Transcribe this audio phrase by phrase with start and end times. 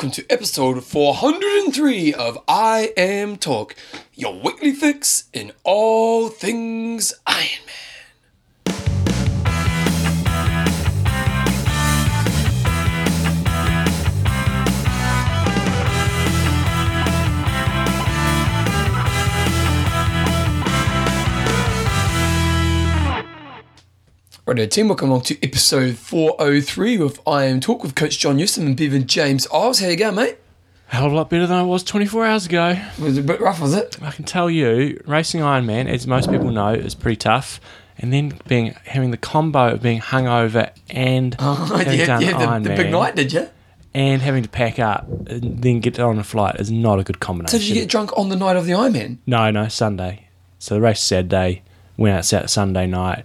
[0.00, 3.76] welcome to episode 403 of I Am Talk,
[4.14, 7.89] your weekly fix in all things Iron Man.
[24.50, 28.66] Radio team, welcome along to episode 403 of I Am Talk with Coach John Newsom
[28.66, 29.78] and Bevan James Eyles.
[29.78, 30.38] How you going, mate?
[30.88, 32.76] Hell of a lot better than I was 24 hours ago.
[32.98, 33.96] Was a bit rough, was it?
[34.02, 37.60] I can tell you, racing Ironman, as most people know, is pretty tough.
[37.96, 42.64] And then being having the combo of being hungover and oh, having yeah, done Ironman
[42.64, 43.48] the big night, did you?
[43.94, 47.16] and having to pack up and then get on a flight is not a good
[47.16, 47.58] So combination.
[47.60, 49.18] did you get drunk on the night of the Ironman?
[49.26, 50.28] no, no, Sunday.
[50.58, 51.62] So the race is Saturday,
[51.96, 53.24] went out Sunday night,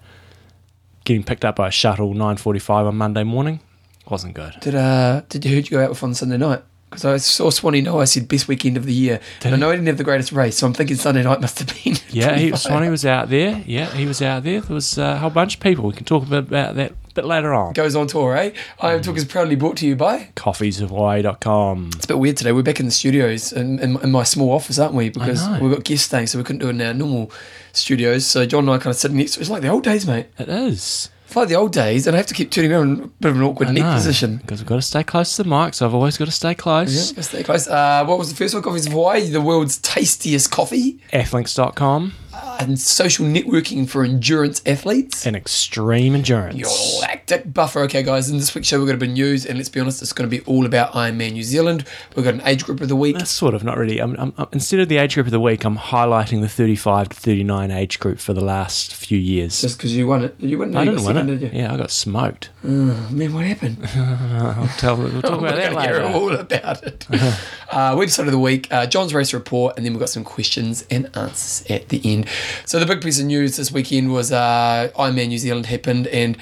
[1.06, 3.62] getting picked up by a shuttle 9:45 on Monday morning.
[4.10, 4.56] Wasn't good.
[4.62, 6.62] Did uh did you who did you go out with on Sunday night?
[6.90, 9.20] Because I saw Swanee know I said best weekend of the year.
[9.44, 11.60] and I know he didn't have the greatest race, so I'm thinking Sunday night must
[11.60, 11.96] have been.
[12.10, 13.62] Yeah, he, Swanee was out there.
[13.66, 14.62] Yeah, he was out there.
[14.62, 15.86] There was uh, a whole bunch of people.
[15.88, 17.74] We can talk a bit about that bit later on.
[17.74, 18.52] goes on tour, eh?
[18.80, 20.30] I Am Talk is proudly brought to you by.
[20.36, 21.92] coffeesofhawaii.com.
[21.96, 22.52] It's a bit weird today.
[22.52, 25.10] We're back in the studios in, in, in my small office, aren't we?
[25.10, 27.32] Because we've got guests staying, so we couldn't do it in our normal
[27.74, 28.28] studios.
[28.28, 30.28] So John and I kind of sitting next to It's like the old days, mate.
[30.38, 31.10] It is.
[31.26, 33.32] It's like the old days, and I have to keep turning around in a bit
[33.32, 34.38] of an awkward neck position.
[34.38, 36.54] Because we've got to stay close to the mic, so I've always got to stay
[36.54, 37.12] close.
[37.14, 37.68] gotta stay close.
[37.68, 38.62] Uh, what was the first one?
[38.62, 42.14] Coffees of Hawaii, the world's tastiest coffee, Athlinks.com
[42.60, 45.26] and social networking for endurance athletes.
[45.26, 46.56] and extreme endurance.
[46.58, 46.70] Your
[47.02, 47.82] lactic buffer.
[47.82, 49.80] Okay, guys, in this week's show, we've got a bit of news, and let's be
[49.80, 51.86] honest, it's going to be all about Ironman New Zealand.
[52.16, 53.18] We've got an age group of the week.
[53.18, 54.00] That's sort of not really.
[54.00, 57.10] I'm, I'm, I'm- instead of the age group of the week, I'm highlighting the 35
[57.10, 59.62] to 39 age group for the last few years.
[59.62, 60.36] Just because you won it.
[60.40, 61.26] You won, no, I didn't win it.
[61.26, 61.60] Did you?
[61.60, 62.50] Yeah, I got smoked.
[62.64, 62.68] Oh,
[63.12, 63.78] man, what happened?
[63.96, 66.00] I'll tell, we'll talk about that later.
[66.00, 67.06] to hear all about it.
[67.12, 70.86] uh, website of the week, uh, John's race report, and then we've got some questions
[70.90, 72.25] and answers at the end.
[72.66, 76.38] So the big piece of news this weekend was uh, Ironman New Zealand happened, and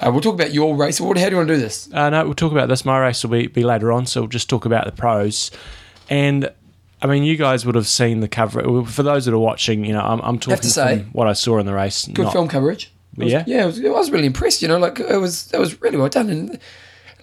[0.00, 1.00] uh, we'll talk about your race.
[1.00, 1.88] What, how do you want to do this?
[1.92, 2.84] Uh, no, we'll talk about this.
[2.84, 5.50] My race will be, be later on, so we'll just talk about the pros.
[6.10, 6.50] And
[7.00, 8.84] I mean, you guys would have seen the cover.
[8.84, 11.58] For those that are watching, you know, I'm, I'm talking say, from what I saw
[11.58, 12.06] in the race.
[12.06, 12.92] Good not- film coverage.
[13.16, 13.44] Was- Yeah?
[13.46, 13.62] yeah.
[13.64, 14.62] I was, I was really impressed.
[14.62, 16.58] You know, like it was, it was really well done, and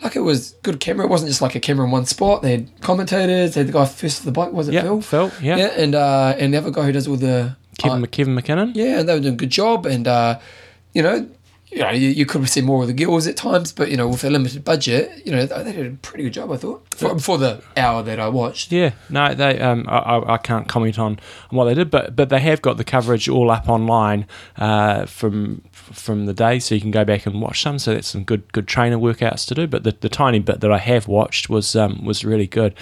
[0.03, 1.05] like it was good camera.
[1.05, 2.41] It wasn't just like a camera in one spot.
[2.41, 3.53] They had commentators.
[3.55, 4.51] They had the guy first of the bike.
[4.53, 5.01] Was it Yeah, Phil?
[5.01, 5.57] Phil, yeah.
[5.57, 8.73] yeah, and uh, and the other guy who does all the Kevin, uh, Kevin Mackinnon.
[8.75, 10.39] Yeah, they were doing a good job, and uh,
[10.93, 11.27] you know,
[11.71, 13.97] you know, you, you could have seen more of the girls at times, but you
[13.97, 16.57] know, with a limited budget, you know, they, they did a pretty good job, I
[16.57, 18.71] thought, for, for the hour that I watched.
[18.71, 19.59] Yeah, no, they.
[19.59, 21.19] Um, I, I I can't comment on,
[21.51, 24.25] on what they did, but but they have got the coverage all up online
[24.57, 27.77] uh, from from the day, so you can go back and watch some.
[27.77, 29.67] So that's some good good trainer workouts to do.
[29.67, 32.73] But the, the tiny bit that I have watched was um, was really good,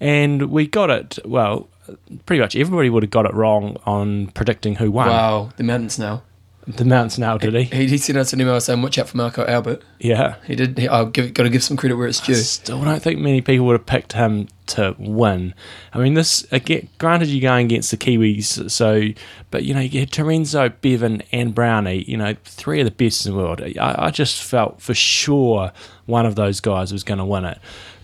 [0.00, 1.68] and we got it well.
[2.26, 5.08] Pretty much everybody would have got it wrong on predicting who won.
[5.08, 6.22] Wow, the mountains now.
[6.64, 7.64] The mountains now, did he?
[7.64, 10.36] He, he sent us an email saying, "Watch out for Marko Albert." Yeah.
[10.46, 10.78] He did.
[10.78, 12.34] He, I've give, got to give some credit where it's due.
[12.34, 15.54] I Still don't think many people would have picked him to win.
[15.92, 16.88] I mean, this again.
[16.98, 19.08] Granted, you're going against the Kiwis, so
[19.50, 22.04] but you know you get Terenzo, Bevan, and Brownie.
[22.04, 23.60] You know, three of the best in the world.
[23.60, 25.72] I, I just felt for sure
[26.06, 27.58] one of those guys was going to win it.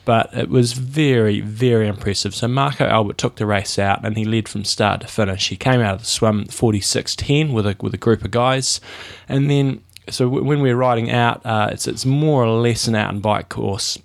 [0.09, 2.35] But it was very, very impressive.
[2.35, 5.51] So Marko Albert took the race out and he led from start to finish.
[5.51, 8.81] He came out of the swim 46.10 with a with a group of guys,
[9.29, 12.95] and then so w- when we're riding out, uh, it's it's more or less an
[12.95, 13.99] out and bike course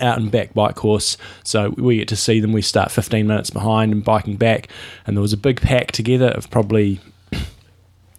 [0.00, 1.16] out and back bike course.
[1.44, 2.52] So we get to see them.
[2.52, 4.66] We start 15 minutes behind and biking back.
[5.06, 7.00] And there was a big pack together of probably,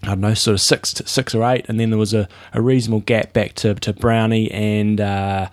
[0.04, 1.66] I don't know, sort of six, to, six or eight.
[1.68, 5.50] And then there was a, a reasonable gap back to, to Brownie and uh,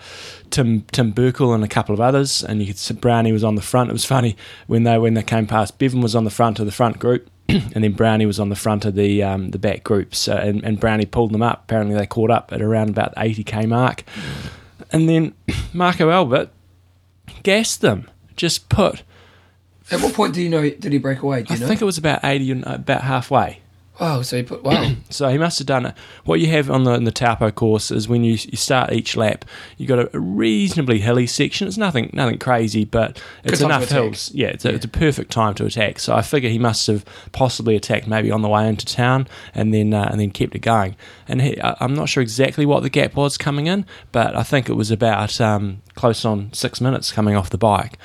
[0.51, 2.45] Tim Tim Berkel and a couple of others.
[2.45, 3.91] And you could see Brownie was on the front.
[3.91, 4.37] It was funny
[4.69, 5.79] when they when they came past.
[5.79, 7.29] Bevan was on the front of the front group.
[7.49, 10.65] And then Brownie was on the front of the um, the back groups, uh, and,
[10.65, 11.65] and Brownie pulled them up.
[11.65, 14.03] Apparently, they caught up at around about the 80k mark.
[14.91, 15.35] And then
[15.73, 16.51] Marko Albert
[17.43, 18.11] gassed them.
[18.37, 19.03] Just put,
[19.91, 20.63] At what point do you know?
[20.63, 21.43] Did he break away?
[21.43, 21.67] Do I know?
[21.67, 23.61] think it was about 80 and about halfway.
[24.01, 24.23] Wow.
[24.23, 24.63] So he put.
[24.63, 24.93] Wow.
[25.09, 25.95] So he must have done it.
[26.25, 29.17] What you have on the, in the Taupo course is when you, you start each
[29.17, 29.45] lap,
[29.79, 31.69] you've got a reasonably hilly section.
[31.69, 34.31] It's nothing nothing crazy, but it's to enough hills.
[34.35, 36.01] Yeah, it's a, it's a perfect time to attack.
[36.01, 39.73] So I figure he must have possibly attacked maybe on the way into town and
[39.73, 40.97] then uh, and then kept it going.
[41.29, 44.43] And he, I- I'm not sure exactly what the gap was coming in, but I
[44.43, 47.97] think it was about um, close on six minutes coming off the bike.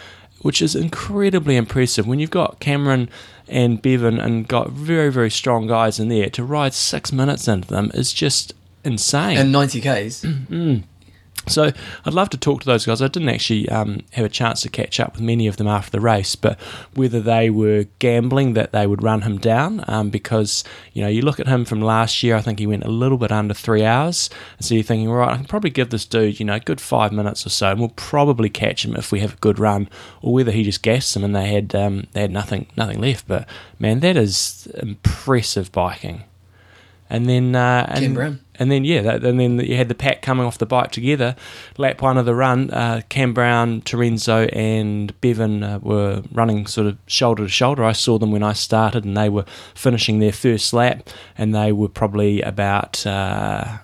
[0.43, 3.09] Which is incredibly impressive when you've got Cameron
[3.51, 6.29] and Bevan and got very, very strong guys in there.
[6.31, 8.53] To ride six minutes into them is just
[8.83, 9.37] insane.
[9.37, 10.21] and 90 k's.
[10.51, 10.83] Mm.
[11.47, 11.71] So
[12.05, 13.01] I'd love to talk to those guys.
[13.01, 15.89] I didn't actually um, have a chance to catch up with many of them after
[15.89, 16.59] the race, but
[16.93, 20.63] whether they were gambling that they would run him down, um, because
[20.93, 23.17] you know you look at him from last year, I think he went a little
[23.17, 26.39] bit under three hours, and so you're thinking, right, I can probably give this dude
[26.39, 29.19] you know a good five minutes or so, and we'll probably catch him if we
[29.21, 29.89] have a good run,
[30.21, 33.27] or whether he just gassed them and they had um, they had nothing nothing left.
[33.27, 33.47] But
[33.79, 36.23] man, that is impressive biking.
[37.09, 38.39] And then uh, and, Brown.
[38.61, 41.35] And then yeah, that, and then you had the pack coming off the bike together.
[41.79, 46.85] Lap one of the run, uh, Cam Brown, Terenzo, and Bevan uh, were running sort
[46.85, 47.83] of shoulder to shoulder.
[47.83, 51.71] I saw them when I started, and they were finishing their first lap, and they
[51.71, 53.05] were probably about.
[53.05, 53.79] Uh,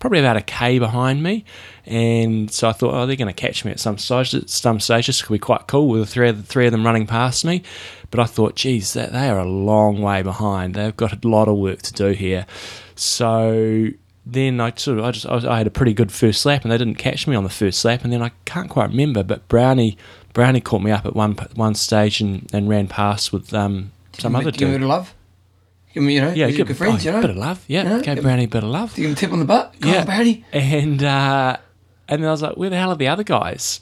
[0.00, 1.44] Probably about a k behind me,
[1.84, 4.32] and so I thought, oh, they're going to catch me at some stage.
[4.32, 6.70] At some stage, this could be quite cool with the three of the three of
[6.70, 7.64] them running past me.
[8.12, 10.74] But I thought, geez, they are a long way behind.
[10.74, 12.46] They've got a lot of work to do here.
[12.94, 13.88] So
[14.30, 16.62] then I sort of I just I, was, I had a pretty good first lap,
[16.62, 18.04] and they didn't catch me on the first lap.
[18.04, 19.96] And then I can't quite remember, but Brownie
[20.34, 24.36] Brownie caught me up at one one stage and, and ran past with um, some
[24.36, 24.88] other him- give him a dude.
[24.88, 25.14] love.
[25.94, 27.20] Give him, you know, Yeah, give good friends, oh, you know.
[27.22, 27.64] bit of love.
[27.66, 28.94] Yeah, Yeah, gave give- Brownie a bit of love.
[28.94, 29.74] Give him a tip on the butt.
[29.80, 30.00] Come Yeah.
[30.00, 30.44] on, Barney.
[30.52, 31.56] And uh,
[32.08, 33.80] and then I was like, where the hell are the other guys?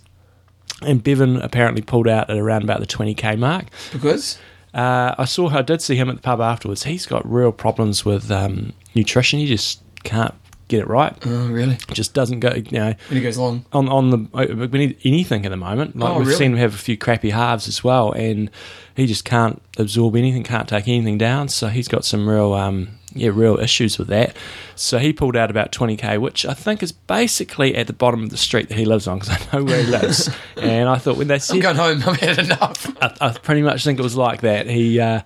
[0.83, 3.67] And Bevan apparently pulled out at around about the 20k mark.
[3.93, 4.39] Because
[4.75, 6.85] Uh, I saw I did see him at the pub afterwards.
[6.85, 9.39] He's got real problems with um, nutrition.
[9.41, 10.35] He just can't
[10.69, 11.17] get it right.
[11.27, 11.79] oh, really?
[11.93, 12.53] Just doesn't go.
[12.55, 13.65] You know, When he goes long.
[13.73, 15.97] on on the uh, we need anything at the moment.
[15.97, 16.39] Like Oh, we've really?
[16.39, 18.51] seen him have a few crappy halves as well, and
[18.97, 21.49] he just can't absorb anything, can't take anything down.
[21.49, 24.37] So he's got some real um, yeah real issues with that.
[24.75, 28.25] So he pulled out about twenty k, which I think is basically at the bottom
[28.25, 30.29] of the street that he lives on because I know where he lives.
[30.57, 32.03] and I thought when they said, I'm going home.
[32.09, 32.87] I've had enough.
[33.01, 34.67] I, I pretty much think it was like that.
[34.67, 35.21] He uh,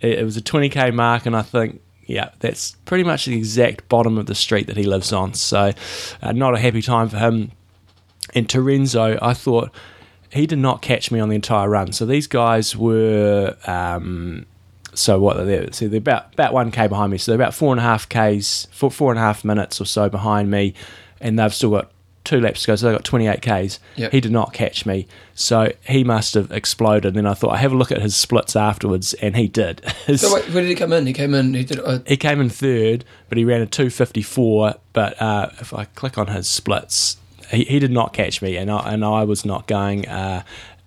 [0.00, 3.88] it, it was a 20k mark, and I think yeah, that's pretty much the exact
[3.88, 5.34] bottom of the street that he lives on.
[5.34, 5.72] So,
[6.22, 7.52] uh, not a happy time for him.
[8.34, 9.70] And Terenzo, I thought
[10.30, 11.92] he did not catch me on the entire run.
[11.92, 13.56] So these guys were.
[13.66, 14.46] Um,
[14.92, 17.18] so what they're so they're about about one k behind me.
[17.18, 19.84] So they're about four and a half k's, four four and a half minutes or
[19.84, 20.74] so behind me,
[21.20, 21.92] and they've still got
[22.30, 22.76] two laps to go.
[22.76, 23.78] So they've got twenty eight k's.
[23.96, 24.12] Yep.
[24.12, 27.06] He did not catch me, so he must have exploded.
[27.08, 29.80] And then I thought I have a look at his splits afterwards, and he did.
[30.06, 31.06] His- So wait, where did he come in?
[31.06, 31.54] He came in.
[31.54, 31.80] He did.
[31.80, 34.74] Uh, he came in third, but he ran a 254.
[34.92, 37.16] But uh, if I click on his splits,
[37.50, 40.42] he, he did not catch me, and I, and I was not going uh,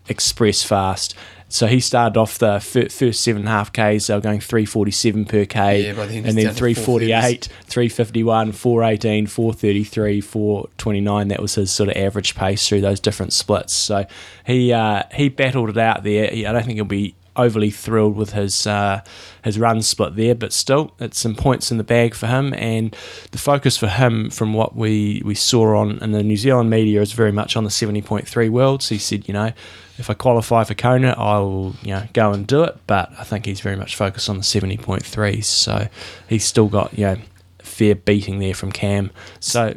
[0.09, 1.15] express fast.
[1.53, 4.39] So he started off the fir- first seven and a half Ks, they were going
[4.39, 11.27] 347 per K, Yeah, by the end and then 348, 351, 418, 433, 429.
[11.27, 13.71] That was his sort of average pace through those different splits.
[13.71, 14.07] So
[14.47, 16.25] he uh, he battled it out there.
[16.31, 19.01] I don't think he'll be overly thrilled with his uh,
[19.43, 22.53] his run split there, but still, it's some points in the bag for him.
[22.53, 22.95] And
[23.31, 27.01] the focus for him, from what we, we saw on in the New Zealand media,
[27.01, 28.89] is very much on the seventy point three worlds.
[28.89, 29.51] He said, you know,
[29.97, 32.77] if I qualify for Kona, I will you know go and do it.
[32.87, 35.47] But I think he's very much focused on the seventy point threes.
[35.47, 35.87] So
[36.27, 37.17] he's still got you know
[37.59, 39.11] fair beating there from Cam.
[39.39, 39.75] So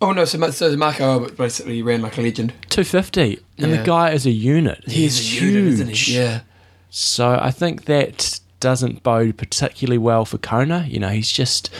[0.00, 0.24] oh no!
[0.24, 2.52] So, so Marko Albert basically ran like a legend.
[2.68, 3.78] two fifty, and Yeah.
[3.78, 4.82] the guy is a unit.
[4.86, 5.78] He's, a huge.
[5.78, 6.14] unit, he?
[6.16, 6.40] Yeah.
[6.90, 10.84] So I think that doesn't bode particularly well for Kona.
[10.88, 11.70] You know, he's just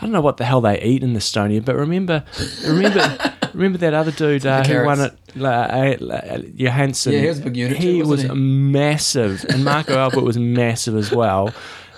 [0.00, 2.24] I don't know what the hell they eat in Estonia, but remember,
[2.66, 3.18] remember,
[3.52, 7.12] remember that other dude uh, who won it, uh, uh, Johansson.
[7.12, 8.28] Yeah, he was a big unit He too, was he?
[8.28, 11.52] massive, and Marko Albert was massive as well.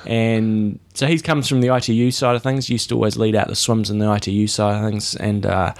[0.04, 2.68] And so he comes from the ITU side of things.
[2.68, 5.73] Used to always lead out the swims in the ITU side of things, and uh,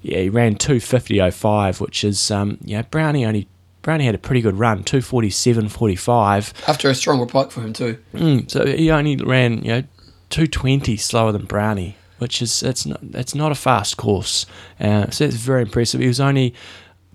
[0.00, 3.46] yeah, he ran two fifty oh five, which is um, yeah, Brownie only.
[3.88, 6.68] Brownie had a pretty good run, 247.45.
[6.68, 7.96] After a strong bike for him too.
[8.12, 9.82] Mm, so he only ran, you know,
[10.28, 14.44] 220 slower than Brownie, which is it's not it's not a fast course.
[14.78, 16.02] Uh, so it's very impressive.
[16.02, 16.54] He was only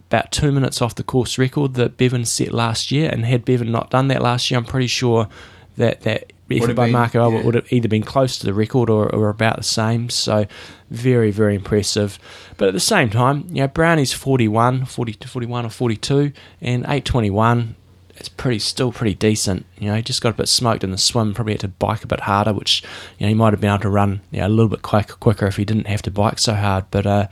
[0.07, 3.71] about two minutes off the course record that Bevan set last year, and had Bevan
[3.71, 5.27] not done that last year, I'm pretty sure
[5.77, 7.43] that that effort by been, Marko Albert yeah.
[7.43, 10.09] would have either been close to the record or, or about the same.
[10.09, 10.45] So
[10.89, 12.19] very very impressive.
[12.57, 16.31] But at the same time, you know, Brownie's 41, 40 to 41 or 42,
[16.61, 17.75] and 821
[18.15, 19.65] it's pretty still pretty decent.
[19.79, 21.33] You know, he just got a bit smoked in the swim.
[21.33, 22.83] Probably had to bike a bit harder, which
[23.17, 25.07] you know he might have been able to run you know, a little bit quick,
[25.19, 26.85] quicker if he didn't have to bike so hard.
[26.91, 27.27] But uh,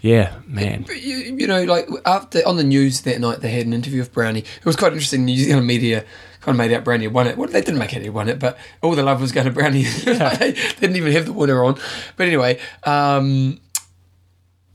[0.00, 3.72] yeah, man, you, you know, like after on the news that night, they had an
[3.72, 4.40] interview with Brownie.
[4.40, 5.24] It was quite interesting.
[5.24, 6.04] New Zealand media
[6.44, 7.36] kind of made out Brownie won it.
[7.36, 9.52] Well, they didn't make out he won it, but all the love was going to
[9.52, 9.82] Brownie.
[10.04, 11.78] they didn't even have the winner on.
[12.16, 13.58] But anyway, um,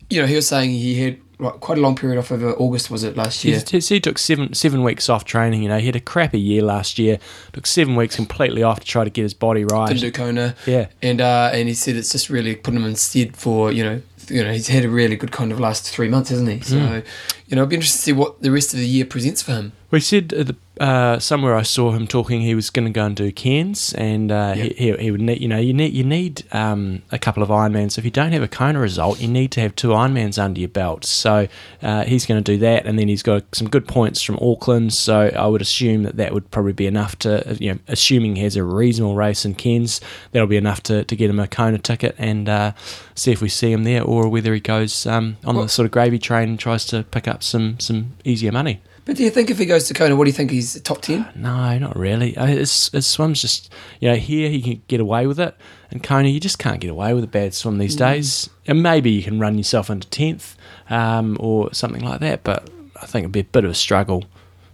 [0.10, 2.90] you know, he was saying he had like, quite a long period off over August,
[2.92, 3.62] was it last year?
[3.70, 5.62] He's- he took seven seven weeks off training.
[5.64, 7.20] You know, he had a crappy year last year.
[7.54, 9.88] Took seven weeks completely off to try to get his body right.
[9.88, 10.56] Didn't do Kona.
[10.66, 10.88] Yeah.
[11.02, 14.44] And uh, and he said it's just really put him instead for you know you
[14.44, 16.60] know he's had a really good kind of last three months, hasn't he?
[16.62, 17.06] So Mm.
[17.48, 19.54] you know, it'd be interesting to see what the rest of the year presents for
[19.54, 19.72] him.
[19.92, 23.06] We said uh, the, uh, somewhere I saw him talking he was going to go
[23.06, 24.64] and do Cairns, and uh, Yeah.
[24.64, 27.50] he, he, he would need you know you need you need um, a couple of
[27.50, 27.98] Ironmans.
[27.98, 30.70] If you don't have a Kona result, you need to have two Ironmans under your
[30.70, 31.04] belt.
[31.06, 31.48] So
[31.82, 34.94] uh, he's going to do that, and then he's got some good points from Auckland.
[34.94, 38.44] So I would assume that that would probably be enough to you know assuming he
[38.44, 40.00] has a reasonable race in Cairns,
[40.32, 42.72] that'll be enough to, to get him a Kona ticket and uh,
[43.16, 45.86] see if we see him there, or whether he goes um, on Well- the sort
[45.86, 48.82] of gravy train and tries to pick up some some easier money.
[49.10, 51.02] But do you think if he goes to Kona, what do you think he's top
[51.02, 51.28] ten?
[51.36, 52.38] No, not really.
[52.38, 55.56] Uh, His, his swim's just, you know, here he can get away with it,
[55.90, 58.52] and Kona, you just can't get away with a bad swim these days.
[58.68, 60.54] And maybe you can run yourself into 10th
[60.92, 62.70] um, or something like that, but
[63.02, 64.26] I think it'd be a bit of a struggle.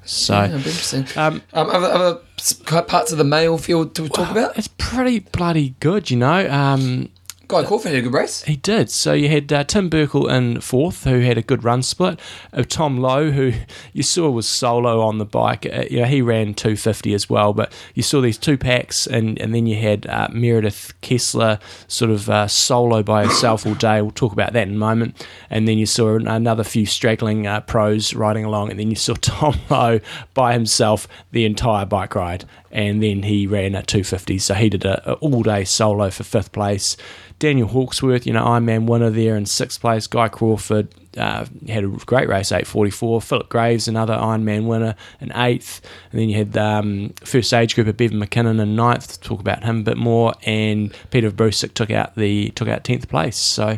[0.03, 1.05] So, Yeah, be interesting.
[1.15, 4.57] um, Um, other, other parts of the male field to talk about.
[4.57, 6.51] it's pretty bloody good, you know.
[6.51, 7.07] Um,
[7.47, 8.43] Guy Crawford had a good race.
[8.43, 8.89] He did.
[8.89, 12.19] So you had uh, Tim Berkel in fourth, who had a good run split.
[12.51, 13.53] Uh, Tom Lowe, who
[13.93, 15.65] you saw was solo on the bike.
[15.65, 17.53] Uh, you know, he ran 250 as well.
[17.53, 22.11] But you saw these two packs, and, and then you had uh, Meredith Kessler sort
[22.11, 24.01] of uh, solo by herself all day.
[24.01, 25.25] We'll talk about that in a moment.
[25.49, 29.13] And then you saw another few straggling uh, pros riding along, and then you saw
[29.21, 29.99] Tom Lowe
[30.33, 32.45] by himself the entire bike ride.
[32.75, 36.25] And then he ran a 250, so he did a, a all day solo for
[36.25, 36.98] fifth place.
[37.39, 40.08] Daniel Hawksworth, you know, Ironman winner there in sixth place.
[40.08, 43.22] Guy Crawford uh, had a great race, 844.
[43.22, 45.79] Philip Graves, another Ironman winner, in eighth.
[46.12, 49.22] And then you had um, first age group of Bevan McKinnon in ninth.
[49.22, 50.34] Talk about him a bit more.
[50.44, 53.38] And Peter Brusick took out the took out tenth place.
[53.38, 53.77] So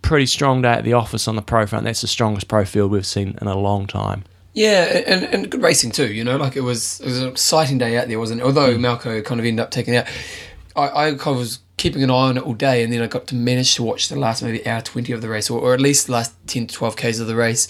[0.00, 1.84] pretty strong day at the office on the pro front.
[1.84, 4.24] That's the strongest pro field we've seen in a long time.
[4.52, 6.12] Yeah, and, and good racing too.
[6.12, 8.44] You know, like it was it was an exciting day out there, wasn't it?
[8.44, 10.06] Although Marko kind of ended up taking out,
[10.74, 13.06] I, I kind of was keeping an eye on it all day, and then I
[13.06, 15.72] got to manage to watch the last maybe hour twenty of the race, or, or
[15.72, 17.68] at least the last ten to twelve k's of the race,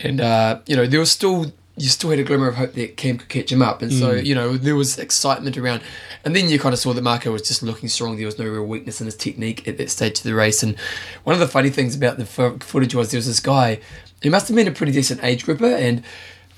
[0.00, 2.96] and uh, you know there was still you still had a glimmer of hope that
[2.96, 5.80] Cam could catch him up, and so you know there was excitement around,
[6.24, 8.16] and then you kind of saw that Marko was just looking strong.
[8.16, 10.76] There was no real weakness in his technique at that stage of the race, and
[11.22, 13.78] one of the funny things about the fo- footage was there was this guy,
[14.22, 16.02] he must have been a pretty decent age grouper, and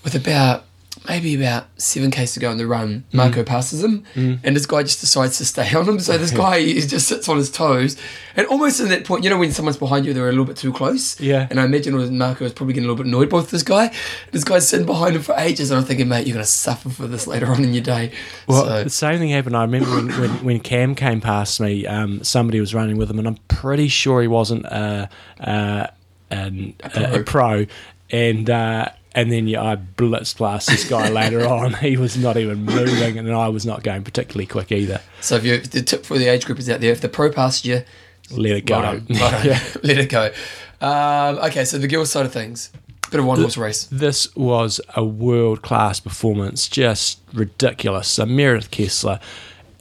[0.04, 0.64] with about
[1.08, 3.14] maybe about seven k's to go in the run, Mm.
[3.14, 5.98] Marko passes him, and this guy just decides to stay on him.
[6.00, 7.96] So this guy he just sits on his toes,
[8.36, 10.56] and almost at that point, you know, when someone's behind you, they're a little bit
[10.56, 11.18] too close.
[11.18, 11.46] Yeah.
[11.48, 13.94] And I imagine Marko was probably getting a little bit annoyed with this guy.
[14.32, 17.06] This guy's sitting behind him for ages, and I'm thinking, mate, you're gonna suffer for
[17.06, 18.12] this later on in your day.
[18.46, 19.56] Well, so, the same thing happened.
[19.56, 23.18] I remember when, when, when Cam came past me, um, somebody was running with him,
[23.18, 25.06] and I'm pretty sure he wasn't uh,
[25.38, 25.86] uh,
[26.30, 27.66] an, a, a pro.
[28.10, 31.74] And uh, and then yeah, I blitz past this guy later on.
[31.74, 35.00] He was not even moving, and I was not going particularly quick either.
[35.20, 37.30] so if you the tip for the age group is out there, if the pro
[37.30, 37.82] passed you,
[38.30, 38.80] Let it go.
[38.80, 39.06] well done.
[39.44, 39.60] Yeah.
[39.82, 40.32] let it go.
[40.80, 42.70] Um, okay, so the girls' side of things,
[43.10, 43.84] bit of one horse race.
[43.92, 48.08] This was a world class performance, just ridiculous.
[48.08, 49.20] So Meredith Kessler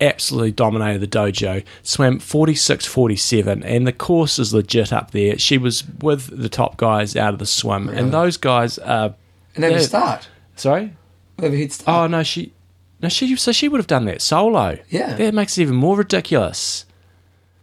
[0.02, 5.38] absolutely dominated the dojo, swam 46 47, and the course is legit up there.
[5.38, 8.00] She was with the top guys out of the swim, Really?
[8.00, 9.16] and those guys are.
[9.56, 10.28] And they have a start.
[10.56, 10.94] Sorry?
[11.38, 12.04] They have a head start.
[12.04, 12.54] Oh, no, she.
[13.02, 13.36] No, she.
[13.38, 14.78] So she would have done that solo.
[14.90, 15.16] Yeah.
[15.16, 16.86] That makes it even more ridiculous.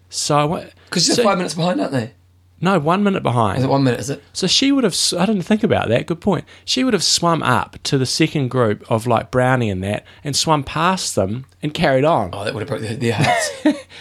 [0.09, 0.47] So.
[0.47, 2.13] what- Because they're so- five minutes behind, aren't they?
[2.61, 3.59] No, one minute behind.
[3.59, 4.01] Is it one minute?
[4.01, 4.23] Is it?
[4.33, 6.45] So she would have, I didn't think about that, good point.
[6.65, 10.35] She would have swum up to the second group of like Brownie and that and
[10.35, 12.31] swum past them and carried on.
[12.33, 13.51] Oh, that would have broke their, their hearts.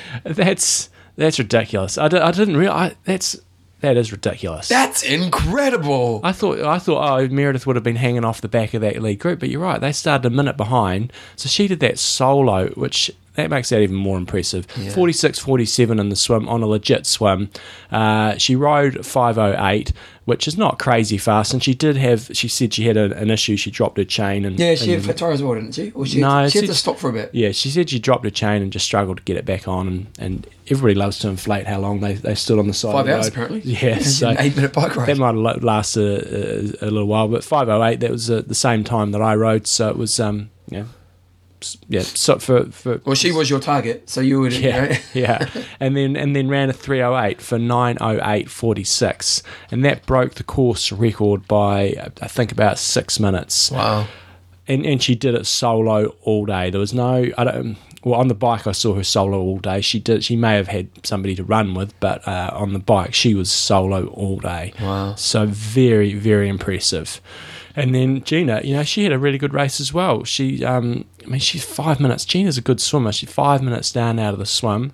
[0.24, 1.98] That's that's ridiculous.
[1.98, 3.38] I, I didn't realize, that's,
[3.82, 4.68] that is ridiculous.
[4.68, 6.20] That's incredible.
[6.24, 9.02] I thought, I thought, oh, Meredith would have been hanging off the back of that
[9.02, 9.80] lead group, but you're right.
[9.80, 11.14] They started a minute behind.
[11.36, 14.66] So she did that solo, which that makes that even more impressive.
[14.78, 14.92] Yeah.
[14.92, 17.50] 46 47 in the swim on a legit swim.
[17.92, 19.92] Uh, she rode 508,
[20.26, 21.54] which is not crazy fast.
[21.54, 23.58] And she did have, she said she had a, an issue.
[23.58, 24.46] She dropped her chain.
[24.46, 25.92] And, Yeah, she had and- flat tire as well, didn't she?
[25.92, 27.30] Or she, No, had, she had to stop for a bit.
[27.34, 29.88] yeah, she said she dropped her chain and just struggled to get it back on.
[29.88, 33.00] And, and everybody loves to inflate how long they, they stood on the side Five
[33.02, 33.32] of the hours road.
[33.34, 33.62] apparently.
[33.72, 35.08] Yeah, so an eight minute bike ride.
[35.08, 38.56] that might have lasted a, a, a little while, but 508 that was uh, the
[38.56, 40.86] same time that I rode, so it was um yeah
[41.88, 44.54] yeah so for for well, she was your target, so you would.
[44.54, 50.06] You yeah know, yeah and then and then ran a 308 for 908.46 and that
[50.06, 54.08] broke the course record by I think about six minutes wow.
[54.68, 56.70] and and she did it solo all day.
[56.70, 57.78] There was no I don't.
[58.04, 59.82] Well, on the bike, I saw her solo all day.
[59.82, 60.24] She did.
[60.24, 63.52] She may have had somebody to run with, but uh, on the bike, she was
[63.52, 64.74] solo all day.
[64.80, 65.16] Wow.
[65.16, 67.20] So very, very impressive.
[67.76, 70.24] And then Gina, you know, she had a really good race as well.
[70.24, 72.24] She, um, I mean, she's five minutes.
[72.24, 73.12] Gina's a good swimmer.
[73.12, 74.94] She's five minutes down out of the swim.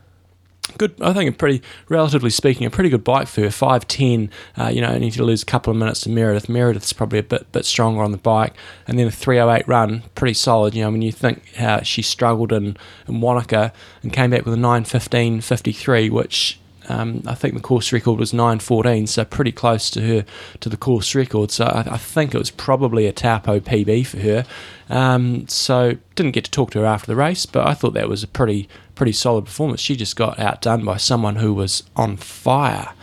[0.78, 0.94] good.
[1.02, 3.52] I think a pretty, relatively speaking, a pretty good bike for her.
[3.52, 4.30] Five ten.
[4.58, 6.48] Uh, you know, only to lose a couple of minutes to Meredith.
[6.48, 8.54] Meredith's probably a bit bit stronger on the bike,
[8.88, 10.74] and then a three oh eight run, pretty solid.
[10.74, 14.54] You know, when you think how she struggled in in Wanaka and came back with
[14.54, 16.61] a nine fifteen fifty three, which
[16.92, 20.26] um, I think the course record was 9:14, so pretty close to her
[20.60, 21.52] to the course record.
[21.52, 24.46] So I, I think it was probably a Taupo PB for her.
[24.90, 28.10] Um, so didn't get to talk to her after the race, but I thought that
[28.10, 29.80] was a pretty pretty solid performance.
[29.80, 32.94] She just got outdone by someone who was on fire.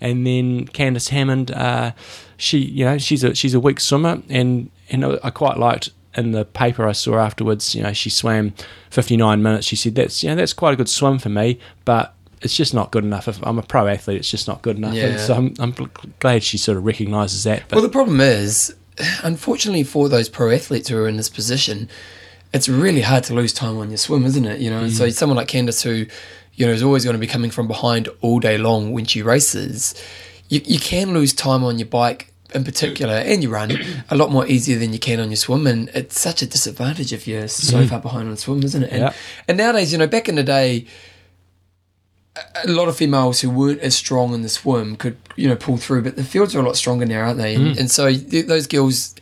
[0.00, 1.92] And then Candice Hammond, uh,
[2.36, 6.32] she you know she's a she's a weak swimmer, and and I quite liked in
[6.32, 8.54] the paper I saw afterwards, you know, she swam
[8.90, 9.66] 59 minutes.
[9.66, 12.74] She said that's you know that's quite a good swim for me, but it's just
[12.74, 13.28] not good enough.
[13.28, 14.94] If I'm a pro athlete, it's just not good enough.
[14.94, 15.06] Yeah.
[15.06, 15.74] And so I'm, I'm
[16.20, 17.64] glad she sort of recognises that.
[17.68, 18.74] But Well, the problem is,
[19.22, 21.88] unfortunately, for those pro athletes who are in this position,
[22.52, 24.60] it's really hard to lose time on your swim, isn't it?
[24.60, 24.96] You know, and Mm.
[24.96, 26.06] so someone like Candice, who
[26.54, 29.22] you know is always going to be coming from behind all day long when she
[29.22, 29.94] races,
[30.48, 33.72] you, you can lose time on your bike in particular and you run
[34.08, 37.12] a lot more easier than you can on your swim and it's such a disadvantage
[37.12, 39.06] if you're so far behind on swim isn't it and, Mm.
[39.08, 39.12] Yeah.
[39.48, 40.86] and nowadays you know back in the day
[42.64, 45.76] a lot of females who weren't as strong in the swim could you know pull
[45.76, 47.78] through but the fields are a lot stronger now aren't they and, Mm.
[47.80, 49.14] and so th- those girls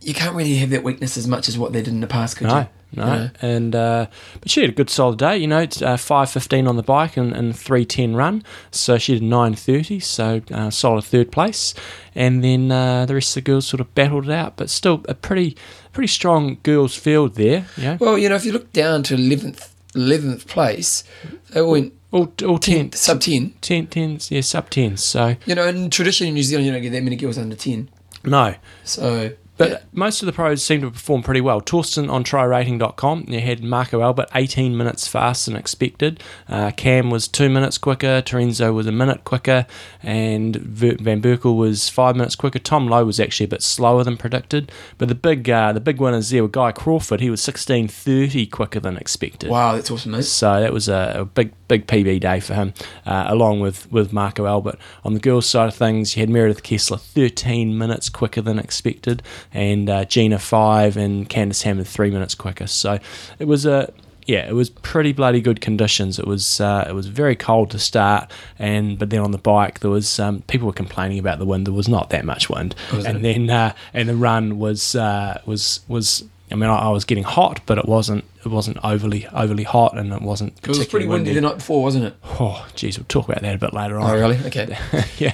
[0.00, 2.36] you can't really have that weakness as much as what they did in the past
[2.36, 3.04] could no, you no.
[3.14, 3.30] You know?
[3.42, 4.06] And uh,
[4.40, 5.36] but she had a good solid day.
[5.36, 8.44] You know, it's, uh, five fifteen on the bike and, and three ten run.
[8.70, 9.98] So she did nine thirty.
[9.98, 11.74] So uh, solid third place.
[12.14, 15.04] And then uh, the rest of the girls sort of battled it out, but still
[15.08, 15.56] a pretty
[15.92, 17.66] pretty strong girls field there.
[17.76, 21.04] You know, well you know if you look down to 11th 11th place
[21.50, 25.02] they all went all all 10 ten, sub 10 ten tens, yeah, sub tens.
[25.02, 27.56] So you know and traditionally in New Zealand you don't get that many girls under
[27.56, 27.88] 10
[28.24, 29.78] no, so But yeah.
[29.92, 31.60] most of the pros seem to perform pretty well.
[31.60, 36.22] Thorsten on trirating.com, you had Marko Albert 18 minutes faster than expected.
[36.48, 38.22] Uh, Cam was two minutes quicker.
[38.22, 39.66] Terenzo was a minute quicker.
[40.02, 42.58] And Van Berkel was five minutes quicker.
[42.58, 44.70] Tom Lowe was actually a bit slower than predicted.
[44.98, 47.20] But the big uh, the big winners there were Guy Crawford.
[47.20, 49.50] He was 16.30 quicker than expected.
[49.50, 52.72] wow that's awesome mate So that was a, a big, big PB day for him,
[53.04, 54.78] uh, along with, with Marko Albert.
[55.04, 59.22] On the girls' side of things, you had Meredith Kessler 13 minutes quicker than expected,
[59.52, 62.66] and uh, Gina 5 and Candice Hammond 3 minutes quicker.
[62.66, 62.98] So
[63.38, 63.92] it was a.
[64.26, 66.18] Yeah, it was pretty bloody good conditions.
[66.18, 69.78] It was uh, it was very cold to start, and but then on the bike
[69.78, 71.64] there was um, people were complaining about the wind.
[71.64, 75.78] There was not that much wind, and then uh, and the run was uh, was
[75.86, 76.24] was.
[76.50, 79.96] I mean, I, I was getting hot, but it wasn't it wasn't overly overly hot,
[79.98, 80.56] and it wasn't.
[80.58, 83.42] it was pretty particularly windy the night before wasn't it Oh, geez, we'll talk about
[83.42, 84.10] that a bit later on.
[84.10, 84.76] oh really okay
[85.18, 85.32] yeah.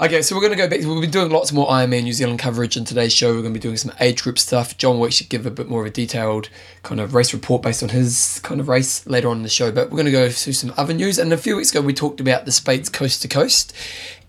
[0.00, 0.80] Okay, so we're going to go back.
[0.80, 3.28] We'll be doing lots more Ironman New Zealand coverage in today's show.
[3.28, 4.76] We're going to be doing some age group stuff.
[4.76, 6.48] John Wick should give a bit more of a detailed
[6.82, 9.70] kind of race report based on his kind of race later on in the show.
[9.70, 11.16] But we're going to go through some other news.
[11.16, 13.72] And a few weeks ago, we talked about the Speight's coast to coast,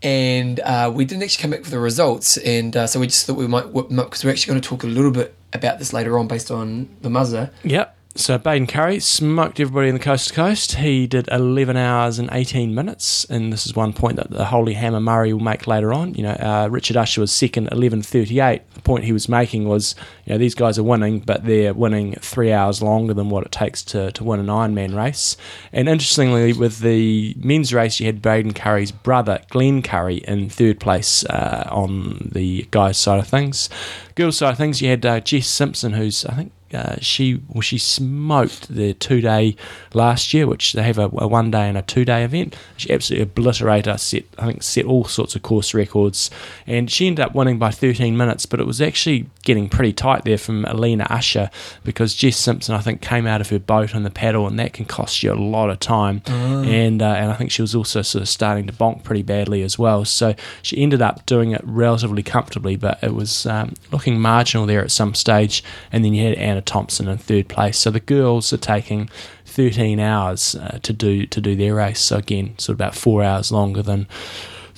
[0.04, 2.38] and uh, we didn't actually come back with the results.
[2.38, 4.62] And uh, so we just thought we might whip them up because we're actually going
[4.62, 7.52] to talk a little bit about this later on based on the Muzzer.
[7.64, 7.95] Yep.
[8.18, 10.76] So Braden Currie smoked everybody in the coast to coast.
[10.76, 14.74] He did 11 hours and 18 minutes, and this is one point that the Holy
[14.74, 16.14] Hammer Murray will make later on.
[16.14, 18.62] You know, uh, Richard Ussher was second, 11:38.
[18.74, 22.14] The point he was making was, you know, these guys are winning, but they're winning
[22.22, 25.36] three hours longer than what it takes to, to win an Ironman race.
[25.74, 30.80] And interestingly, with the men's race, you had Braden Currie's brother, Glenn Currie, in third
[30.80, 33.70] place uh, on the guys' side of things.
[34.16, 37.62] Girls' side of things, you had uh, Jess Simpson, who's I think uh, she well,
[37.62, 39.56] she smoked the two day
[39.94, 42.56] last year, which they have a, a one day and a two day event.
[42.78, 46.30] She absolutely obliterated us, set I think set all sorts of course records,
[46.68, 48.46] and she ended up winning by 13 minutes.
[48.46, 51.50] But it was actually getting pretty tight there from Elina Ussher
[51.84, 54.74] because Jess Simpson I think came out of her boat on the paddle, and that
[54.74, 56.22] can cost you a lot of time.
[56.66, 59.62] And uh, and I think she was also sort of starting to bonk pretty badly
[59.62, 60.04] as well.
[60.04, 64.84] So she ended up doing it relatively comfortably, but it was um, looking marginal there
[64.84, 65.64] at some stage.
[65.92, 67.78] And then you had Anna Thompson in third place.
[67.78, 69.10] So the girls are taking
[69.46, 72.02] 13 hours uh, to do to do their race.
[72.02, 74.08] So again, sort of about four hours longer than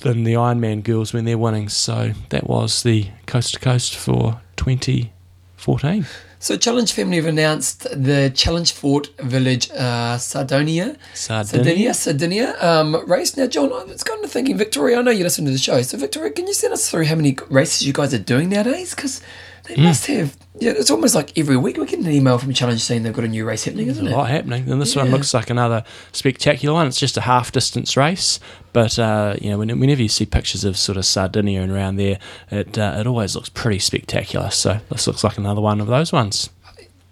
[0.00, 1.68] than the Ironman girls when they're winning.
[1.68, 6.06] So that was the coast to coast for 2014.
[6.40, 11.64] So Challenge Family have announced the Challenge Forte Village uh, Sardonia Sardinia.
[11.64, 13.36] Sardinia, Sardinia um, race.
[13.36, 15.82] Now, John, I was kind of thinking, Victoria, I know you listen to the show.
[15.82, 18.94] So, Victoria, can you send us through how many races you guys are doing nowadays?
[18.94, 19.20] Because
[19.64, 19.82] they Hmm.
[19.84, 23.02] must have, yeah, it's almost like every week we get an email from Challenge saying
[23.02, 24.12] they've got a new race happening, isn't a it?
[24.12, 24.68] lot happening.
[24.70, 26.86] And this one looks like another spectacular one.
[26.86, 28.40] It's just a half distance race,
[28.72, 32.18] but uh, you know, whenever you see pictures of sort of Sardinia and around there,
[32.50, 34.50] it uh, it always looks pretty spectacular.
[34.50, 36.50] So this looks like another one of those ones.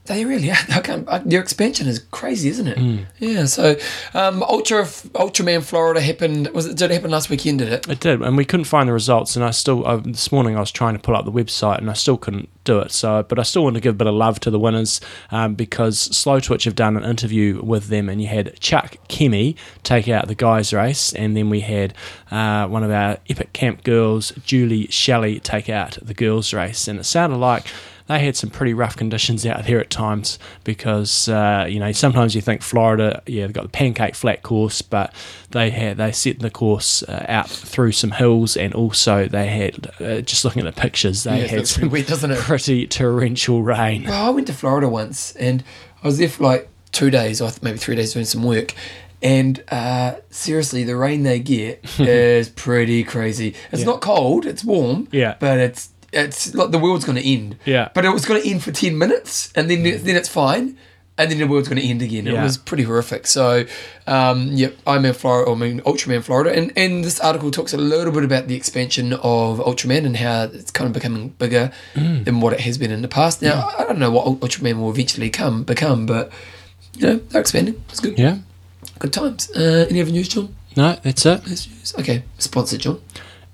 [0.07, 0.57] They really are.
[0.71, 2.79] I can't, uh, their expansion is crazy, isn't it?
[2.79, 2.99] Hmm.
[3.19, 3.45] Yeah.
[3.47, 3.77] So,
[4.15, 6.49] um, Ultra Ultraman Florida happened.
[6.49, 6.77] Was it?
[6.77, 7.61] Did it happen last weekend?
[7.61, 7.89] Did it?
[7.89, 9.37] It did, and we couldn't find the results.
[9.37, 11.91] And I still, I, this morning, I was trying to pull up the website, and
[11.91, 12.93] I still couldn't do it.
[12.93, 15.55] So, but I still want to give a bit of love to the winners um,
[15.55, 20.29] because Slowtwitch have done an interview with them, and you had Chuck Kemi take out
[20.29, 21.95] the guys' race, and then we had
[22.31, 26.99] uh, one of our Epic Camp girls, Julie Shelley, take out the girls' race, and
[27.01, 27.65] it sounded like
[28.09, 32.35] they had some pretty rough conditions out there at times because uh, you know sometimes
[32.35, 35.13] you think Florida, yeah, they've got the pancake flat course, but
[35.51, 39.91] they had they set the course uh, out through some hills, and also they had
[40.01, 42.39] uh, just looking at the pictures, they yes, had some weird, doesn't it?
[42.39, 44.05] pretty torrential rain.
[44.05, 45.65] Well, I went to Florida once, and
[46.03, 48.73] I was there for like two days, or maybe three days, doing some work.
[49.23, 53.55] And uh, seriously, the rain they get is pretty crazy.
[53.73, 53.87] It's Yeah.
[53.87, 55.09] not cold; it's warm.
[55.11, 55.37] Yeah.
[55.41, 57.57] but it's it's like the world's going to end.
[57.65, 57.89] Yeah.
[57.95, 60.77] but it was going to end for ten minutes, and then then it's fine,
[61.19, 62.27] and then the world's going to end again.
[62.27, 63.27] It was pretty horrific.
[63.27, 63.65] So,
[64.07, 65.51] um, yep, I'm in Florida.
[65.51, 69.13] I mean, Ultraman Florida, and and this article talks a little bit about the expansion
[69.15, 72.25] of Ultraman and how it's kind of becoming bigger Mm.
[72.25, 73.43] than what it has been in the past.
[73.43, 76.31] Now, I don't know what Ul- Ultraman will eventually come become, but
[76.95, 77.83] you know they're expanding.
[77.89, 78.19] It's good.
[78.19, 78.39] Yeah,
[78.99, 79.51] Good times.
[79.51, 80.55] Uh, any other news, John?
[80.77, 81.47] no, that's it.
[81.47, 81.95] News, news?
[81.99, 83.01] Okay, sponsored, John.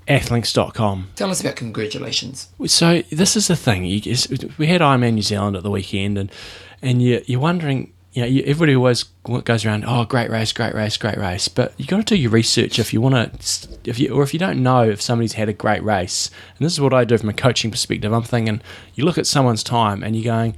[0.08, 1.10] Athlinks.com.
[1.16, 2.48] Tell us about congratulations.
[2.66, 3.84] So this is the thing.
[3.84, 4.16] You,
[4.58, 6.32] we had Ironman New Zealand at the weekend, and
[6.80, 7.92] and you, you're wondering.
[8.14, 9.04] You know, you, everybody always
[9.44, 9.84] goes around.
[9.86, 11.48] Oh, great race, great race, great race.
[11.48, 14.34] But you got to do your research if you want to, if you or if
[14.34, 16.30] you don't know if somebody's had a great race.
[16.58, 18.12] And this is what I do from a coaching perspective.
[18.12, 18.60] I'm thinking,
[18.94, 20.54] you look at someone's time, and you're going,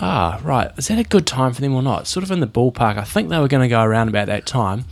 [0.00, 2.08] ah, right, is that a good time for them or not?
[2.08, 2.96] Sort of in the ballpark.
[2.96, 4.84] I think they were going to go around about that time.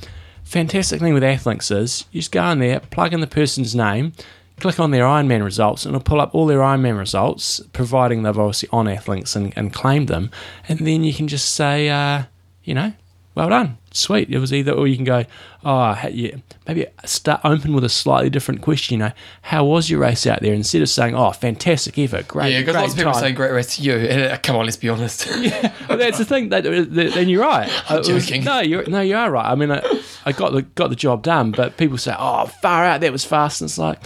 [0.53, 4.13] Fantastic thing with Athlinks is you just go in there, plug in the person's name,
[4.61, 8.39] click on their Ironman results, and it'll pull up all their Ironman results, providing they've
[8.39, 10.31] obviously on Athlinks and, and claimed them.
[10.69, 12.25] And then you can just say, uh,
[12.65, 12.93] you know,
[13.35, 14.29] well done, sweet.
[14.31, 15.25] It was either, or you can go,
[15.65, 16.37] oh, yeah,
[16.69, 18.95] maybe start open with a slightly different question.
[18.95, 20.53] You know, how was your race out there?
[20.53, 23.21] Instead of saying, oh, fantastic effort, great, yeah, because lots of people time.
[23.23, 23.95] saying great race to you.
[23.95, 25.27] And, uh, come on, let's be honest.
[25.43, 26.51] Yeah, well, that's the thing.
[26.51, 27.71] That, that- then you're right.
[27.89, 28.45] I'm was- joking.
[28.45, 29.47] no, you're no, you are right.
[29.51, 29.83] I mean, I,
[30.27, 33.25] I got the got the job done, but people say, "Oh, far out, that was
[33.25, 33.99] fast." And it's like,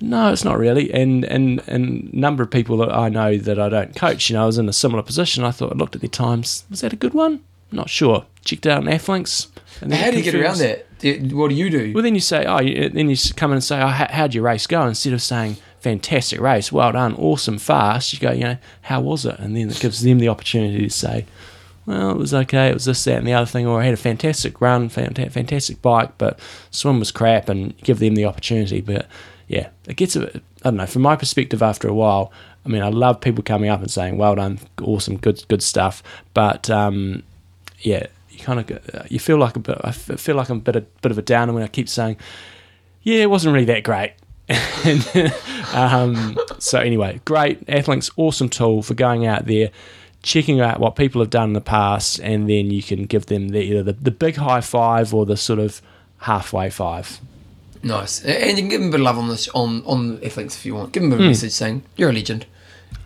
[0.00, 0.92] no, it's not really.
[0.92, 4.44] And and and number of people that I know that I don't coach, you know,
[4.44, 5.44] I was in a similar position.
[5.44, 6.64] I thought I looked at their times.
[6.70, 7.40] Was that a good one?
[7.72, 8.26] Not sure.
[8.44, 9.48] Checked out on Athlinks.
[9.80, 10.86] And How do you get around that?
[11.32, 11.92] What do you do?
[11.92, 14.34] well, then you say, oh, you, then you come in and say, oh, how, how'd
[14.34, 14.86] your race go?
[14.86, 19.26] Instead of saying, fantastic race, well done, awesome, fast, you go, you know, how was
[19.26, 19.36] it?
[19.40, 21.26] And then it gives them the opportunity to say,
[21.86, 23.94] well, it was okay, it was this, that, and the other thing, or I had
[23.94, 26.38] a fantastic run, fanta- fantastic bike, but
[26.70, 28.80] swim was crap, and give them the opportunity.
[28.80, 29.08] But
[29.48, 32.32] yeah, it gets a bit, I don't know, from my perspective, after a while,
[32.64, 36.00] I mean, I love people coming up and saying, well done, awesome, good, good stuff.
[36.32, 37.24] But um,
[37.82, 39.78] yeah, you kind of you feel like a bit.
[39.82, 42.16] I feel like I'm a bit, a bit of a downer when I keep saying,
[43.02, 44.14] "Yeah, it wasn't really that great."
[44.84, 45.32] and,
[45.72, 49.70] um, so anyway, great Athlinks, awesome tool for going out there,
[50.22, 53.48] checking out what people have done in the past, and then you can give them
[53.50, 55.80] the, either the, the big high five or the sort of
[56.18, 57.20] halfway five.
[57.84, 58.22] Nice.
[58.24, 60.66] And you can give them a bit of love on this on on Athlinks if
[60.66, 60.92] you want.
[60.92, 61.26] Give them a Hmm.
[61.28, 62.46] message saying you're a legend,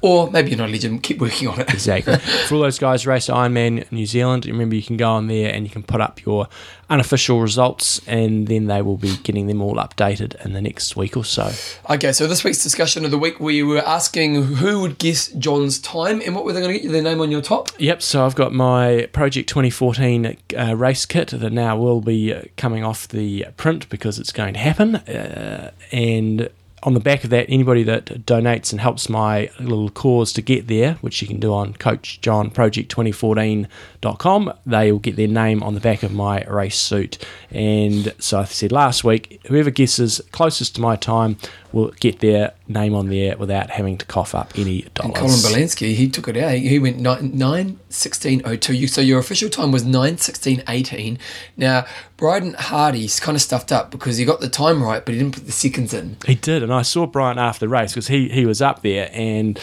[0.01, 1.03] or maybe you're not a legend.
[1.03, 1.73] Keep working on it.
[1.73, 2.17] Exactly.
[2.47, 5.65] For all those guys race Ironman New Zealand, remember you can go on there and
[5.65, 6.49] you can put up your
[6.89, 11.17] unofficial results, and then they will be getting them all updated in the next week
[11.17, 11.51] or so.
[11.91, 15.81] Okay, so this week's discussion of the week, we were asking who would guess John's
[15.81, 17.71] time and what were they going to get you their name on your top?
[17.79, 22.85] Yep, so I've got my Project 2014 uh, race kit that now will be coming
[22.85, 24.97] off the print because it's going to happen.
[24.97, 26.49] Uh, and
[26.83, 30.69] on the back of that, anybody that donates and helps my little cause to get
[30.69, 36.03] there, which you can do on coachjohnproject2014.com, they will get their name on the back
[36.03, 37.17] of my race suit.
[37.51, 41.39] And so I said last week, whoever guesses closest to my time
[41.77, 45.05] will get their name on there without having to cough up any dollars.
[45.05, 46.53] And Colin Belansky, he took it out.
[46.53, 48.75] He he went 9, 9 16 02.
[48.75, 51.19] You, so your official time was 9 16 18.
[51.59, 51.85] Now,
[52.17, 55.35] Bryden Hardy's kind of stuffed up because he got the time right, but he didn't
[55.35, 56.17] put the seconds in.
[56.25, 59.11] He did, and I saw Brian after the race because he, he was up there
[59.13, 59.61] and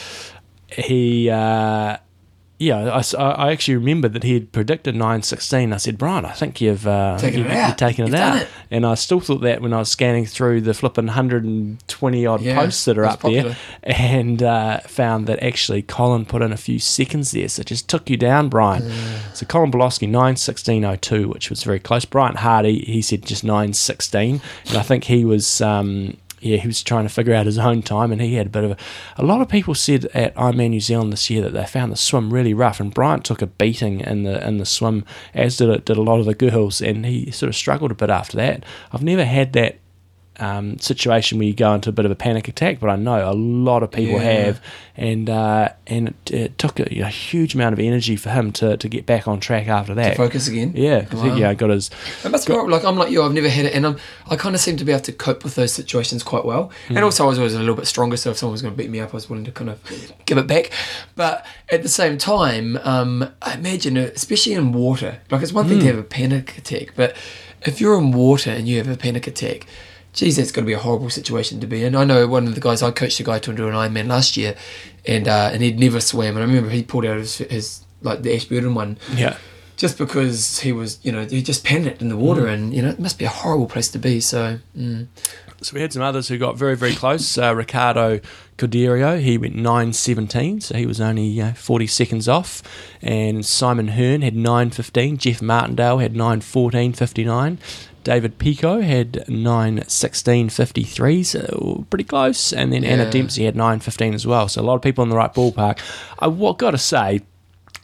[0.70, 1.98] he, uh,
[2.60, 5.74] yeah, I, I actually remembered that he had predicted 9.16.
[5.74, 7.78] I said, Brian, I think you've, uh, Taken you've, it out.
[7.78, 8.42] taken it out.
[8.44, 8.48] it.
[8.72, 12.56] And I still thought that when I was scanning through the flipping 120 odd Yeah,
[12.56, 16.80] posts that are up there and uh, found that actually Colin put in a few
[16.80, 17.50] seconds there.
[17.50, 18.90] So it just took you down, Brian.
[19.34, 22.06] So Colin Bolosky, 9.16.02, which was very close.
[22.06, 24.42] Brian Hardy, he said just 9.16.
[24.68, 25.60] And I think he was.
[25.62, 28.50] Um, yeah, he was trying to figure out his own time, and he had a
[28.50, 28.78] bit of a.
[29.18, 31.98] A lot of people said at Ironman New Zealand this year that they found the
[31.98, 35.86] swim really rough, and Bryant took a beating in the in the swim, as did
[35.86, 38.66] did a lot of the girls, and he sort of struggled a bit after that.
[38.92, 39.80] I've never had that
[40.40, 43.30] um, situation where you go into a bit of a panic attack, but I know
[43.30, 44.46] a lot of people Yeah.
[44.46, 44.62] have,
[44.98, 48.76] and uh, and it, it took a, a huge amount of energy for him to,
[48.78, 50.18] to get back on track after that.
[50.18, 50.74] Focus again.
[50.76, 51.36] Yeah, because Wow.
[51.36, 51.92] he yeah, got his
[52.26, 53.22] It must be like I'm like you.
[53.24, 53.98] I've never had it, and I'm
[54.30, 56.72] I kind of seem to be able to cope with those situations quite well.
[56.88, 56.96] Hmm.
[56.98, 58.78] And also, I was always a little bit stronger, so if someone was going to
[58.78, 59.80] beat me up, I was willing to kind of
[60.26, 60.72] give it back.
[61.16, 65.68] But at the same time, um, I imagine, uh, especially in water, like it's one
[65.68, 67.16] thing to have a panic attack, but
[67.66, 69.68] if you're in water and you have a panic attack.
[70.14, 71.96] Geez, that's got to be a horrible situation to be in.
[71.96, 74.38] I know one of the guys I coached a guy to do an Ironman last
[74.38, 74.56] year,
[75.06, 78.22] and uh, and he'd never swam, and I remember he pulled out his, his like
[78.22, 79.38] the Ashburton one, yeah.
[79.76, 82.90] just because he was, you know, he just panicked in the water, and you know,
[82.90, 84.20] it must be a horrible place to be.
[84.20, 85.08] So, mm.
[85.64, 87.38] So we had some others who got very, very close.
[87.38, 88.20] Uh, Ricardo
[88.58, 92.62] Corderio, he went 9.17, so he was only know, 40 seconds off.
[93.02, 95.18] And Simon Hearn had 9.15.
[95.18, 97.60] Jeff Martindale had 9.14.59.
[98.04, 102.52] David Pico had 9.16.53, so pretty close.
[102.54, 104.48] And then Anna Dempsey had 9.15 as well.
[104.48, 105.80] So a lot of people in the right ballpark.
[106.20, 107.22] I what got to say,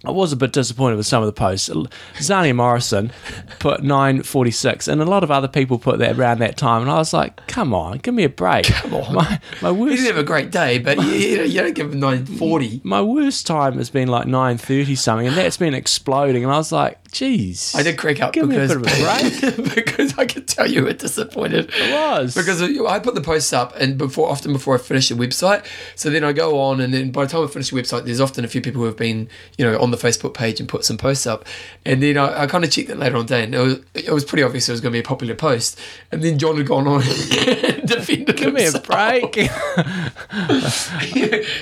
[0.05, 1.67] I was a bit disappointed with some of the posts.
[2.15, 3.11] Zania Morrison
[3.59, 6.83] put 9.46, and a lot of other people put that around that time.
[6.83, 8.65] And I was like, come on, give me a break.
[8.79, 9.13] Come on.
[9.13, 11.91] My, my, he worst, didn't have a great day, but you, you, you don't give
[11.91, 12.79] him nine forty.
[12.85, 16.43] my worst time has been like 9.30 something, and that's been exploding.
[16.43, 17.73] And I was like, geez.
[17.75, 19.75] I did crack up Give because bit of a break.
[19.75, 21.71] because I could tell you were disappointed.
[21.73, 22.35] It was.
[22.35, 26.09] Because I put the posts up, and before often before I finish the website, so
[26.09, 28.45] then I go on, and then by the time I finish the website, there's often
[28.45, 30.97] a few people who have been, you know, on the Facebook page and put some
[30.97, 31.45] posts up,
[31.85, 34.11] and then I, I kind of checked it later on day, and it was, it
[34.11, 35.79] was pretty obvious it was going to be a popular post,
[36.11, 39.35] and then John had gone on and defended Give me a break.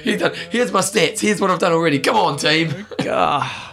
[0.03, 1.19] he done, here's my stats.
[1.19, 1.99] Here's what I've done already.
[1.99, 2.85] Come on, team.
[2.89, 3.05] But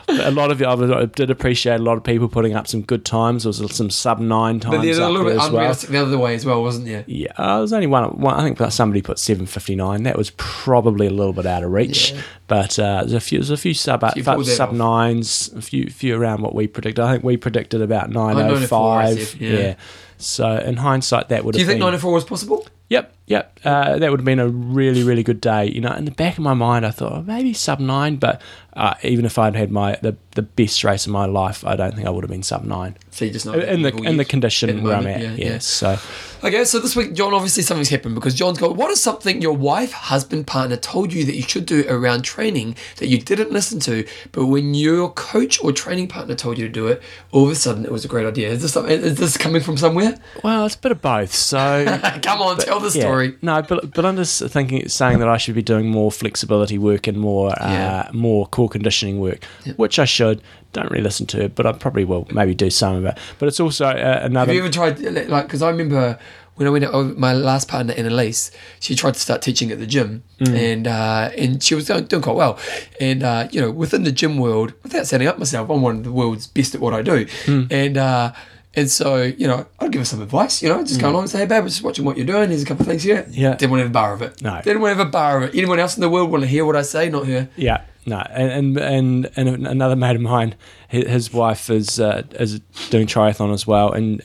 [0.08, 3.04] a lot of you, I did appreciate a lot of people putting up some good
[3.04, 3.44] times.
[3.44, 5.74] There was some sub nine times But there's a little bit as well.
[5.74, 7.04] the other way as well, wasn't there?
[7.06, 8.34] Yeah, uh, there was only one, one.
[8.34, 10.02] I think somebody put seven fifty nine.
[10.04, 12.12] That was probably a little bit out of reach.
[12.12, 12.22] Yeah.
[12.46, 14.74] But uh, there's a few, there's a few sub that sub off.
[14.74, 17.04] nines, a few few around what we predicted.
[17.04, 19.40] I think we predicted about nine oh 904, I five.
[19.40, 19.74] Yeah.
[20.18, 21.86] So in hindsight, that would Do you think been.
[21.86, 22.66] 94 was possible?
[22.90, 23.58] Yep, yep.
[23.64, 25.66] Uh, that would have been a really, really good day.
[25.66, 28.42] You know, in the back of my mind, I thought oh, maybe sub nine, but
[28.74, 31.94] uh, even if I'd had my the, the best race of my life, I don't
[31.94, 34.24] think I would have been sub nine So you just not in the in the
[34.24, 35.38] condition at the where I'm moment, at.
[35.38, 35.58] yeah, Yeah, yeah.
[35.58, 35.98] So
[36.44, 39.56] Okay, so this week, John, obviously something's happened because John's got what is something your
[39.56, 43.80] wife, husband, partner told you that you should do around training that you didn't listen
[43.80, 47.00] to, but when your coach or training partner told you to do it,
[47.32, 48.50] all of a sudden it was a great idea.
[48.50, 50.18] Is this something, is this coming from somewhere?
[50.42, 51.32] well, it's a bit of both.
[51.32, 51.87] So
[52.22, 53.04] Come on, tell the Yeah.
[53.14, 53.38] Story.
[53.42, 57.07] No, but but I'm just thinking, saying that I should be doing more flexibility work
[57.07, 58.05] and more Yeah.
[58.09, 59.44] uh, more core conditioning work,
[59.77, 60.42] which I should.
[60.72, 63.16] Don't really listen to it, but I probably will maybe do some of it.
[63.38, 64.46] But it's also uh, another.
[64.53, 64.98] Have you ever tried,
[65.29, 66.18] like, because I remember
[66.57, 68.50] when I went out, with my last partner, Annalise,
[68.81, 72.22] she tried to start teaching at the gym and uh, and she was doing, doing
[72.22, 72.59] quite well.
[73.00, 76.05] And, uh, you know, within the gym world, without setting up myself, I'm one of
[76.05, 77.27] the world's best at what I do.
[77.70, 78.33] And, uh,
[78.76, 81.10] and so, you know, I'd give her some advice, you know, just go mm.
[81.10, 82.48] along and say, hey, babe, I'm just watching what you're doing.
[82.48, 83.26] There's a couple of things here.
[83.30, 83.54] Yeah.
[83.54, 84.42] Didn't want to have a bar of it.
[84.42, 84.60] No.
[84.62, 85.56] Didn't want to have a bar of it.
[85.56, 87.08] Anyone else in the world want to hear what I say?
[87.08, 87.48] Not her.
[87.56, 90.54] Yeah, no, and and and, and another mate of mine,
[90.88, 94.20] his, wife is uh, is doing triathlon as well, and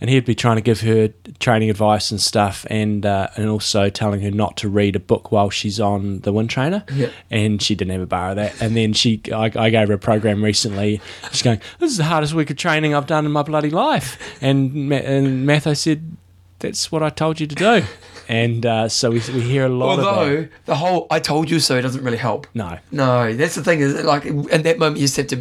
[0.00, 1.08] and he'd be trying to give her
[1.40, 5.32] training advice and stuff, and uh, and also telling her not to read a book
[5.32, 7.08] while she's on the wind trainer, Yeah.
[7.30, 9.94] and she didn't have a bar of that, and then she, I, I gave her
[9.94, 13.32] a program recently, she's going, this is the hardest week of training I've done in
[13.32, 16.16] my bloody life, and and Matho said,
[16.60, 17.82] that's what I told you to do,
[18.28, 20.04] and uh, so we we hear a lot of.
[20.06, 22.46] Although the whole "I told you so" doesn't really help.
[22.54, 23.80] No, No, that's the thing.
[23.80, 25.36] Is like in that moment you just have to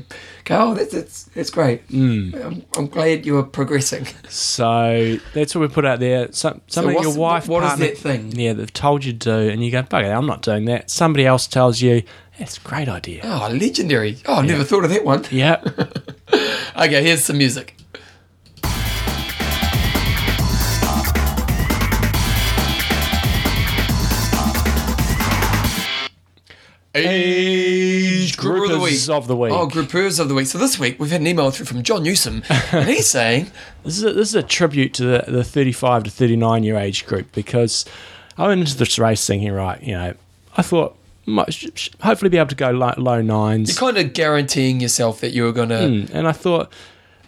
[0.46, 0.58] go.
[0.72, 1.88] Oh, that's that's, that's great.
[1.90, 2.46] Mm.
[2.46, 4.08] I'm, I'm glad you are progressing.
[4.30, 6.32] So that's what we put out there.
[6.32, 8.32] Some, something what's- your wife, what is partner, that thing?
[8.34, 11.26] Yeah, they've told you to do, and you go, "Bugger, I'm not doing that." Somebody
[11.26, 12.04] else tells you,
[12.40, 14.18] "That's a great idea." Oh, legendary.
[14.26, 15.26] Oh, I never thought of that one.
[15.32, 15.62] Yeah,
[16.76, 17.76] Okay, here's some music.
[26.96, 29.10] Age group of the week.
[29.10, 29.52] Of the week.
[29.52, 30.48] Oh, groupers of the week.
[30.48, 33.52] So this week we've had an email through from John Newsom, and he's saying,
[33.84, 37.06] this is a, this is a tribute to the, the 35 to 39 year age
[37.06, 37.86] group because
[38.38, 40.14] I went into this race thinking, right, you know,
[40.56, 43.70] I thought might, sh- sh- hopefully be able to go low, low nines.
[43.70, 45.76] you're kind of guaranteeing yourself that you were going to.
[45.76, 46.72] Mm, and I thought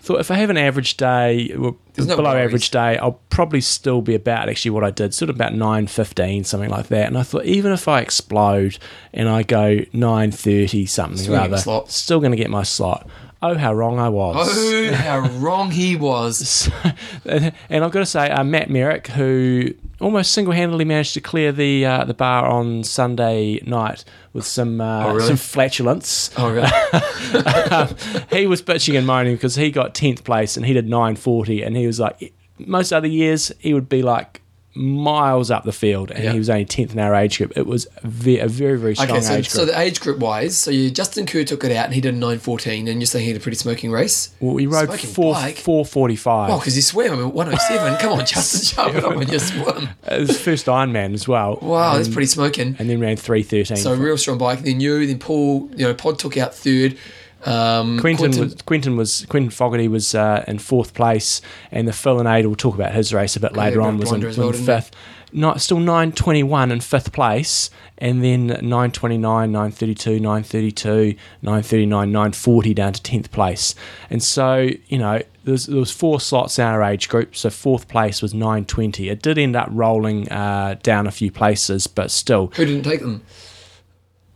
[0.05, 2.45] thought if I have an average day, well, no below worries.
[2.45, 5.87] average day, I'll probably still be about actually what I did, sort of about nine
[5.87, 7.07] fifteen, something like that.
[7.07, 8.77] And I thought even if I explode
[9.13, 11.89] and I go nine thirty something Still rather, slot.
[11.89, 13.09] still going to get my slot.
[13.51, 14.47] Oh, how wrong I was!
[14.49, 16.69] Oh, how wrong he was.
[17.25, 21.51] So- and I've got to say, uh, Matt Merrick, who almost single-handedly managed to clear
[21.51, 24.03] the uh, the bar on Sunday night
[24.33, 25.27] with some uh, Oh, really?
[25.27, 26.29] some flatulence.
[26.37, 26.67] Oh, really?
[28.31, 31.61] he was bitching and moaning because he got tenth place and he did nine forty,
[31.63, 34.41] and he was like, most other years he would be like
[34.75, 36.31] miles up the field, and Yeah.
[36.33, 37.53] he was only tenth in our age group.
[37.55, 40.57] It was ve- a very very strong Okay, so, age so the age group wise,
[40.57, 43.23] so you Justin Kerr took it out and he did a 9.14, and you're saying
[43.25, 44.29] he had a pretty smoking race?
[44.39, 45.57] well, he rode Smoking four bike?
[45.57, 46.51] four forty five.
[46.51, 47.13] Oh, because he swam.
[47.13, 47.97] I mean, 107.
[47.99, 49.89] Come on, Justin, sharp it up when you swim.
[50.07, 51.57] it was first Ironman as well.
[51.61, 52.75] Wow, that's pretty smoking.
[52.77, 53.77] and then ran three thirteen.
[53.77, 54.59] So real strong bike.
[54.59, 56.97] And Then you, then Paul, you know, Pod took out third.
[57.45, 62.19] Um, Quentin, was Quentin was Quentin Fogarty was uh, in fourth place, and the Phil
[62.19, 62.45] and Aid.
[62.45, 63.97] We'll talk about his race a bit later on.
[63.97, 64.91] Was in, blinder as in well, didn't fifth,
[65.31, 69.93] not still nine twenty one in fifth place, and then nine twenty nine, nine thirty
[69.93, 73.75] two, nine thirty two, nine thirty nine, nine forty down to tenth place.
[74.09, 77.35] And so you know there was, there was four slots in our age group.
[77.35, 79.09] So fourth place was nine twenty.
[79.09, 83.01] It did end up rolling uh, down a few places, but still who didn't take
[83.01, 83.21] them?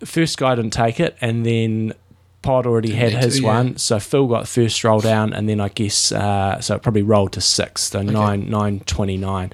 [0.06, 1.94] first guy didn't take it, and then
[2.42, 3.48] Pod already had his yeah.
[3.48, 7.04] one, so Phil got first roll down, and then I guess uh, so it probably
[7.04, 9.52] rolled to sixth, so nine nine twenty nine.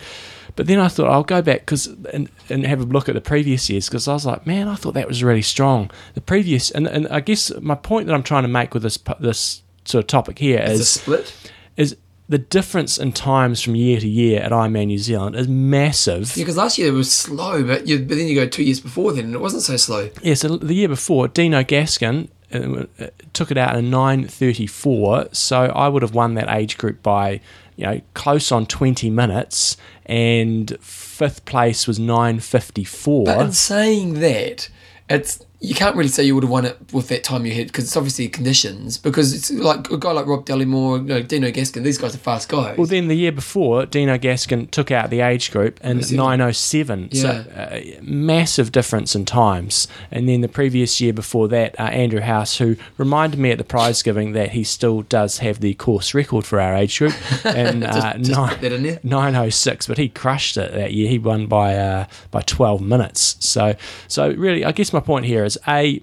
[0.55, 3.21] But then I thought I'll go back because and, and have a look at the
[3.21, 5.91] previous years because I was like, man, I thought that was really strong.
[6.13, 8.99] The previous and, and I guess my point that I'm trying to make with this
[9.19, 11.51] this sort of topic here is, is split.
[11.75, 16.35] is the difference in times from year to year at Ironman New Zealand is massive.
[16.35, 18.79] Yeah, because last year it was slow, but you, but then you go two years
[18.79, 20.09] before then and it wasn't so slow.
[20.23, 22.85] Yeah, so the year before, Dino Gaskin Uh,
[23.33, 27.41] took it out in 9.34, so I would have won that age group by,
[27.75, 33.25] you know, close on 20 minutes, and fifth place was 9.54.
[33.25, 34.69] But in saying that,
[35.09, 37.67] it's you can't really say you would have won it with that time you had
[37.67, 38.97] because it's obviously conditions.
[38.97, 42.19] Because it's like a guy like Rob Dellymore, you know, Dino Gaskin, these guys are
[42.19, 42.77] fast guys.
[42.77, 46.17] Well, then the year before, Dino Gaskin took out the age group in Seven.
[46.17, 47.13] 907.
[47.15, 49.87] So, uh, massive difference in times.
[50.11, 53.63] And then the previous year before that, uh, Andrew House, who reminded me at the
[53.63, 57.13] prize giving that he still does have the course record for our age group,
[57.45, 61.09] and uh, just nine, in 906, but he crushed it that year.
[61.09, 63.37] He won by uh, by 12 minutes.
[63.39, 63.75] So,
[64.07, 66.01] so really, I guess my point here is a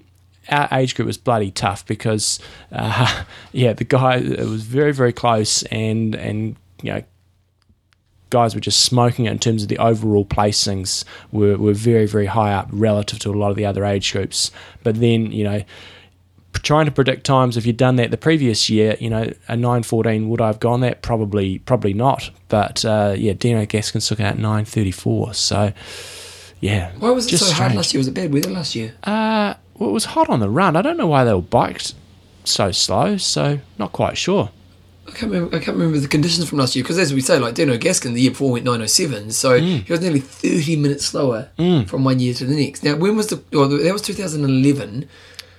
[0.49, 2.39] our age group was bloody tough because,
[2.71, 7.03] uh, yeah, the guy it was very very close and and you know
[8.29, 12.25] guys were just smoking it in terms of the overall placings were, were very very
[12.25, 14.51] high up relative to a lot of the other age groups.
[14.83, 15.63] But then you know
[16.53, 20.29] trying to predict times if you'd done that the previous year you know a 914
[20.29, 20.81] would i have gone?
[20.81, 22.31] That probably probably not.
[22.49, 25.73] But uh, yeah dino gaskins took out 934 so
[26.69, 27.99] yeah Why was it so hard last year?
[27.99, 28.89] Was it bad weather last year?
[29.03, 31.93] uh, well, it was hot on the run i don't know why they were biked
[32.57, 34.45] so slow so not quite sure
[35.05, 35.53] I can't remember.
[35.57, 38.13] I can't remember the conditions from last year because, as we say, like Dino Gaskin
[38.13, 39.83] the year before went 907, so Mm.
[39.85, 41.49] he was nearly 30 minutes slower
[41.91, 42.85] from one year to the next.
[42.85, 43.43] Now, when was the?
[43.51, 45.09] Well, that was 2011,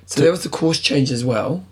[0.07, 1.63] so that was the course change as well.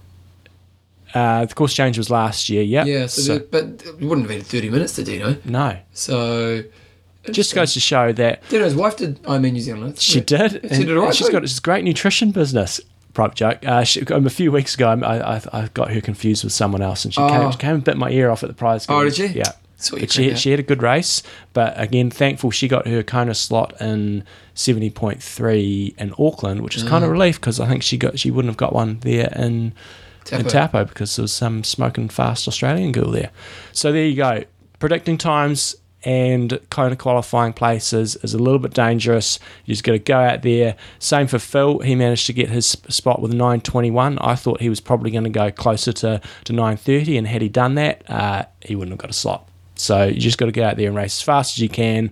[1.15, 4.37] uh, the course change was last year yeah Yeah, so, the, but it wouldn't have
[4.37, 5.37] been 30 minutes to Dino.
[5.47, 6.63] no So
[7.31, 9.99] just goes to show that Did his wife did Ironman New Zealand.
[9.99, 10.61] She did.
[10.73, 11.15] She did all right.
[11.15, 12.81] She's got this great nutrition business.
[13.15, 13.59] Prop joke.
[13.67, 16.81] Uh, she, um, a few weeks ago, I, I, I got her confused with someone
[16.81, 17.29] else, and she Oh.
[17.29, 18.87] came, she came and bit my ear off at the prize.
[18.89, 19.27] Oh, did she?
[19.27, 19.53] Yeah.
[19.77, 23.35] Sweet, But she, she had a good race, but again, thankful she got her Kona
[23.35, 24.23] slot in
[24.55, 27.15] seventy point three in Auckland, which is kind of Mm.
[27.15, 29.73] relief because I think she got she wouldn't have got one there in
[30.31, 30.49] in Taupo.
[30.49, 33.31] Taupo because there was some smoking fast Australian girl there.
[33.73, 34.45] So there you go.
[34.79, 35.75] Predicting times
[36.05, 39.39] and Kona qualifying places is a little bit dangerous.
[39.65, 40.77] You just got to go out there.
[40.99, 41.79] Same for Phil.
[41.81, 44.19] He managed to get his spot with 921.
[44.19, 47.49] I thought he was probably going to go closer to, to 930, and had he
[47.49, 49.49] done that, uh, he wouldn't have got a slot.
[49.75, 52.11] So you just got to go out there and race as fast as you can.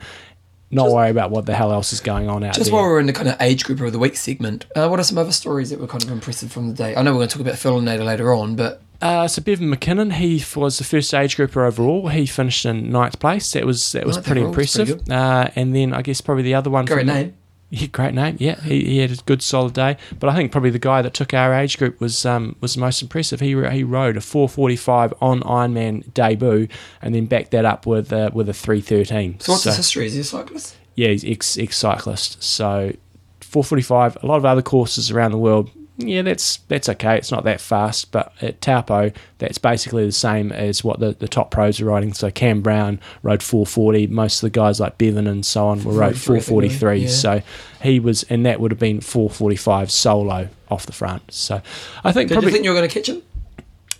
[0.72, 2.64] Not worry about what the hell else is going on out Just there.
[2.66, 5.00] Just while we're in the kind of age group of the week segment, uh, what
[5.00, 6.94] are some other stories that were kind of impressive from the day?
[6.94, 9.40] I know we're going to talk about Phil and Nader later on, but Uh, so
[9.42, 12.08] Bevan McKinnon, he was the first age grouper overall.
[12.08, 13.52] He finished in ninth place.
[13.52, 15.10] That was that was Ninth pretty that's pretty impressive.
[15.10, 16.84] uh, and then I guess probably the other one.
[16.84, 17.34] great name.
[17.72, 18.36] Yeah, great name.
[18.40, 19.96] Yeah, he, he had a good solid day.
[20.18, 22.80] But I think probably the guy that took our age group was um, was the
[22.80, 23.38] most impressive.
[23.40, 26.66] He he rode a 4:45 on Ironman debut,
[27.00, 29.40] and then backed that up with uh, with a 3:13.
[29.40, 30.06] So what's his history?
[30.06, 30.76] Is he a cyclist?
[30.96, 32.42] yeah, he's ex ex cyclist.
[32.42, 32.92] So
[33.40, 34.18] 445.
[34.22, 35.70] A lot of other courses around the world
[36.00, 37.16] yeah, that's that's okay.
[37.16, 41.28] It's not that fast, but at Taupo, that's basically the same as what the, the
[41.28, 42.12] top pros are riding.
[42.12, 44.08] So Cam Brown rode 440.
[44.08, 46.98] Most of the guys like Bevan and so on were rode 443.
[46.98, 47.08] Yeah.
[47.08, 47.42] So
[47.82, 51.32] he was, and that would have been 445 solo off the front.
[51.32, 51.62] So
[52.04, 53.22] I think Did probably you think you were going to catch him?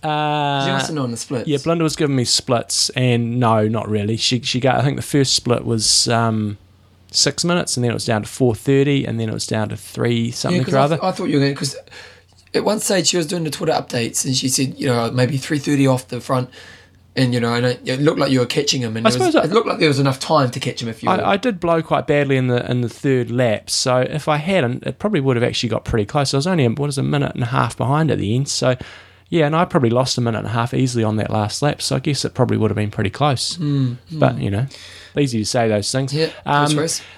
[0.02, 1.46] you uh, must have known the splits.
[1.46, 4.16] yeah, Belinda was giving me splits, and no, not really.
[4.16, 4.76] She she got.
[4.76, 6.56] I think the first split was um,
[7.10, 9.68] six minutes, and then it was down to four thirty, and then it was down
[9.70, 10.96] to three something 'cause or I, other.
[10.96, 11.76] th- I thought you were going because
[12.54, 15.36] at one stage she was doing the Twitter updates and she said, you know, maybe
[15.36, 16.48] three thirty off the front,
[17.16, 19.18] and you know, and it, it looked like you were catching him, and I there
[19.18, 21.10] was, suppose I- it looked like there was enough time to catch him if you.
[21.10, 24.36] I, I did blow quite badly in the in the third lap, so if I
[24.38, 26.32] hadn't, it probably would have actually got pretty close.
[26.34, 28.76] I was only what is a minute and a half behind at the end, so
[29.28, 31.80] yeah, and I probably lost a minute and a half easily on that last lap.
[31.82, 33.54] So I guess it probably would have been pretty close.
[33.56, 34.18] Hmm, hmm.
[34.18, 34.66] But you know,
[35.16, 36.12] easy to say those things.
[36.12, 36.74] Yeah, Um,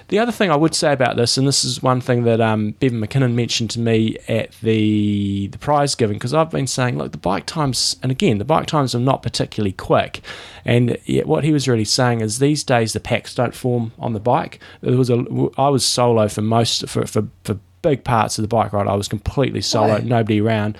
[0.07, 2.71] the other thing I would say about this, and this is one thing that um,
[2.79, 7.11] Bevan McKinnon mentioned to me at the the prize giving, because I've been saying, look,
[7.11, 10.21] the bike times, and again, the bike times are not particularly quick,
[10.65, 14.13] and yet what he was really saying is these days the packs don't form on
[14.13, 14.59] the bike.
[14.81, 15.25] There was a,
[15.57, 18.87] I was solo for most for for, for big parts of the bike ride.
[18.87, 19.99] I was completely solo, Why?
[19.99, 20.77] nobody around.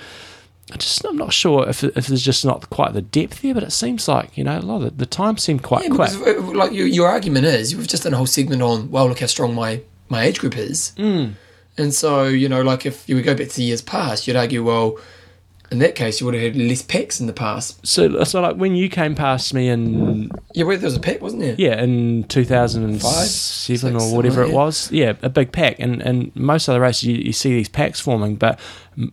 [0.71, 3.63] I just I'm not sure if if there's just not quite the depth there, but
[3.63, 6.11] it seems like you know a lot of the, the time seemed quite yeah, quick.
[6.11, 9.19] because like your, your argument is you've just done a whole segment on well, look
[9.19, 11.33] how strong my my age group is, Mm.
[11.77, 14.35] and so you know, like if you would go back to the years past, you'd
[14.37, 14.97] argue, well,
[15.73, 17.85] in that case, you would have had less packs in the past.
[17.85, 21.21] So so like when you came past me in Yeah, well, there was a pack,
[21.21, 21.55] wasn't there?
[21.57, 24.91] Yeah, in 2007 six, or whatever something, it was.
[24.91, 25.79] Yeah, a big pack.
[25.79, 28.59] And and most other races, you, you see these packs forming, but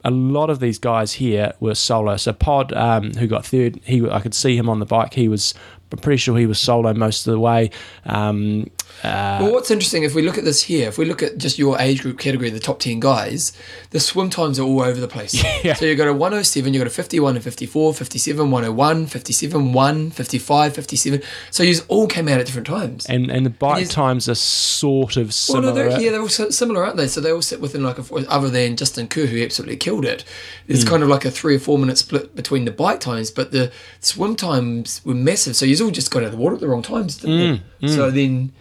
[0.04, 2.16] a lot of these guys here were solo.
[2.16, 5.14] So Pod, um, who got third, he I could see him on the bike.
[5.14, 5.54] He was,
[5.92, 7.70] I'm pretty sure he was solo most of the way.
[8.06, 8.70] Um,
[9.02, 11.58] uh, Well, what's interesting, if we look at this here, if we look at just
[11.58, 13.52] your age group category, the top 10 guys,
[13.90, 15.42] the swim times are all over the place.
[15.64, 15.74] Yeah.
[15.74, 20.10] So you've got a 107, you've got a 51 and 54, 57, 101, 57, 1,
[20.10, 21.22] 55, 57.
[21.50, 23.04] So you all came out at different times.
[23.06, 25.66] and and the bike is- times are sort of well, similar.
[25.68, 27.08] no, they're, yeah, they're all similar, aren't they?
[27.08, 30.24] So they all sit within like a, other than Justin Kerr, who absolutely killed it.
[30.66, 30.88] It's Hmm.
[30.88, 33.70] kind of like a three or four minute split between the bike times, but the
[34.00, 35.56] swim times were massive.
[35.56, 37.86] So you all just got out of the water at the wrong times, didn't Hmm.
[37.88, 38.52] So then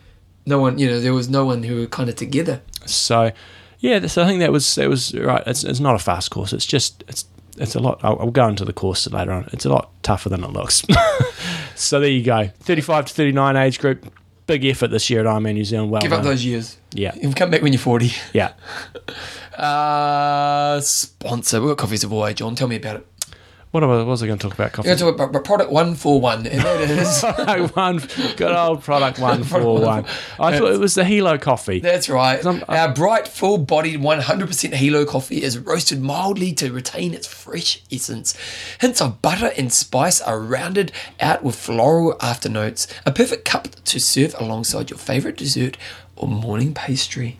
[0.45, 2.61] no one, you know, there was no one who were kind of together.
[2.85, 3.31] So,
[3.79, 5.43] yeah, so I think that was that was right.
[5.45, 6.53] It's, it's not a fast course.
[6.53, 7.25] It's just it's
[7.57, 7.99] it's a lot.
[8.03, 9.49] I'll, I'll go into the course later on.
[9.53, 10.81] It's a lot tougher than it looks.
[11.75, 12.47] so there you go.
[12.61, 14.11] Thirty-five to thirty-nine age group.
[14.47, 15.91] Big effort this year at Ironman New Zealand.
[15.91, 16.77] Well Give up those years.
[16.93, 18.11] Yeah, You come back when you're 40.
[18.33, 18.53] yeah.
[19.59, 21.59] Uh, sponsor.
[21.59, 22.55] We've got Coffees of Hawaii, John.
[22.55, 23.07] Tell me about it.
[23.71, 24.71] What was, what was I going to talk about?
[24.71, 24.89] Coffee.
[24.89, 26.47] We're going to talk about product 141.
[26.47, 27.71] And that is.
[27.75, 27.97] one,
[28.35, 30.05] good old product one four one.
[30.39, 31.79] I thought it was the Hilo coffee.
[31.79, 32.43] That's right.
[32.43, 37.27] I'm- uh, Our bright, full bodied 100% Hilo coffee is roasted mildly to retain its
[37.27, 38.33] fresh essence.
[38.81, 42.87] Hints of butter and spice are rounded out with floral afternotes.
[43.05, 45.77] A perfect cup to serve alongside your favourite dessert
[46.15, 47.37] or morning pastry.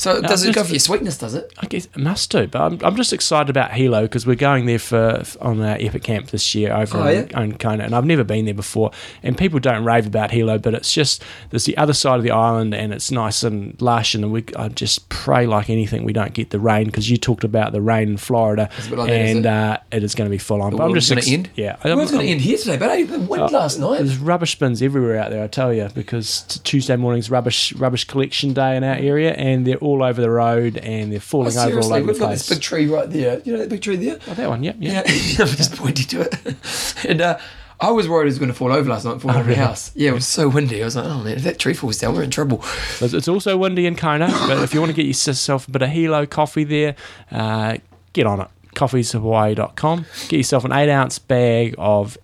[0.00, 1.52] So it doesn't go for your sweetness, does it?
[1.58, 4.64] I guess it must do, but I'm, I'm just excited about Hilo because we're going
[4.64, 7.40] there for on our Epic Camp this year over Oh, in, yeah?
[7.42, 8.92] in Kona, and I've never been there before.
[9.22, 12.30] And people don't rave about Hilo, but it's just there's the other side of the
[12.30, 14.14] island, and it's nice and lush.
[14.14, 17.44] And we I just pray like anything we don't get the rain because you talked
[17.44, 19.48] about the rain in Florida, It's a bit like that, is and it?
[19.48, 20.70] uh, it is going to be full on.
[20.70, 21.50] The But I'm just ex- end?
[21.56, 23.98] Yeah, We're I'm- going to end here today, but hey, the wind last night.
[23.98, 28.04] there's rubbish bins everywhere out there, I tell you, because t- Tuesday morning's rubbish rubbish
[28.04, 31.56] collection day in our area, and they're all over the road and they're Oh, falling
[31.58, 32.06] over all over the place.
[32.06, 33.40] we've got this big tree right there.
[33.44, 34.18] You know that big tree there?
[34.28, 35.36] oh, that one, yep, Yeah, yeah.
[35.40, 36.56] I'm just pointing to it.
[37.08, 37.38] And uh,
[37.80, 39.54] I was worried it was going to fall over last night, fall over Oh, really?
[39.56, 39.90] the house.
[39.94, 40.82] Yeah, it was so windy.
[40.82, 42.62] I was like, oh man, if that tree falls down, we're in trouble.
[43.00, 45.88] It's also windy in Kona, but if you want to get yourself a bit of
[45.88, 46.94] Hilo coffee there,
[47.32, 47.78] uh,
[48.12, 48.48] get on it.
[48.76, 50.06] Coffeesofhawaii.com.
[50.28, 52.16] Get yourself an eight ounce bag of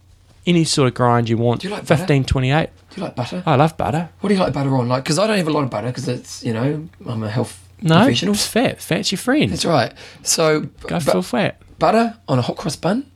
[0.47, 1.63] any sort of grind you want.
[1.63, 2.03] Do you like butter?
[2.03, 2.69] 1528.
[2.97, 3.43] Do you like butter?
[3.47, 4.09] I love butter.
[4.21, 4.89] What do you like butter on?
[4.89, 7.29] Like, because I don't have a lot of butter because it's, you know, I'm a
[7.31, 8.33] health No, professional.
[8.35, 8.81] it's fat.
[8.81, 9.53] Fat's your friend.
[9.53, 9.93] That's right.
[10.23, 11.61] So, Go bu- full fat.
[11.79, 13.07] butter on a hot cross bun.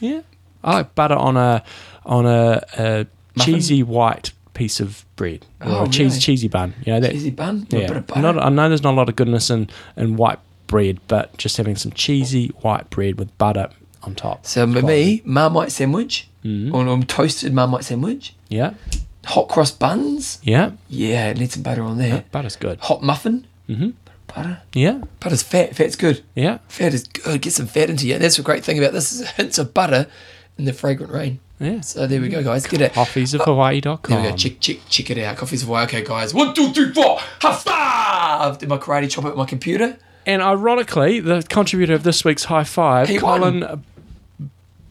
[0.00, 0.22] Yeah.
[0.64, 1.62] I like butter on a
[2.04, 3.06] on a, a
[3.40, 6.20] cheesy white piece of bread or Oh, a cheese really?
[6.20, 6.74] cheesy bun.
[6.84, 7.12] You know that.
[7.12, 7.60] Cheesy bun.
[7.60, 7.96] with A bit yeah.
[7.98, 8.20] of butter.
[8.22, 11.56] Not, I know there's not a lot of goodness in in white bread, but just
[11.58, 13.70] having some cheesy white bread with butter
[14.02, 14.44] on top.
[14.46, 16.72] so, for me, Marmite sandwich Mm.
[16.72, 18.32] or um, toasted Marmite sandwich.
[18.48, 18.74] Yeah.
[19.28, 20.38] Hot cross buns.
[20.42, 20.72] Yeah.
[20.88, 22.24] Yeah, need some butter on there.
[22.32, 22.78] Butter's good.
[22.80, 23.46] Hot muffin.
[23.68, 23.92] Mhm.
[24.26, 24.60] Butter.
[24.72, 25.02] Yeah.
[25.20, 25.74] Butter's fat.
[25.76, 26.22] Fat's good.
[26.34, 26.58] Yeah.
[26.68, 27.40] Fat is good.
[27.42, 28.14] Get some fat into you.
[28.14, 30.06] And that's the great thing about this is hints of butter
[30.58, 31.40] in the fragrant rain.
[31.60, 31.80] Yeah.
[31.80, 32.66] So there we go, guys.
[32.66, 32.92] Get it.
[32.94, 33.98] Coffees of Hawaii.com.
[34.08, 34.36] There we go.
[34.36, 35.36] Check, check, check it out.
[35.36, 35.84] Coffee's of Hawaii.
[35.86, 36.32] Okay, guys.
[36.32, 37.18] One, two, three, four.
[37.40, 38.58] Five!
[38.58, 39.96] Did my karate chop at my computer?
[40.26, 43.16] and ironically, the contributor of this week's high five, He.
[43.18, 43.82] Colin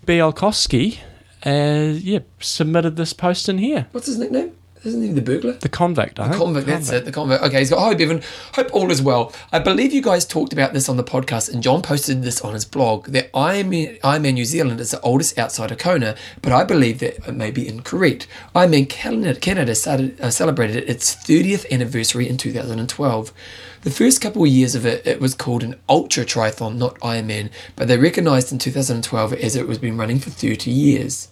[0.06, 1.00] Bielkowski,
[1.48, 3.88] uh, yeah, submitted this post in here.
[3.92, 4.54] What's his nickname?
[4.84, 5.54] Isn't he the burglar?
[5.54, 6.42] The convict, I think.
[6.42, 7.06] Convict, that's it.
[7.06, 7.44] The convict.
[7.44, 7.80] Okay, he's got.
[7.80, 8.22] Hi, Bevan.
[8.54, 9.34] Hope all is well.
[9.52, 12.54] I believe you guys talked about this on the podcast, and John posted this on
[12.54, 16.64] his blog that Ironman, Ironman New Zealand is the oldest outside of Kona, but I
[16.64, 18.28] believe that it may be incorrect.
[18.56, 23.34] Ironman Canada, Canada started, uh, celebrated its 30th anniversary in 2012.
[23.82, 27.50] The first couple of years of it, it was called an ultra triathlon, not Ironman,
[27.76, 31.30] but they recognised in 2012 as it was been running for 30 years.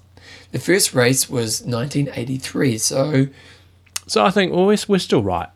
[0.55, 3.27] The first race was 1983, so
[4.07, 5.49] So I think, well, we're, we're still right.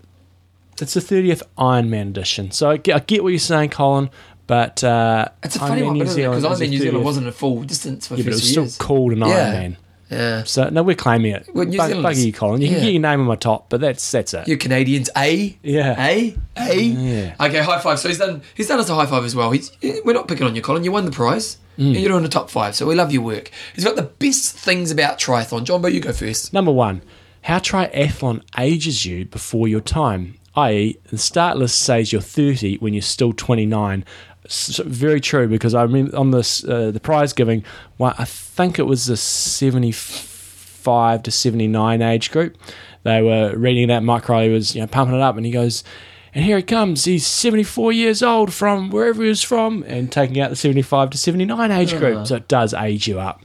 [0.82, 2.52] It's the 30th Ironman edition.
[2.52, 4.10] So I get, I get what you're saying, Colin,
[4.46, 6.28] but uh, It's a funny Ironman one, New isn't it?
[6.28, 8.64] Because Ironman New Zealand wasn't a full distance for Yeah, but it 50 was still
[8.64, 8.78] years.
[8.78, 9.26] called an Yeah.
[9.54, 9.78] Ironman.
[10.10, 10.44] Yeah.
[10.44, 11.48] So no, we're claiming it.
[11.54, 12.62] Well, New Bug, Zealand's- you, Colin.
[12.62, 12.74] You yeah.
[12.76, 14.48] can get your name on my top, but that's that's it.
[14.48, 15.96] You Canadians, A, Yeah.
[16.04, 16.82] A, A.
[16.82, 17.36] Yeah.
[17.40, 18.00] Okay, high five.
[18.00, 18.42] So he's done.
[18.56, 19.52] He's done us a high five as well.
[19.52, 19.72] He's.
[20.04, 20.84] We're not picking on you, Colin.
[20.84, 21.88] You won the prize, Mm.
[21.96, 22.76] and you're in the top five.
[22.76, 23.52] So we love your work.
[23.76, 25.64] He's got the best things about triathlon.
[25.64, 26.52] John, but you go first.
[26.54, 27.02] Number one,
[27.44, 32.94] how triathlon ages you before your time, i.e., the start list says you're 30 when
[32.94, 34.04] you're still 29.
[34.50, 37.64] S very true because I remember on this uh, the prize giving,
[38.00, 42.58] well, I think it was the 75 to 79 age group.
[43.04, 44.04] They were reading that.
[44.04, 45.84] Mike Riley was you know pumping it up, and he goes.
[46.32, 47.06] And here he comes.
[47.06, 51.18] He's 74 years old from wherever he was from, and taking out the 75 to
[51.18, 52.28] 79 age group.
[52.28, 53.42] So it does age you up.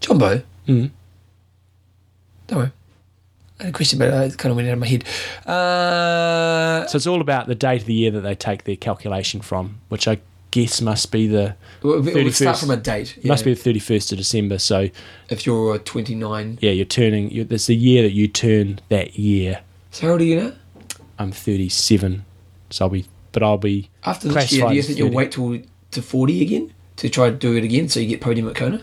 [0.00, 0.42] John Bo.
[0.66, 0.90] Mm.
[2.48, 2.72] Don't worry.
[3.60, 5.04] I had a question, but it kind of went out of my head.
[5.46, 9.40] Uh, So it's all about the date of the year that they take their calculation
[9.42, 10.18] from, which I
[10.50, 13.18] guess must be the we'll, we'll start from a date.
[13.20, 13.28] Yeah.
[13.28, 14.58] must be the thirty first of December.
[14.58, 14.88] So
[15.28, 16.58] if you're 29.
[16.60, 17.30] yeah, you're turning.
[17.30, 19.60] You're, there's the year that you turn that year.
[19.90, 20.52] So how old are you now?
[21.18, 22.24] I'm thirty seven,
[22.70, 23.06] so I'll be.
[23.32, 25.60] But I'll be After this year, do you think you'll wait till
[25.92, 28.82] to 40 again to try to do it again so you get podium at Kona?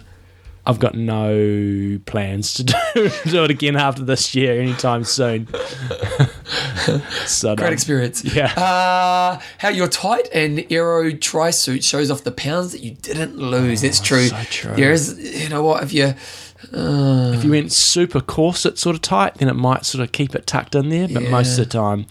[0.68, 2.64] I've got no plans to
[2.94, 5.48] do, do it again after this year anytime soon.
[7.26, 8.24] so Great experience.
[8.24, 8.52] Yeah.
[8.54, 13.38] Uh, how your tight and aero tri suit shows off the pounds that you didn't
[13.38, 13.84] lose.
[13.84, 14.28] it's true.
[14.32, 14.76] Oh, so true.
[14.76, 16.14] There is, you know what, if you.
[16.74, 20.36] Uh, If you went super corset sort of tight, then it might sort of keep
[20.36, 21.08] it tucked in there.
[21.08, 22.08] But most of the time,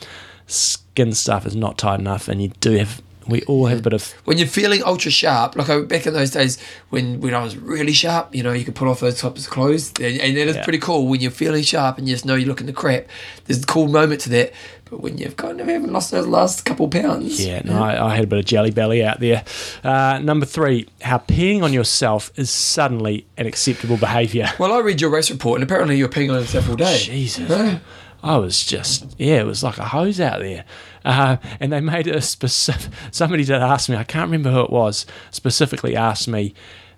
[0.46, 3.02] skin stuff is not tight enough, and you do have.
[3.28, 4.10] We all have a bit of.
[4.24, 6.58] when you're feeling ultra sharp, like I, back in those days
[6.90, 9.50] when, when I was really sharp, you know, you could put off those types of
[9.52, 10.62] clothes, and, and that is Yeah.
[10.64, 11.06] pretty cool.
[11.08, 13.06] When you're feeling sharp and you just know you're looking the crap,
[13.46, 14.52] there's a cool moment to that.
[14.88, 18.14] But when you've kind of haven't lost those last couple pounds, Yeah, no, I, I
[18.14, 19.44] had a bit of jelly belly out there.
[19.82, 24.46] Uh, number three, how peeing on yourself is suddenly an acceptable behaviour.
[24.60, 26.98] Well, I read your race report, and apparently you're peeing on yourself all day.
[26.98, 27.48] Jesus.
[27.48, 27.78] Huh?
[28.22, 30.64] I was just, yeah, it was like a hose out there.
[31.06, 34.60] Uh, and they made it a specific, somebody did ask me, I can't remember who
[34.60, 36.52] it was, specifically asked me,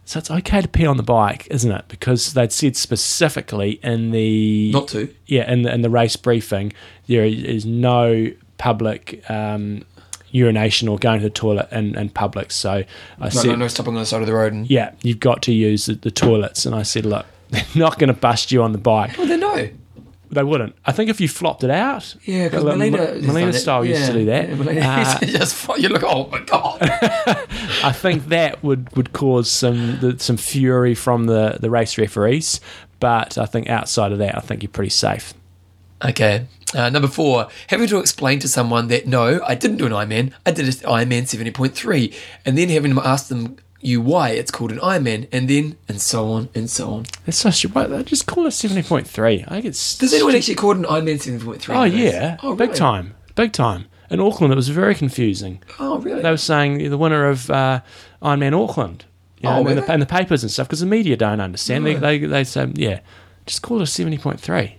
[0.06, 1.84] so it's okay to pee on the bike, isn't it?
[1.88, 5.14] Because they'd said specifically in the Not to.
[5.26, 6.72] yeah in the, in the race briefing
[7.06, 9.84] there is no public um,
[10.30, 12.50] urination or going to the toilet in, in public.
[12.50, 12.84] So I
[13.24, 14.52] No, said, no, no stopping on the side of the road.
[14.52, 16.64] And, yeah, you've got to use the, the toilets.
[16.66, 19.16] And I said, look, they're not going to bust you on the bike.
[19.18, 19.68] Well, they know.
[20.38, 20.76] They wouldn't.
[20.86, 23.52] I think if you flopped it out, Yeah, because Well, Melina, M- Melina.
[23.52, 24.48] Style used to do that.
[24.74, 26.04] Yeah, Uh, just you look.
[26.06, 26.78] Oh my god!
[27.82, 32.60] I think that would, would cause some the, some fury from the, the race referees.
[33.00, 35.34] But I think outside of that, I think you're pretty safe.
[36.04, 39.92] okay, uh, number four: having to explain to someone that no, I didn't do an
[39.92, 40.32] Ironman.
[40.46, 42.14] I did an Ironman seventy point three,
[42.46, 46.00] and then having to ask them you why it's called an Ironman, and then and
[46.00, 47.06] so on and so on.
[47.26, 47.90] That's so stupid.
[47.90, 49.44] Why- Just call it seventy point three.
[49.46, 51.74] I think it's Does anyone actually call it an Ironman seventy point three?
[51.76, 53.86] Oh yeah, oh, big time, big time.
[54.10, 55.62] In Auckland, it was very confusing.
[55.78, 56.22] Oh really?
[56.22, 57.80] They were saying the winner of uh,
[58.22, 59.04] Ironman Auckland,
[59.40, 61.40] you Oh, know, were and, the, and the papers and stuff, because the media don't
[61.40, 61.84] understand.
[61.84, 61.92] No.
[61.98, 63.00] They, they they say, yeah,
[63.46, 64.76] just call it a seventy point three.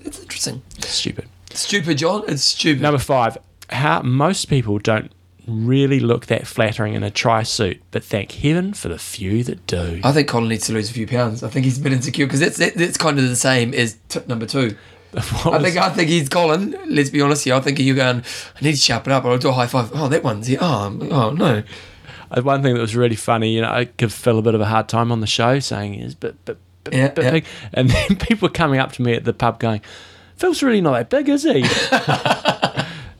[0.00, 0.62] That's interesting.
[0.80, 1.28] Stupid.
[1.52, 2.22] Stupid, John.
[2.28, 2.82] It's stupid.
[2.82, 3.36] Number five,
[3.70, 5.10] how most people don't
[5.48, 9.66] really look that flattering in a tri suit, but thank heaven for the few that
[9.66, 10.00] do.
[10.04, 11.42] I think Colin needs to lose a few pounds.
[11.42, 13.96] I think he's a bit insecure because that's that, that's kind of the same as
[14.08, 14.76] tip number two.
[15.14, 16.76] I think I think he's Colin.
[16.86, 17.54] Let's be honest here.
[17.54, 18.22] I think you're going.
[18.56, 19.24] I need to sharpen up.
[19.24, 19.90] I'll do a high five.
[19.94, 20.58] Oh, that one's here.
[20.60, 21.62] Oh, oh no.
[22.42, 24.66] One thing that was really funny, you know, I give Phil a bit of a
[24.66, 27.30] hard time on the show, saying he's but bit, bit, bit, Yeah, bit yeah.
[27.30, 27.44] big.
[27.72, 29.80] And then people were coming up to me at the pub going,
[30.36, 31.62] Phil's really not that big, is he?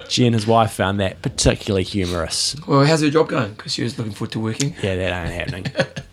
[0.09, 2.57] Jen, and his wife, found that particularly humorous.
[2.67, 3.53] Well, how's your job going?
[3.53, 4.75] Because she was looking forward to working.
[4.83, 5.67] Yeah, that ain't happening.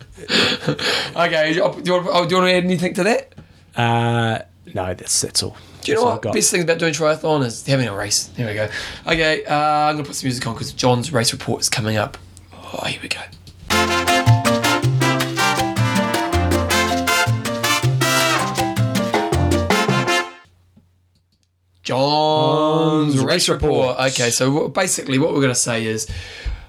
[1.16, 1.52] Okay.
[1.52, 1.76] Do you, want,
[2.10, 3.34] oh, do you want to add anything to that?
[3.76, 4.40] Uh,
[4.74, 5.56] no, that's that's all.
[5.82, 6.22] Do you know what?
[6.22, 8.26] Best thing about doing triathlon is having a race.
[8.28, 8.68] There we go.
[9.06, 12.18] Okay, uh, I'm gonna put some music on because John's race report is coming up.
[12.52, 14.12] Oh, here we go.
[21.86, 23.98] John's race report.
[23.98, 26.08] Okay, so what, basically, what we're going to say is,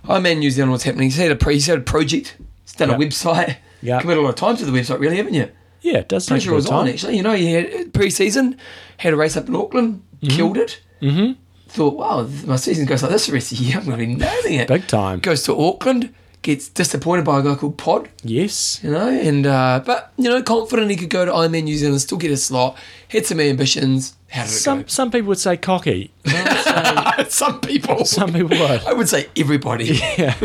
[0.07, 0.71] I'm in New Zealand.
[0.71, 1.05] What's happening?
[1.05, 2.37] He's had a pro, he's had a project.
[2.63, 2.99] He's done Yep.
[2.99, 3.57] a website.
[3.81, 5.49] Yeah, committed a lot of time to the website, really, haven't you?
[5.81, 6.93] Yeah, it does Pretty sure a it was of on time.
[6.93, 7.17] actually.
[7.17, 8.57] You know, he had pre-season,
[8.97, 10.81] had a race up in Auckland, killed it.
[11.01, 11.33] Mm-hmm.
[11.69, 13.77] Thought, wow, my season goes like this the rest of the year.
[13.77, 14.67] I'm going to be nailing it.
[14.67, 15.19] Big time.
[15.19, 18.09] Goes to Auckland, gets disappointed by a guy called Pod.
[18.23, 18.81] Yes.
[18.83, 22.01] You know, and uh, but you know, confident he could go to Ironman New Zealand,
[22.01, 22.77] still get a slot,
[23.09, 24.15] had some ambitions.
[24.29, 26.11] How did it Some some people would say cocky.
[26.23, 27.23] go?
[27.29, 28.05] some people.
[28.05, 28.83] Some people would.
[28.85, 29.85] I would say everybody.
[30.17, 30.35] yeah.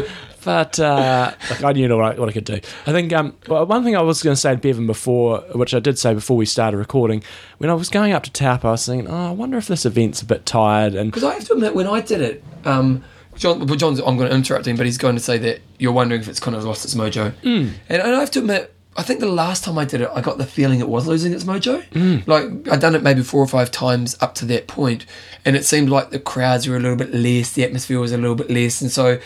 [0.44, 1.34] But uh,
[1.64, 2.54] I knew what I, what I could do.
[2.86, 5.72] I think um, well, one thing I was going to say to Bevan before, which
[5.72, 7.22] I did say before we started recording,
[7.58, 9.86] when I was going up to Taupo, I was thinking, oh, I wonder if this
[9.86, 10.94] event's a bit tired.
[10.96, 13.04] And Because I have to admit, when I did it, um,
[13.42, 15.90] John, well, John's, I'm going to interrupt him, but he's going to say that you're
[15.90, 17.32] wondering if it's kind of lost its mojo.
[17.42, 17.72] Mm.
[17.88, 20.20] And, and I have to admit, I think the last time I did it, I
[20.20, 21.84] got the feeling it was losing its mojo.
[21.88, 22.24] Mm.
[22.28, 25.06] Like, I'd done it maybe four or five times up to that point,
[25.44, 28.16] and it seemed like the crowds were a little bit less, the atmosphere was a
[28.16, 29.18] little bit less, and so,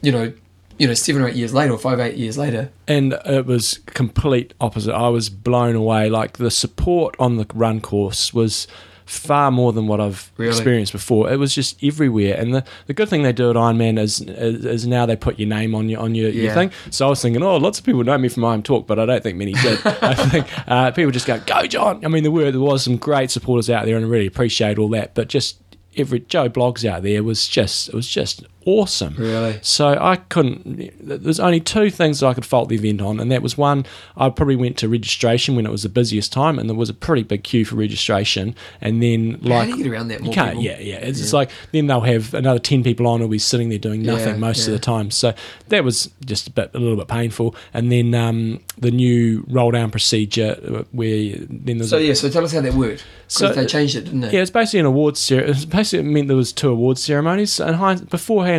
[0.00, 0.32] you know,
[0.78, 3.80] you know, seven or eight years later, or five, eight years later, and it was
[3.86, 4.94] complete opposite.
[4.94, 6.08] I was blown away.
[6.08, 8.66] Like the support on the run course was
[9.08, 10.50] far more than what I've Really?
[10.50, 11.30] experienced before.
[11.32, 12.36] It was just everywhere.
[12.38, 15.38] And the, the good thing they do at Ironman is, is is now they put
[15.38, 16.70] your name on your on your, your thing.
[16.90, 19.06] So I was thinking, oh, lots of people know me from Iron Talk, but I
[19.06, 19.78] don't think many did.
[19.86, 22.04] I think uh, people just go, go John.
[22.04, 24.78] I mean, there were there was some great supporters out there, and I really appreciate
[24.78, 25.14] all that.
[25.14, 25.58] But just
[25.96, 29.14] every Joe blogs out there was just it was just awesome.
[29.16, 29.58] Really?
[29.62, 30.92] So I couldn't.
[31.00, 33.86] There's only two things that I could fault the event on, and that was one.
[34.16, 36.94] I probably went to registration when it was the busiest time, and there was a
[36.94, 38.54] pretty big queue for registration.
[38.80, 40.50] And then how like do you get around that you can't.
[40.58, 40.64] people?
[40.64, 40.96] Yeah, yeah.
[40.96, 44.02] It's, it's like then they'll have another ten people on who'll be sitting there doing
[44.02, 44.74] nothing Yeah, most yeah.
[44.74, 45.10] of the time.
[45.10, 45.32] So
[45.68, 47.54] that was just a bit a little bit painful.
[47.72, 52.14] And then um, the new roll down procedure uh, where then there's So, a- yeah,
[52.14, 53.04] so tell us how that worked.
[53.28, 54.30] So- they changed it, didn't they?
[54.32, 55.66] yeah, it's basically an awards ceremony.
[55.70, 57.60] Basically it meant there was two awards ceremonies.
[57.60, 58.08] And hind-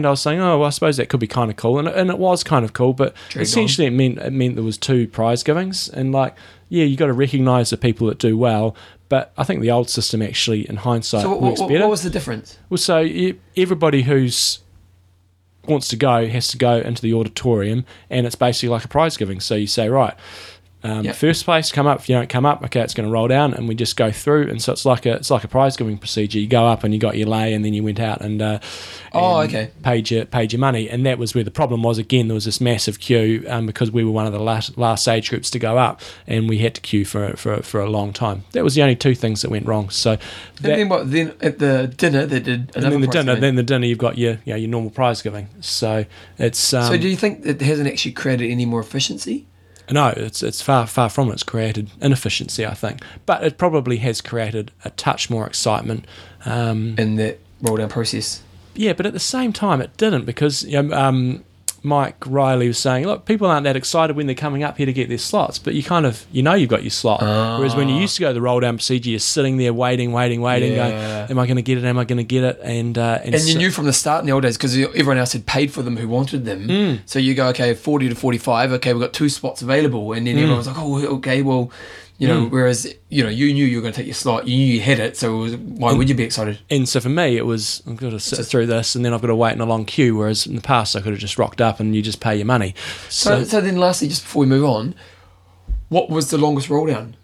[0.02, 1.88] beforehand, I was saying, oh, well, I suppose that could be kind of cool, and,
[1.88, 2.94] and it was kind of cool.
[2.94, 6.36] But essentially, it meant it meant there was two prize givings, and like,
[6.70, 8.76] yeah, you got to recognise the people that do well.
[9.10, 11.82] But I think the old system actually, in hindsight, So, what, works what, better.
[11.82, 12.60] what was the difference?
[12.70, 13.08] Well, so
[13.58, 14.60] everybody who's
[15.68, 19.18] wants to go has to go into the auditorium, and it's basically like a prize
[19.18, 19.40] giving.
[19.40, 20.16] So you say, right,
[20.84, 21.16] um, Yep.
[21.16, 22.00] first place, come up.
[22.00, 24.12] If you don't come up, okay, it's going to roll down, and we just go
[24.12, 24.50] through.
[24.50, 26.40] And so it's like a it's like a prize giving procedure.
[26.40, 28.60] You go up and you got your lay, and then you went out and uh,
[29.14, 29.72] Oh, and okay.
[29.84, 30.90] paid your paid your money.
[30.90, 31.98] And that was where the problem was.
[31.98, 35.08] Again, there was this massive queue um, because we were one of the last last
[35.08, 38.14] age groups to go up, and we had to queue for for for a long
[38.14, 38.44] time.
[38.54, 39.90] That was the only two things that went wrong.
[39.90, 40.12] So.
[40.12, 40.20] And
[40.64, 41.12] then what?
[41.12, 43.42] Then at the dinner they did and another then the prize dinner, giving.
[43.42, 45.48] then the dinner, you've got your you know, your normal prize giving.
[45.62, 46.06] So
[46.38, 49.46] it's um, so do you think it hasn't actually created any more efficiency?
[49.92, 51.34] No, it's it's far far from it.
[51.34, 56.06] It's created inefficiency, I think, but it probably has created a touch more excitement.
[56.46, 58.42] Um, in that roll down process.
[58.76, 61.44] yeah, but at the same time, it didn't because you know, um,
[61.84, 64.94] Mike Riley was saying, look, people aren't that excited when they're coming up here to
[64.94, 67.22] get their slots, but you kind of you know you've got your slot.
[67.22, 70.42] Whereas when you used to go the roll down procedure, you're sitting there waiting, waiting,
[70.42, 70.90] waiting, Yeah.
[70.90, 71.84] going, am I going to get it?
[71.86, 72.60] Am I going to get it?
[72.64, 74.78] And uh, and, And you so- knew from the start in the old days because
[74.78, 76.68] everyone else had paid for them who wanted them.
[76.68, 77.00] Mm.
[77.06, 80.14] So you go, okay, 40 to 45, okay, we've got two spots available.
[80.14, 80.40] And then Mm.
[80.40, 81.72] everyone was like, oh, okay, well,
[82.20, 82.52] you know, mm.
[82.52, 84.82] whereas, you know, you knew you were going to take your slot, you knew you
[84.82, 85.16] had it.
[85.16, 86.60] So it was, why would you be excited?
[86.70, 89.22] And so for me, it was I've got to sit through this, and then I've
[89.22, 90.18] got to wait in a long queue.
[90.18, 92.46] Whereas in the past, I could have just rocked up and you just pay your
[92.46, 92.76] money.
[93.08, 94.96] So, So, so then, lastly, just before we move on,
[95.88, 97.16] what was the longest roll down?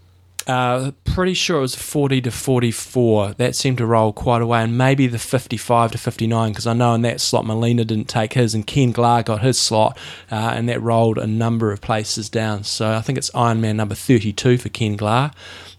[0.48, 3.34] Uh, pretty sure it was forty to forty-four.
[3.34, 6.94] That seemed to roll quite away, and maybe the fifty-five to fifty-nine, because I know
[6.94, 9.98] in that slot Molina didn't take his, and Ken Glah got his slot,
[10.32, 12.64] uh, and that rolled a number of places down.
[12.64, 15.32] So I think it's Ironman number thirty-two for Ken Glah.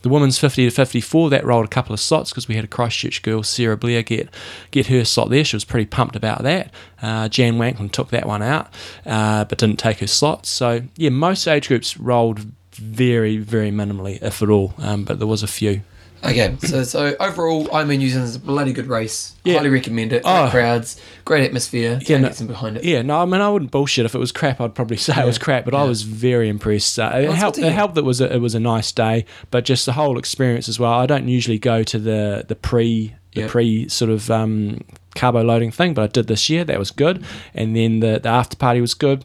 [0.03, 2.69] The women's 50 to 54, that rolled a couple of slots because we had a
[2.69, 4.29] Christchurch girl, Sarah Blair, get
[4.71, 5.45] get her slot there.
[5.45, 6.73] She was pretty pumped about that.
[7.03, 8.73] Uh, Jan Wanklin took that one out,
[9.05, 10.47] uh, but didn't take her slot.
[10.47, 12.47] So, yeah, most age groups rolled
[12.77, 15.83] very, very minimally, if at all, um, but there was a few.
[16.25, 19.35] Okay, so so overall, Ironman New Zealand is a bloody good race.
[19.45, 19.59] Yeah.
[19.59, 20.23] Highly recommend it.
[20.23, 20.49] Great Oh.
[20.51, 22.01] crowds, great atmosphere.
[22.07, 22.85] Yeah, no- behind it.
[22.85, 24.07] Yeah, no, I mean, I wouldn't bullshit.
[24.07, 26.99] If it was crap, I'd probably say it was crap, but I was very impressed.
[26.99, 29.27] Uh, it, that's helped, it helped that it was, a, it was a nice day,
[29.51, 30.93] but just the whole experience as well.
[30.95, 33.49] I don't usually go to the, the pre the Yeah.
[33.49, 34.81] pre sort of um,
[35.15, 36.65] carbo loading thing, but I did this year.
[36.65, 37.23] That was good.
[37.55, 39.25] And then the, the after party was good.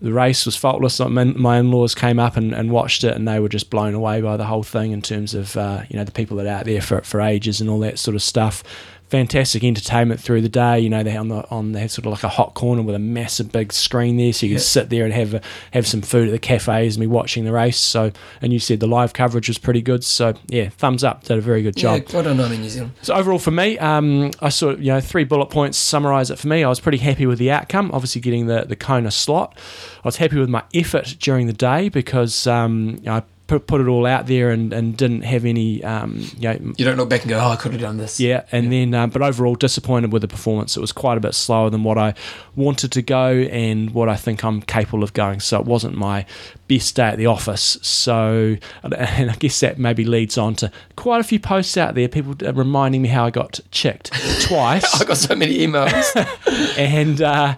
[0.00, 1.00] The race was faultless.
[1.00, 4.36] My, in-laws came up and, and watched it, and they were just blown away by
[4.36, 6.80] the whole thing in terms of uh, you know the people that are out there
[6.80, 8.62] for for ages and all that sort of stuff
[9.08, 10.78] fantastic entertainment through the day.
[10.80, 12.94] You know, they on the on they have sort of like a hot corner with
[12.94, 15.40] a massive big screen there, so you can sit there and have a,
[15.72, 17.78] have some food at the cafes and be watching the race.
[17.78, 20.04] So, and you said the live coverage was pretty good.
[20.04, 21.24] So, yeah, thumbs up.
[21.24, 22.02] Did a very good job.
[22.06, 22.92] Yeah, well done, I'm in New Zealand.
[23.02, 26.38] So overall for me, um, I sort of you know three bullet points summarise it
[26.38, 26.64] for me.
[26.64, 27.90] I was pretty happy with the outcome.
[27.92, 29.58] Obviously, getting the the Kona slot.
[30.04, 33.66] I was happy with my effort during the day because um, you know, I put,
[33.66, 36.96] put it all out there and, and didn't have any um, you know You don't
[36.96, 38.20] look back and go, oh, I could have done this.
[38.20, 40.76] yeah, and then um, but overall disappointed with the performance.
[40.76, 42.14] It was quite a bit slower than what I
[42.54, 45.40] wanted to go and what I think I'm capable of going.
[45.40, 46.24] So it wasn't my
[46.68, 47.78] best day at the office.
[47.82, 52.06] So and I guess that maybe leads on to quite a few posts out there,
[52.08, 56.04] people uh, reminding me how I got checked twice I got so many emails.
[56.78, 57.56] and uh,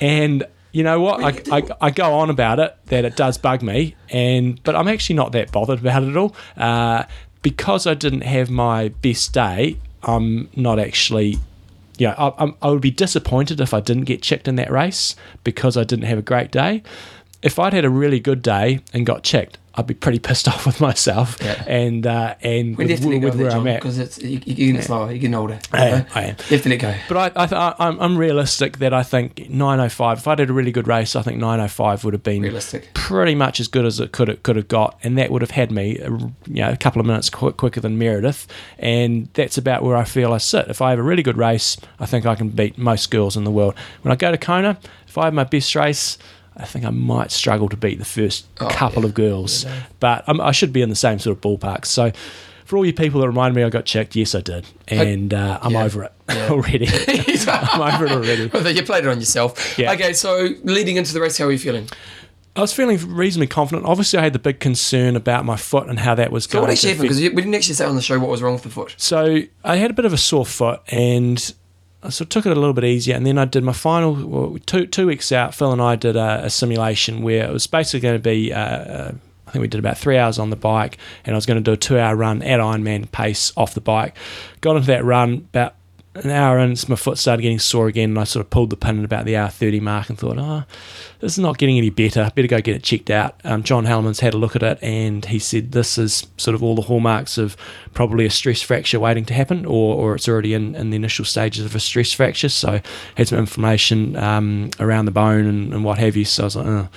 [0.00, 1.22] and you know what?
[1.50, 4.88] I, I, I go on about it that it does bug me and but I'm
[4.88, 6.34] actually not that bothered about it at all.
[6.56, 7.04] Uh,
[7.42, 11.38] because I didn't have my best day I'm not actually
[11.98, 15.16] yeah I, I'm- I would be disappointed if I didn't get checked in that race
[15.44, 16.82] because I didn't have a great day
[17.42, 20.66] if I'd had a really good day and got checked I'd be pretty pissed off
[20.66, 21.62] with myself Yeah.
[21.66, 24.18] and uh, and We with, have to let go with where I'm at because it's
[24.18, 25.60] you, you're getting slower, you're getting older.
[25.72, 26.06] I am?
[26.12, 26.36] I am.
[26.48, 26.94] You have to let go.
[27.08, 30.18] But I, I th- I'm, I'm realistic that I think 905.
[30.18, 32.92] If I did a really good race, I think 905 would have been Realistic.
[32.94, 35.52] pretty much as good as it could have, could have got, and that would have
[35.52, 36.10] had me, uh,
[36.48, 38.48] you know, a couple of minutes qu- quicker than Meredith,
[38.80, 40.66] and that's about where I feel I sit.
[40.68, 43.44] If I have a really good race, I think I can beat most girls in
[43.44, 43.76] the world.
[44.02, 46.18] When I go to Kona, if I have my best race.
[46.60, 49.08] I think I might struggle to beat the first Oh, couple yeah.
[49.08, 49.66] of girls,
[49.98, 51.84] but I'm, I should be in the same sort of ballpark.
[51.86, 52.12] So,
[52.64, 55.58] for all you people that remind me I got checked, yes, I did, and uh,
[55.62, 55.82] I'm Yeah.
[55.84, 56.48] over it Yeah.
[56.50, 56.86] already.
[57.48, 58.46] I'm over it already.
[58.46, 59.76] Well, you played it on yourself.
[59.78, 59.92] Yeah.
[59.92, 61.88] Okay, so leading into the race, how are you feeling?
[62.56, 63.86] I was feeling reasonably confident.
[63.86, 66.62] Obviously, I had the big concern about my foot and how that was So going.
[66.64, 67.08] what actually to happened?
[67.08, 68.94] Because we didn't actually say on the show what was wrong with the foot.
[68.98, 71.54] So I had a bit of a sore foot, and
[72.02, 73.14] I sort of took it a little bit easier.
[73.14, 75.54] And then I did my final well, two two weeks out.
[75.54, 78.52] Phil and I did a, a simulation where it was basically going to be.
[78.52, 79.12] Uh, uh,
[79.46, 81.62] I think we did about three hours on the bike, and I was going to
[81.62, 84.16] do a two-hour run at Ironman pace off the bike.
[84.60, 85.74] Got into that run about
[86.14, 88.76] an hour in, my foot started getting sore again, and I sort of pulled the
[88.76, 90.64] pin at about the hour thirty mark, and thought, oh,
[91.20, 92.28] this is not getting any better.
[92.34, 93.40] Better go get it checked out.
[93.44, 96.64] Um, John Hellman's had a look at it, and he said this is sort of
[96.64, 97.56] all the hallmarks of
[97.94, 101.24] probably a stress fracture waiting to happen, or, or it's already in, in the initial
[101.24, 102.48] stages of a stress fracture.
[102.48, 102.80] So
[103.14, 106.24] had some inflammation um, around the bone and, and what have you.
[106.24, 106.88] So I was like, oh.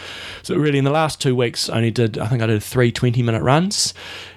[0.41, 2.91] so really in the last two weeks, I only did I think I did three
[2.91, 3.93] 20 minute runs,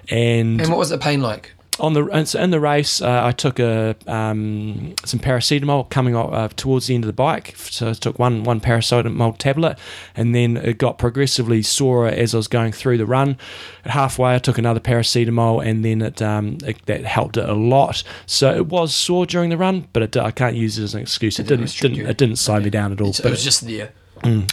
[0.09, 1.53] and And what was the pain like?
[1.79, 2.05] On the
[2.39, 7.03] in the race, uh, I took a um, some paracetamol coming uh, towards the end
[7.03, 7.55] of the bike.
[7.57, 9.77] So I took one one paracetamol tablet,
[10.15, 13.37] and then it got progressively sorer as I was going through the run.
[13.85, 17.53] At Halfway, I took another paracetamol, and then it, um, it that helped it a
[17.53, 18.03] lot.
[18.25, 21.01] So it was sore during the run, but it, I can't use it as an
[21.01, 21.39] excuse.
[21.39, 23.13] It, didn't didn't didn't it didn't slow me down at all.
[23.13, 23.91] So but it was just there.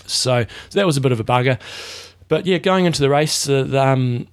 [0.07, 1.59] so, so that was a bit of a bugger.
[2.29, 4.29] But yeah, going into the race, the, um,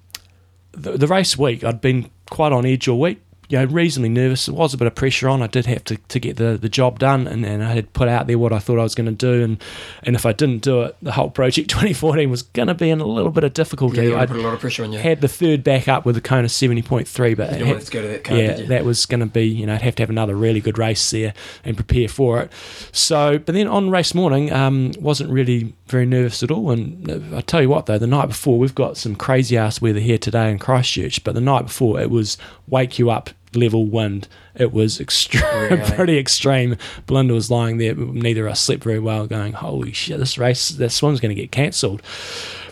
[0.72, 3.20] the, the race week, I'd been quite on edge all week.
[3.48, 4.46] You know, reasonably nervous.
[4.46, 5.42] There was a bit of pressure on.
[5.42, 8.08] I did have to, to get the, the job done, and, and I had put
[8.08, 9.44] out there what I thought I was going to do.
[9.44, 9.62] And,
[10.04, 13.02] and if I didn't do it, the whole project 2014 was going to be in
[13.02, 14.06] a little bit of difficulty.
[14.06, 15.00] Yeah, I'd put a lot of pressure on you.
[15.00, 17.82] had the third back up with the Kona 70.3, but you it didn't had- want
[17.84, 19.96] to go to that car, yeah, that was going to be, you know, I'd have
[19.96, 22.50] to have another really good race there and prepare for it.
[22.92, 26.70] So, but then on race morning, um, wasn't really very nervous at all.
[26.72, 29.80] And uh, I tell you what, though, the night before, we've got some crazy ass
[29.80, 32.36] weather here today in Christchurch, but the night before, it was
[32.66, 34.28] wake you up level wind.
[34.54, 35.90] It was extreme, Really?
[35.92, 36.76] pretty extreme.
[37.06, 40.70] Belinda was lying there, neither of us slept very well, going, holy shit, this race,
[40.70, 42.02] this one's going to get cancelled.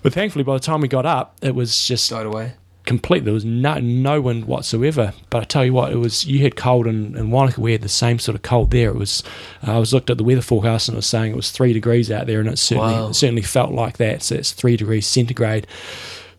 [0.02, 2.54] But thankfully, by the time we got up, it was just Died away.
[2.86, 3.24] Complete.
[3.24, 5.12] There was no no wind whatsoever.
[5.30, 7.60] But I tell you what, it was you had cold in, in Wanaka.
[7.60, 8.90] We had the same sort of cold there.
[8.90, 9.22] It was.
[9.66, 11.72] Uh, I was looked at the weather forecast and it was saying it was three
[11.72, 13.08] degrees out there, and it certainly Wow.
[13.10, 14.22] it certainly felt like that.
[14.22, 15.66] So it's three degrees centigrade.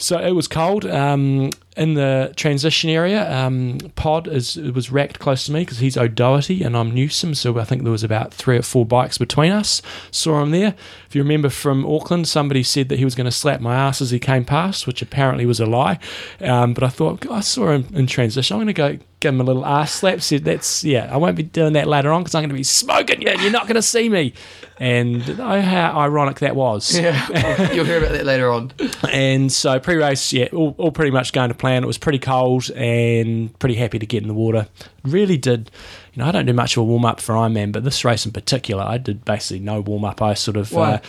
[0.01, 0.85] So it was cold.
[0.85, 5.95] Um, in the transition area, um, Pod is was racked close to me because he's
[5.95, 7.35] O'Doherty and I'm Newsom.
[7.35, 9.81] So I think there was about three or four bikes between us.
[10.09, 10.75] Saw him there.
[11.07, 14.01] If you remember from Auckland, somebody said that he was going to slap my ass
[14.01, 15.99] as he came past, which apparently was a lie.
[16.41, 18.55] Um, but I thought I saw him in transition.
[18.55, 20.21] I'm going to go give him a little ass slap.
[20.21, 21.09] Said that's yeah.
[21.11, 23.29] I won't be doing that later on because I'm going to be smoking you.
[23.29, 24.33] and You're not going to see me.
[24.77, 26.97] And oh, how ironic that was.
[26.97, 28.73] Yeah, you'll hear about that later on.
[29.13, 31.83] And so pre-race, yeah, all, all pretty much going to plan.
[31.83, 34.67] It was pretty cold and pretty happy to get in the water.
[35.03, 35.69] Really did,
[36.13, 38.25] you know, I don't do much of a warm up for Ironman, but this race
[38.25, 40.21] in particular, I did basically no warm up.
[40.21, 40.93] I sort of, Why?
[40.93, 40.99] uh,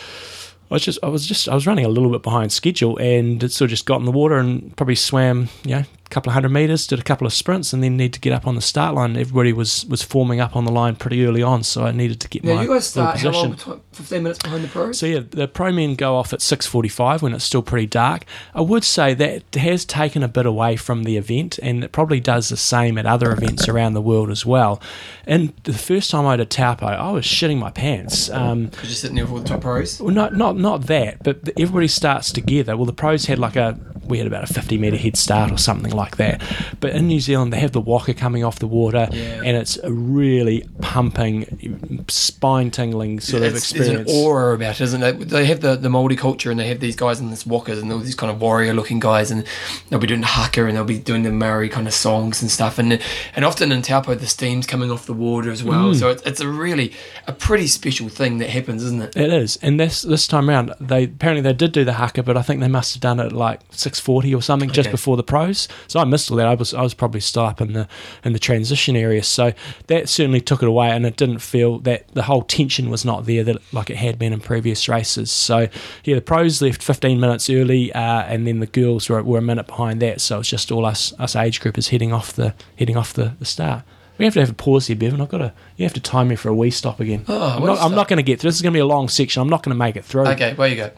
[0.69, 3.41] I was just I was just I was running a little bit behind schedule and
[3.43, 5.83] it sort of just got in the water and probably swam you know
[6.13, 8.45] couple of hundred meters, did a couple of sprints, and then need to get up
[8.45, 9.17] on the start line.
[9.17, 12.27] Everybody was was forming up on the line pretty early on, so I needed to
[12.29, 13.55] get Now my Now you guys start how long?
[13.91, 14.99] Fifteen minutes behind the pros.
[14.99, 18.25] So yeah, the pro men go off at six forty-five when it's still pretty dark.
[18.53, 22.19] I would say that has taken a bit away from the event, and it probably
[22.19, 24.81] does the same at other events around the world as well.
[25.25, 28.29] And the first time I did Taupo, I was shitting my pants.
[28.29, 29.99] Um, you're sitting there with the top pros.
[29.99, 32.75] well, not not not that, but everybody starts together.
[32.77, 35.57] Well, the pros had like a we had about a fifty meter head start or
[35.57, 36.41] something like that.
[36.79, 39.41] But in New Zealand, they have the waka coming off the water, Yeah.
[39.43, 44.11] and it's a really pumping, spine tingling sort of It's- There's experience.
[44.11, 45.29] an aura about it, isn't it?
[45.29, 47.91] They have the, the Māori culture and they have these guys in this walkers and
[47.91, 49.43] all these kind of warrior looking guys and
[49.89, 52.49] they'll be doing the haka and they'll be doing the Maori kind of songs and
[52.51, 52.99] stuff and
[53.35, 55.91] and often in Taupo the steam's coming off the water as well.
[55.93, 55.99] Mm.
[55.99, 56.93] So it's, it's a really
[57.27, 59.15] a pretty special thing that happens, isn't it?
[59.17, 62.37] It is, and this this time around, they apparently they did do the haka, but
[62.37, 65.17] I think they must have done it at like six forty or something just before
[65.17, 65.67] the pros.
[65.93, 66.47] So I missed all that.
[66.47, 67.87] I was I was probably still up in the
[68.23, 69.53] in the transition area, so
[69.85, 73.27] that certainly took it away, and it didn't feel that the whole tension was not
[73.27, 75.29] there that like it had been in previous races.
[75.29, 75.67] So
[76.03, 79.41] yeah, the pros left fifteen minutes early, uh, and then the girls were, were a
[79.43, 80.19] minute behind that.
[80.19, 83.45] So it's just all us us age groupers heading off the heading off the, the
[83.45, 83.83] start.
[84.17, 85.21] We have to have a pause here, Bevan.
[85.21, 85.53] I've got to.
[85.77, 87.23] You have to time me for a wee stop again.
[87.27, 88.47] Oh, I'm not, I'm not going to get through.
[88.49, 89.43] This is going to be a long section.
[89.43, 90.25] I'm not going to make it through.
[90.29, 90.89] Okay, where you go?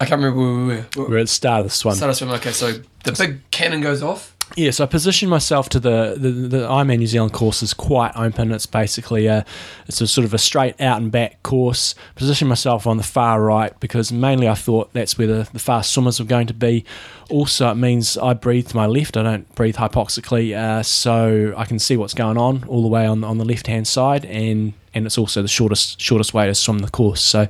[0.00, 1.08] I can't remember where we were.
[1.08, 1.96] We're at the start of this one.
[1.96, 2.72] Start us from okay, so
[3.04, 4.34] the big cannon goes off.
[4.56, 8.12] Yeah, so I positioned myself to the, the the Ironman New Zealand course is quite
[8.16, 8.50] open.
[8.50, 9.44] It's basically a
[9.86, 11.94] it's a sort of a straight out and back course.
[12.14, 15.92] Positioned myself on the far right because mainly I thought that's where the, the fast
[15.92, 16.84] swimmers were going to be.
[17.28, 19.16] Also, it means I breathe to my left.
[19.16, 23.06] I don't breathe hypoxically, uh, so I can see what's going on all the way
[23.06, 26.54] on on the left hand side, and and it's also the shortest shortest way to
[26.54, 27.22] swim the course.
[27.22, 27.48] So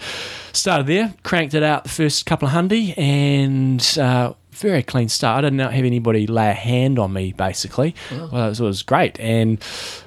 [0.53, 3.85] started there, cranked it out the first couple of hundy, and.
[3.99, 5.39] Uh, very clean start.
[5.45, 7.95] I didn't have anybody lay a hand on me, basically.
[8.11, 9.19] Well, it was, it was great.
[9.21, 9.63] And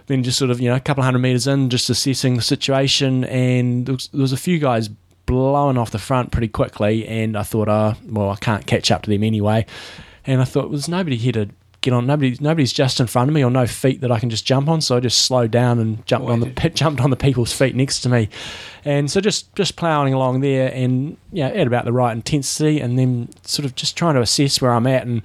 [0.08, 2.42] then just sort of, you know, a couple of hundred meters in, just assessing the
[2.42, 3.24] situation.
[3.24, 4.90] And there was, there was a few guys
[5.26, 7.08] blowing off the front pretty quickly.
[7.08, 9.66] And I thought, oh, well, I can't catch up to them anyway.
[10.26, 11.50] And I thought, well, there's nobody here to
[11.82, 12.06] get on.
[12.06, 14.70] Nobody, nobody's just in front of me or no feet that I can just jump
[14.70, 14.82] on.
[14.82, 17.76] So I just slowed down and jumped Oh, on the jumped on the people's feet
[17.76, 18.30] next to me.
[18.86, 22.80] And so just just ploughing along there and you know, at about the right intensity
[22.80, 25.22] and then sort of just trying to assess where I'm at and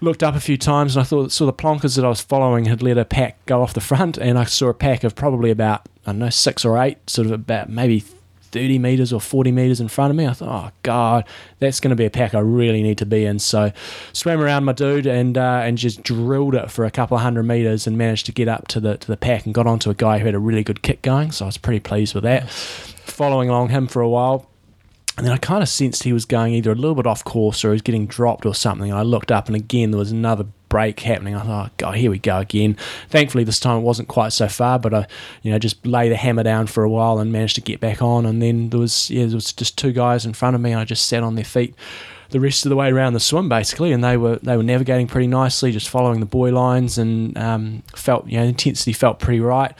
[0.00, 2.66] looked up a few times and I thought saw the plonkers that I was following
[2.66, 5.50] had let a pack go off the front and I saw a pack of probably
[5.50, 8.04] about I don't know six or eight sort of about maybe
[8.52, 10.26] 30 meters or 40 meters in front of me.
[10.26, 11.24] I thought, oh god,
[11.58, 13.38] that's going to be a pack I really need to be in.
[13.38, 13.72] So
[14.12, 17.44] swam around my dude and uh, and just drilled it for a couple of hundred
[17.44, 19.94] meters and managed to get up to the to the pack and got onto a
[19.94, 21.32] guy who had a really good kick going.
[21.32, 22.48] So I was pretty pleased with that.
[22.50, 24.48] Following along him for a while.
[25.18, 27.64] And then I kind of sensed he was going either a little bit off course
[27.64, 28.88] or he was getting dropped or something.
[28.88, 31.34] And I looked up and again there was another break happening.
[31.34, 32.76] I thought, oh god, here we go again.
[33.10, 35.06] Thankfully this time it wasn't quite so far, but I,
[35.42, 38.00] you know, just lay the hammer down for a while and managed to get back
[38.00, 38.26] on.
[38.26, 40.70] And then there was yeah, there was just two guys in front of me.
[40.70, 41.74] And I just sat on their feet
[42.30, 45.06] the rest of the way around the swim basically, and they were they were navigating
[45.06, 49.40] pretty nicely, just following the buoy lines and um, felt you know intensity felt pretty
[49.40, 49.74] right.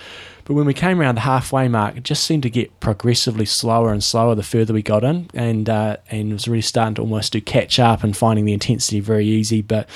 [0.48, 3.92] But when we came around the halfway mark, it just seemed to get progressively slower
[3.92, 7.02] and slower the further we got in, and uh, and it was really starting to
[7.02, 9.60] almost do catch up and finding the intensity very easy.
[9.60, 9.90] But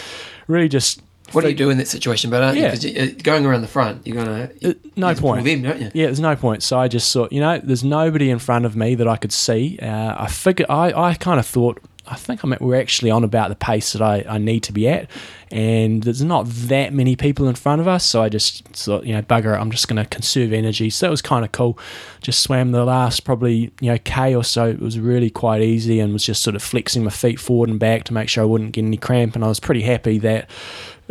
[0.48, 1.00] really, just
[1.32, 2.59] What do you do in that situation, but aren't?
[2.59, 2.66] Yeah.
[2.66, 5.44] Because you, uh, going around the front, you're gonna Uh, no point.
[5.46, 5.90] them, don't you?
[5.94, 6.62] Yeah, there's no point.
[6.62, 9.32] So I just thought, you know, there's nobody in front of me that I could
[9.32, 9.78] see.
[9.80, 11.80] Uh, I figured, I, I kind of thought,
[12.12, 14.72] I think I'm at, we're actually on about the pace that I, I need to
[14.72, 15.08] be at.
[15.50, 18.04] And there's not that many people in front of us.
[18.04, 20.90] So I just thought, you know, bugger it, I'm just going to conserve energy.
[20.90, 21.78] So that was kind of cool.
[22.20, 24.68] Just swam the last probably, you know, K or so.
[24.68, 27.80] It was really quite easy and was just sort of flexing my feet forward and
[27.80, 29.34] back to make sure I wouldn't get any cramp.
[29.34, 30.50] And I was pretty happy that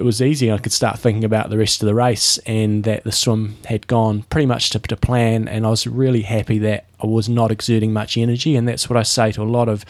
[0.02, 0.52] it was easy.
[0.52, 3.86] I could start thinking about the rest of the race and that the swim had
[3.86, 5.48] gone pretty much to, to plan.
[5.48, 8.56] And I was really happy that I was not exerting much energy.
[8.56, 9.86] And that's what I say to a lot of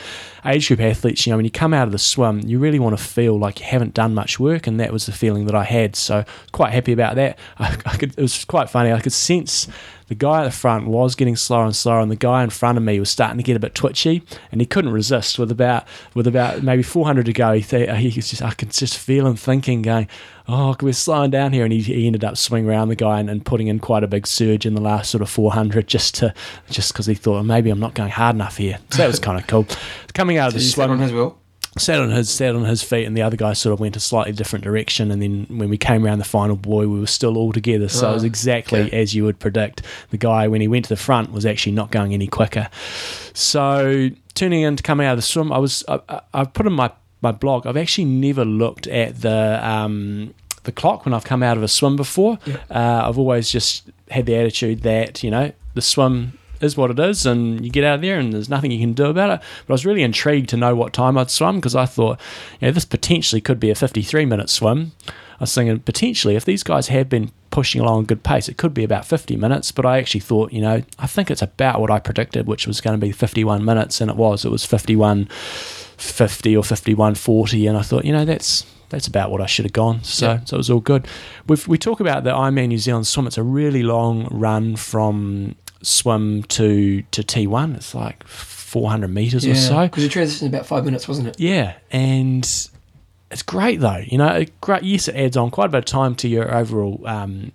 [0.45, 1.25] age group athletes.
[1.25, 3.61] You know, when you come out of the swim, you really want to feel like
[3.61, 4.67] you haven't done much work.
[4.67, 5.95] And that was the feeling that I had.
[5.95, 7.39] So quite happy about that.
[7.57, 8.91] I, I could, it was quite funny.
[8.91, 9.69] I could sense
[10.11, 12.77] the guy at the front was getting slower and slower, and the guy in front
[12.77, 15.39] of me was starting to get a bit twitchy, and he couldn't resist.
[15.39, 18.71] With about with about maybe 400 to go, he, th- he was just I could
[18.71, 20.09] just feel him thinking, going,
[20.49, 23.29] "Oh, we're slowing down here," and he, he ended up swinging around the guy and,
[23.29, 26.33] and putting in quite a big surge in the last sort of 400, just to
[26.69, 28.79] just because he thought well, maybe I'm not going hard enough here.
[28.89, 29.65] So that was kind of cool.
[30.13, 31.40] Coming out of the swim, on his wheel.
[31.77, 33.99] Sat on his sat on his feet, and the other guy sort of went a
[33.99, 35.09] slightly different direction.
[35.11, 37.87] And then when we came around the final buoy, we were still all together.
[37.87, 39.01] So it was Oh, exactly okay.
[39.01, 39.81] as you would predict.
[40.09, 42.67] The guy when he went to the front was actually not going any quicker.
[43.33, 46.65] So turning in to coming out of the swim, I was I, I, I've put
[46.67, 46.91] in my
[47.21, 47.67] my blog.
[47.67, 51.67] I've actually never looked at the um, the clock when I've come out of a
[51.67, 52.37] swim before.
[52.69, 56.99] Uh, I've always just had the attitude that you know the swim is what it
[56.99, 59.41] is, and you get out of there, and there's nothing you can do about it.
[59.65, 62.19] But I was really intrigued to know what time I'd swum because I thought,
[62.59, 64.91] you know, this potentially could be a 53 minute swim.
[65.07, 68.57] I was thinking potentially if these guys have been pushing along a good pace, it
[68.57, 69.71] could be about 50 minutes.
[69.71, 72.79] But I actually thought, you know, I think it's about what I predicted, which was
[72.79, 74.45] going to be 51 minutes, and it was.
[74.45, 75.25] It was 51
[75.97, 79.63] 50 or 51 40, and I thought, you know, that's that's about what I should
[79.65, 80.03] have gone.
[80.03, 80.39] So, Yeah.
[80.43, 81.07] so it was all good.
[81.47, 83.25] We've, we talk about the Ironman New Zealand swim.
[83.25, 87.75] It's a really long run from swim to to T1.
[87.75, 89.83] It's like 400 meters or so.
[89.83, 91.39] Because the transition is about five minutes, wasn't it?
[91.39, 92.43] Yeah, and
[93.29, 94.03] it's great though.
[94.05, 94.83] You know, it- great.
[94.83, 97.51] Yes, it adds on quite a bit of time to your overall um,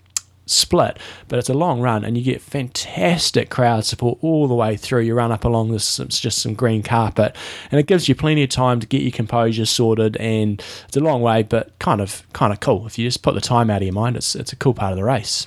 [0.49, 0.99] split,
[1.29, 5.01] but it's a long run, and you get fantastic crowd support all the way through.
[5.03, 7.35] You run up along this, it's just some green carpet,
[7.71, 10.17] and it gives you plenty of time to get your composure sorted.
[10.19, 12.87] And it's a long way, but kind of kind of cool.
[12.87, 14.93] If you just put the time out of your mind, it's it's a cool part
[14.93, 15.47] of the race.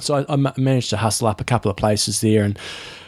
[0.00, 2.58] So I, I managed to hustle up a couple of places there and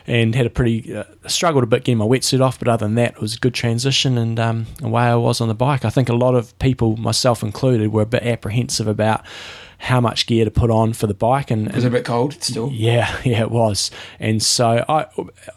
[0.05, 2.97] and had a pretty uh, struggled a bit getting my wetsuit off, but other than
[2.97, 5.85] that, it was a good transition and um, away I was on the bike.
[5.85, 9.25] I think a lot of people, myself included, were a bit apprehensive about
[9.79, 12.35] how much gear to put on for the bike and, it Was a bit cold
[12.43, 12.69] still?
[12.73, 13.93] yeah, yeah, it was.
[14.19, 15.07] And so I,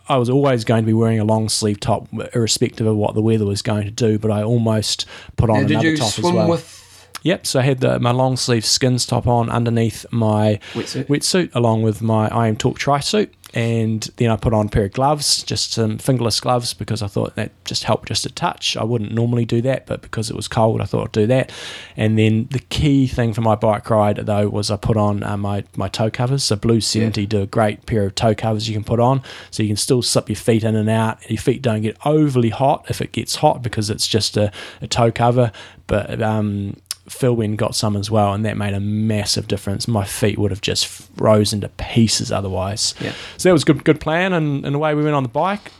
[0.07, 3.23] I was always going to be wearing a long sleeve top, irrespective of what the
[3.23, 4.19] weather was going to do.
[4.19, 5.07] But I almost
[5.37, 6.49] put on Now, another top as well.
[6.49, 6.84] with
[7.25, 7.47] Yep.
[7.47, 11.07] So I had the, my long sleeve skins top on underneath my Wetsuit.
[11.07, 14.91] wetsuit, along with my IMTalk tri suit, and then I put on a pair of
[14.91, 18.77] gloves, just some fingerless gloves, because I thought that just helped just a touch.
[18.77, 21.51] I wouldn't normally do that, but because it was cold, I thought I'd do that.
[21.97, 25.35] And then the key thing for my bike ride though was I put on uh,
[25.35, 26.43] my my toe covers.
[26.43, 29.63] So Blue Seventy do a great pair of toe covers you can put on, so
[29.63, 31.27] you can still slip your feet in and out.
[31.27, 34.87] Your feet don't get overly hot if it gets hot because it's just a, a
[34.87, 35.51] toe cover,
[35.87, 36.75] but um,
[37.07, 39.87] Phil Wynn got some as well, and that made a massive difference.
[39.87, 42.95] My feet would have just frozen to pieces otherwise.
[42.99, 43.13] Yeah.
[43.37, 45.71] So that was a good, good plan, and, and away we went on the bike.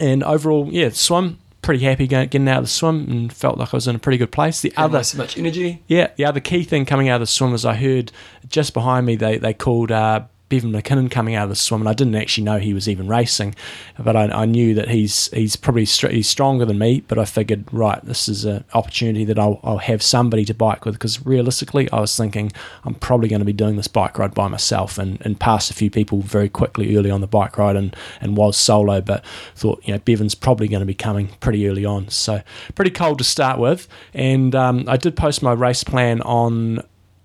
[0.00, 3.76] And overall, yeah, swim, pretty happy getting out of the swim, and felt like I
[3.76, 4.60] was in a pretty good place.
[4.60, 5.82] The Other other, so much energy?
[5.86, 8.12] yeah, the other key thing coming out of the swim is I heard
[8.48, 11.88] just behind me they they called uh, Bevan McKinnon coming out of the swim, and
[11.88, 13.54] I didn't actually know he was even racing,
[13.98, 17.00] but I, I knew that he's he's probably str- he's stronger than me.
[17.06, 20.84] But I figured, right, this is an opportunity that I'll, I'll have somebody to bike
[20.84, 22.50] with because realistically, I was thinking
[22.84, 25.74] I'm probably going to be doing this bike ride by myself, and, and passed a
[25.74, 29.24] few people very quickly early on the bike ride, and and was solo, but
[29.54, 32.42] thought you know Bevan's probably going to be coming pretty early on, so
[32.74, 36.82] pretty cold to start with, and um, I did post my race plan on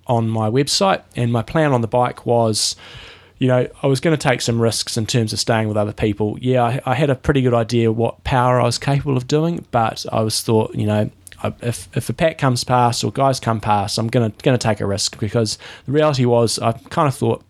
[0.08, 2.76] on my website, and my plan on the bike was,
[3.44, 5.92] you know, I was going to take some risks in terms of staying with other
[5.92, 6.38] people.
[6.40, 9.66] Yeah, I, I had a pretty good idea what power I was capable of doing,
[9.70, 11.12] but I was thought, you know.
[11.62, 14.86] If, if a pack comes past or guys come past, I'm gonna gonna take a
[14.86, 17.44] risk because the reality was I kind of thought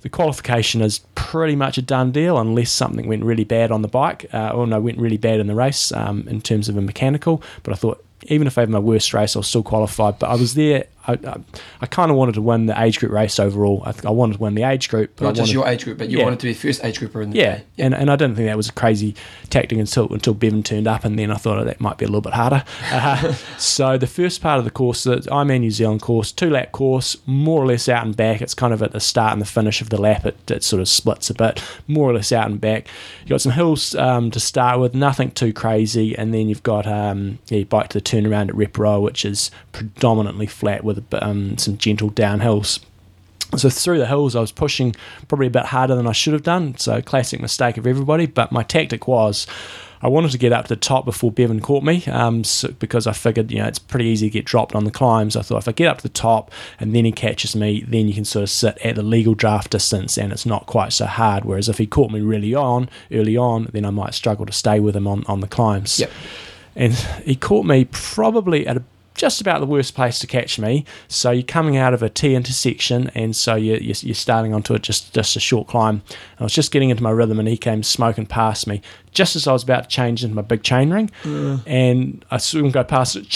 [0.00, 3.88] the qualification is pretty much a done deal unless something went really bad on the
[3.88, 6.80] bike uh, or no went really bad in the race um, in terms of a
[6.80, 7.40] mechanical.
[7.62, 10.10] But I thought even if I have my worst race, I'll still qualify.
[10.10, 10.86] But I was there.
[11.10, 11.40] I, I,
[11.82, 13.82] I kind of wanted to win the age group race overall.
[13.84, 15.12] I, I wanted to win the age group.
[15.16, 16.24] But Not I just wanted, your age group, but you Yeah.
[16.24, 17.64] wanted to be first age grouper in the yeah, day.
[17.78, 19.14] and and I didn't think that was a crazy
[19.50, 22.08] tactic until until Bevan turned up, and then I thought oh, that might be a
[22.08, 22.64] little bit harder.
[22.92, 26.72] Uh, so the first part of the course, the Ironman New Zealand course, two lap
[26.72, 28.42] course, more or less out and back.
[28.42, 30.26] It's kind of at the start and the finish of the lap.
[30.26, 32.88] It, it sort of splits a bit, more or less out and back.
[33.24, 36.86] You got some hills um, to start with, nothing too crazy, and then you've got
[36.86, 41.58] um, yeah, you bike to the turnaround at Reporoa, which is predominantly flat with um,
[41.58, 42.80] some gentle downhills.
[43.56, 44.94] So through the hills, I was pushing
[45.26, 46.76] probably a bit harder than I should have done.
[46.78, 48.26] So classic mistake of everybody.
[48.26, 49.44] But my tactic was,
[50.02, 53.06] I wanted to get up to the top before Bevan caught me, um, so, because
[53.08, 55.34] I figured you know it's pretty easy to get dropped on the climbs.
[55.36, 58.06] I thought if I get up to the top and then he catches me, then
[58.08, 61.06] you can sort of sit at the legal draft distance, and it's not quite so
[61.06, 61.44] hard.
[61.44, 64.78] Whereas if he caught me really on early on, then I might struggle to stay
[64.80, 66.10] with him on on the climbs Yep.
[66.76, 66.94] and
[67.24, 68.82] he caught me probably at a,
[69.14, 70.84] just about the worst place to catch me.
[71.08, 74.82] So you're coming out of a T intersection, and so you're, you're, starting onto it
[74.82, 76.02] just just a short climb.
[76.38, 78.80] I was just getting into my rhythm, and he came smoking past me
[79.12, 81.10] just as I was about to change into my big chain ring,
[81.66, 83.28] and I saw him go past it.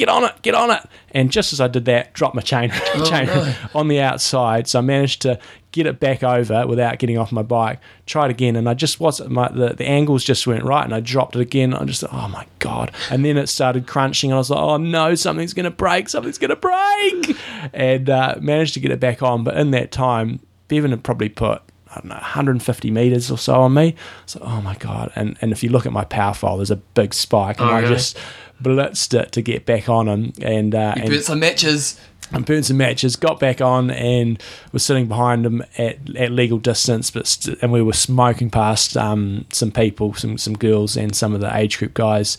[0.00, 0.80] Get on it, get on it.
[1.10, 2.70] And just as I did that, dropped my chain,
[3.04, 3.54] chain no.
[3.74, 4.66] on the outside.
[4.66, 5.38] So I managed to
[5.72, 7.80] get it back over without getting off my bike.
[8.06, 11.00] Tried again, and I just was my the, the angles just went right, and I
[11.00, 11.74] dropped it again.
[11.74, 12.92] I just oh my god!
[13.10, 16.38] And then it started crunching, and I was like, oh no, something's gonna break, something's
[16.38, 17.36] gonna break,
[17.74, 19.44] and uh, managed to get it back on.
[19.44, 23.60] But in that time, Bevan had probably put I don't know 150 meters or so
[23.60, 23.96] on me.
[24.24, 25.12] So oh my god!
[25.14, 27.72] And and if you look at my power file, there's a big spike, and Oh,
[27.74, 27.94] I really?
[27.96, 28.16] just
[28.62, 32.00] blitzed it to get back on him, and uh, You and burnt some matches.
[32.32, 34.40] and burned some matches, got back on, and
[34.72, 37.10] was sitting behind him at, at legal distance.
[37.10, 41.34] But st- and we were smoking past um, some people, some some girls, and some
[41.34, 42.36] of the age group guys.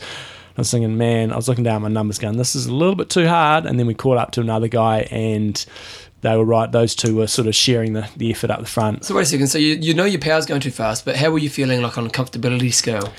[0.56, 2.74] I was thinking, man, I was looking down at my numbers, going, this is a
[2.74, 3.64] little bit too hard.
[3.64, 5.64] And then we caught up to another guy, and
[6.20, 6.70] they were right.
[6.70, 9.06] Those two were sort of sharing the, the effort up the front.
[9.06, 9.46] So wait a second.
[9.46, 11.96] So you, you know your power's going too fast, but how were you feeling like
[11.96, 13.10] on a comfortability scale?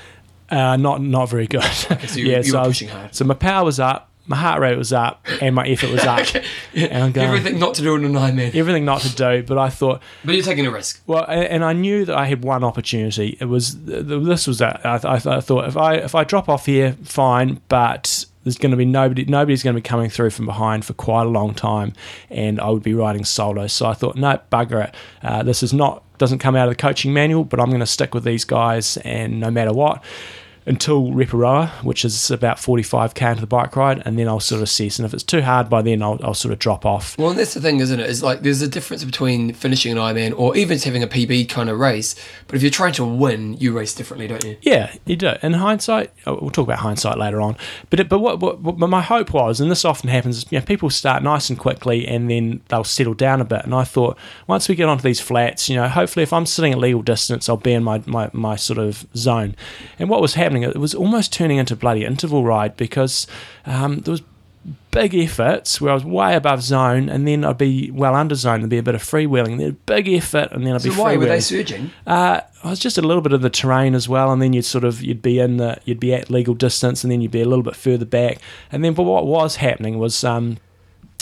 [0.58, 1.64] Uh, not not very good.
[1.74, 3.16] so you- you were I was- hard.
[3.16, 6.26] So my power was up, my heart rate was up, and my effort was up.
[6.74, 8.52] And I'm going, Everything not to do in a nine man.
[8.54, 9.44] everything not to do.
[9.44, 11.02] But I thought, But you're taking a risk.
[11.08, 13.38] Well, and I knew that I had one opportunity.
[13.40, 14.86] It was th- th- this was that.
[14.86, 18.72] I, th- I thought if I if I drop off here, fine, but there's going
[18.72, 19.26] to be nobody.
[19.26, 21.94] Nobody's going to be coming through from behind for quite a long time,
[22.30, 23.68] and I would be riding solo.
[23.68, 24.96] So I thought, no, bugger it.
[25.24, 27.86] Uh, this is not doesn't come out of the coaching manual, but I'm going to
[27.86, 30.02] stick with these guys, and no matter what.
[30.66, 34.70] Until Reporoa, which is about 45k into the bike ride, and then I'll sort of
[34.70, 34.98] cease.
[34.98, 37.18] And if it's too hard by then, I'll, I'll sort of drop off.
[37.18, 38.10] Well, and that's the thing, isn't it?
[38.10, 41.50] Is like there's a difference between finishing an Ironman or even just having a PB
[41.50, 42.16] kind of race.
[42.48, 44.58] But if you're trying to win, you race differently, don't you?
[44.62, 45.34] Yeah, you do.
[45.42, 47.58] In hindsight, oh, we'll talk about hindsight later on.
[47.90, 50.66] But it, but what, what what my hope was, and this often happens, you know,
[50.66, 53.64] people start nice and quickly, and then they'll settle down a bit.
[53.64, 56.74] And I thought once we get onto these flats, you know, hopefully if I'm sitting
[56.74, 59.56] at legal distance, I'll be in my my, my sort of zone.
[59.98, 63.26] And what was happening, it was almost turning into bloody interval ride because
[63.66, 64.22] um, there was
[64.92, 68.62] big efforts where I was way above zone, and then I'd be well under zone.
[68.62, 69.58] There'd be a bit of freewheeling.
[69.58, 71.92] Then big effort, and then I'd So be So why were they surging?
[72.06, 74.66] Uh, it was just a little bit of the terrain as well, and then you'd
[74.66, 77.42] sort of you'd be in the you'd be at legal distance, and then you'd be
[77.42, 78.38] a little bit further back,
[78.72, 80.58] and then but what was happening was um,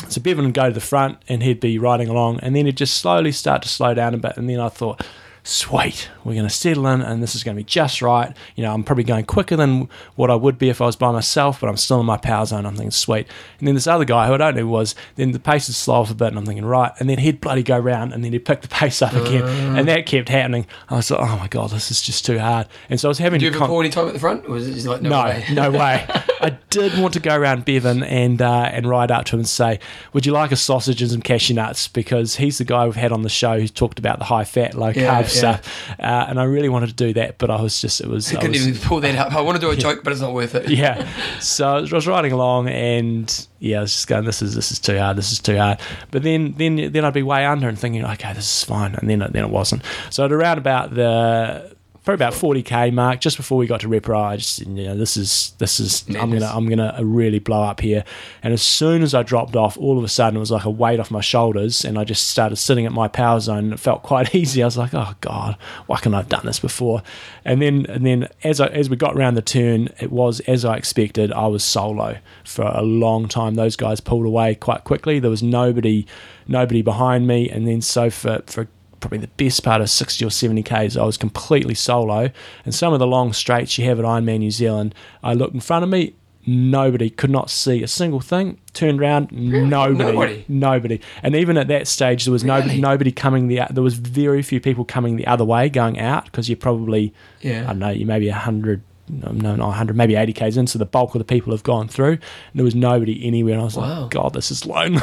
[0.07, 2.77] so Bevan would go to the front and he'd be riding along, and then he'd
[2.77, 5.05] just slowly start to slow down a bit, and then I thought.
[5.43, 8.35] Sweet, we're going to settle in, and this is going to be just right.
[8.55, 11.11] You know, I'm probably going quicker than what I would be if I was by
[11.11, 12.67] myself, but I'm still in my power zone.
[12.67, 13.25] I'm thinking, sweet.
[13.57, 16.01] And then this other guy who I don't know was, then the pace would slow
[16.01, 16.91] off a bit, and I'm thinking, right.
[16.99, 19.43] And then he'd bloody go round, and then he'd pick the pace up again,
[19.77, 20.67] and that kept happening.
[20.89, 22.67] I was like, oh my god, this is just too hard.
[22.91, 24.45] And so I was having Do you ever con- pour any time at the front,
[24.45, 25.45] or was it just like no, no, way?
[25.53, 26.05] no way.
[26.41, 29.49] I did want to go around Bevan and uh, and ride up to him and
[29.49, 29.79] say,
[30.13, 33.11] "Would you like a sausage and some cashew nuts?" Because he's the guy we've had
[33.11, 35.57] on the show who's talked about the high fat, low Yeah, carb yeah.
[35.57, 38.27] stuff, uh, and I really wanted to do that, but I was just it was,
[38.31, 39.33] I I couldn't was even pull that up.
[39.33, 40.69] I want to do a joke, but it's not worth it.
[40.83, 41.07] yeah.
[41.39, 44.79] So I was riding along, and yeah, I was just going, "This is this is
[44.79, 45.17] too hard.
[45.17, 45.79] This is too hard."
[46.11, 49.09] But then then then I'd be way under and thinking, "Okay, this is fine," and
[49.09, 49.83] then it- then it wasn't.
[50.09, 54.23] So at around about the probably about 40k mark, just before we got to Reporoa,
[54.23, 57.79] I just you know this is this is I'm gonna I'm gonna really blow up
[57.79, 58.03] here.
[58.41, 60.69] And as soon as I dropped off, all of a sudden it was like a
[60.69, 63.65] weight off my shoulders, and I just started sitting at my power zone.
[63.65, 64.63] And it felt quite easy.
[64.63, 67.03] I was like, oh god, why can't I have done this before?
[67.45, 70.65] And then and then as I as we got around the turn, it was as
[70.65, 71.31] I expected.
[71.31, 73.55] I was solo for a long time.
[73.55, 75.19] Those guys pulled away quite quickly.
[75.19, 76.07] There was nobody
[76.47, 78.67] nobody behind me, and then so for for
[79.01, 82.29] probably the best part of 60 or 70 Ks, I was completely solo.
[82.63, 85.59] And some of the long straights you have at Ironman New Zealand, I looked in
[85.59, 86.13] front of me,
[86.47, 88.57] nobody could not see a single thing.
[88.73, 90.45] Turned around, nobody, Nobody?
[90.47, 91.01] nobody.
[91.21, 92.81] And even at that stage, there was nobody, Really?
[92.81, 93.61] nobody coming the.
[93.69, 97.63] There was very few people coming the other way, going out because you're probably, Yeah.
[97.63, 98.81] I don't know, you maybe a hundred.
[99.11, 100.67] No, no, not 100, maybe 80 k's in.
[100.67, 102.13] So the bulk of the people have gone through.
[102.13, 102.19] And
[102.55, 103.53] there was nobody anywhere.
[103.53, 104.01] And I was Wow.
[104.03, 105.01] like, God, this is lonely.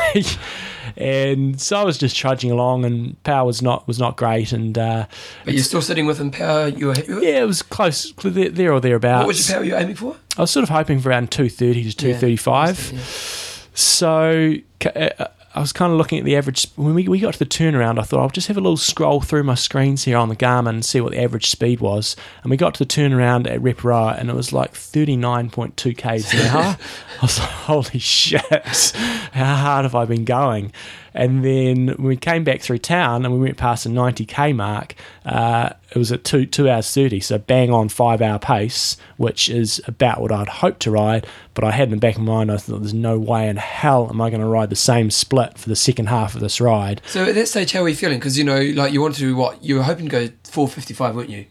[0.97, 4.53] and so I was just trudging along, and power was not was not great.
[4.53, 5.07] And uh,
[5.45, 6.69] But you're still sitting with Empower.
[6.69, 9.21] You were yeah, it was close, there, there or thereabouts.
[9.21, 10.17] What was your power you were aiming for?
[10.37, 12.93] I was sort of hoping for around 230 to 235.
[12.93, 13.01] Yeah.
[13.75, 14.55] So
[14.97, 15.27] uh,
[15.59, 16.69] I was kind of looking at the average.
[16.77, 19.21] When we, we got to the turnaround, I thought I'll just have a little scroll
[19.21, 22.15] through my screens here on the Garmin and see what the average speed was.
[22.45, 26.41] And we got to the turnaround at Reporoa and it was like 39.2 k's an
[26.43, 26.79] hour.
[27.19, 28.41] I was like, holy shit,
[29.33, 30.73] how hard have I been going?
[31.19, 34.95] And then when we came back through town and we went past the 90k mark,
[35.27, 39.49] uh, it was at two two hours 30, so bang on five hour pace, which
[39.49, 41.27] is about what I'd hoped to ride.
[41.55, 43.57] But I had in the back of my mind, I thought, there's no way in
[43.57, 46.61] hell am I going to ride the same split for the second half of this
[46.61, 47.03] ride.
[47.09, 48.21] So at that stage, how were you feeling?
[48.21, 49.65] Because you know, like you wanted to do what?
[49.65, 51.47] You were hoping to go 455, weren't you?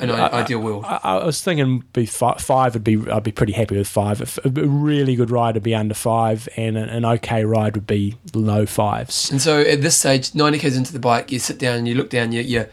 [0.00, 0.84] An i- ideal world.
[0.86, 4.20] I, I was thinking be fi- five would be I'd be pretty happy with five.
[4.20, 7.86] If, a really good ride would be under five, and an, an okay ride would
[7.86, 9.30] be low fives.
[9.30, 11.94] And so at this stage, 90 k's into the bike, you sit down and you
[11.94, 12.66] look down, you, you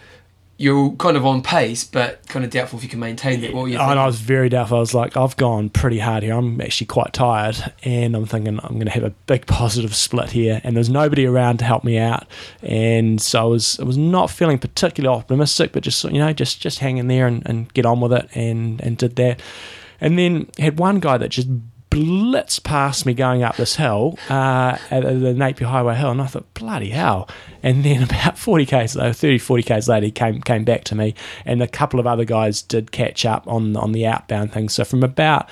[0.59, 3.53] you're kind of on pace, but kind of doubtful if you can maintain it.
[3.53, 4.77] What were you And I was very doubtful.
[4.77, 6.34] I was like, I've gone pretty hard here.
[6.34, 10.31] I'm actually quite tired, and I'm thinking I'm going to have a big positive split
[10.31, 10.59] here.
[10.63, 12.25] And there's nobody around to help me out,
[12.63, 16.59] and so I was I was not feeling particularly optimistic, but just you know just
[16.59, 19.39] just hang in there and, and get on with it, and and did that.
[20.01, 21.47] And then had one guy that just
[21.89, 26.27] blitzed past me going up this hill uh, at the Napier Highway Hill, and I
[26.27, 27.30] thought, bloody hell.
[27.64, 30.95] And then about 40 k's later, 30, 40 k's later, he came came back to
[30.95, 31.15] me,
[31.45, 34.69] and a couple of other guys did catch up on on the outbound thing.
[34.69, 35.49] So from about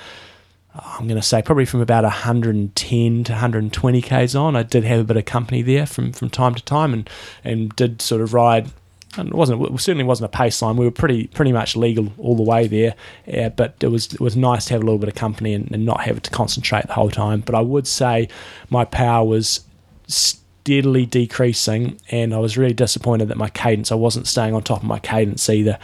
[0.78, 5.00] I'm going to say probably from about 110 to 120 k's on, I did have
[5.00, 7.10] a bit of company there from, from time to time, and
[7.44, 8.70] and did sort of ride.
[9.16, 10.76] And it wasn't it certainly wasn't a pace line.
[10.76, 14.36] We were pretty pretty much legal all the way there, but it was it was
[14.36, 16.94] nice to have a little bit of company and, and not have to concentrate the
[16.94, 17.40] whole time.
[17.40, 18.28] But I would say
[18.70, 19.60] my power was
[20.06, 24.78] steadily decreasing, and I was really disappointed that my cadence I wasn't staying on top
[24.78, 25.78] of my cadence either.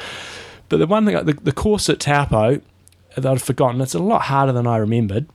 [0.68, 2.60] But the one thing, the, the course at Taupo
[3.16, 5.26] that I'd forgotten, it's a lot harder than I remembered.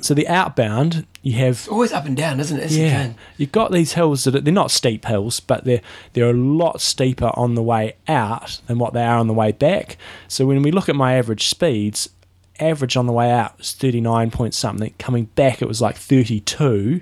[0.00, 2.64] So the outbound, you have Always up and down, isn't it?
[2.64, 3.14] It's yeah, thing.
[3.36, 5.80] you've got these hills that are, they're not steep hills, but they're
[6.12, 9.50] they're a lot steeper on the way out than what they are on the way
[9.50, 9.96] back.
[10.28, 12.10] So when we look at my average speeds,
[12.60, 14.94] average on the way out was thirty nine point something.
[14.98, 17.00] Coming back, it was like thirty two,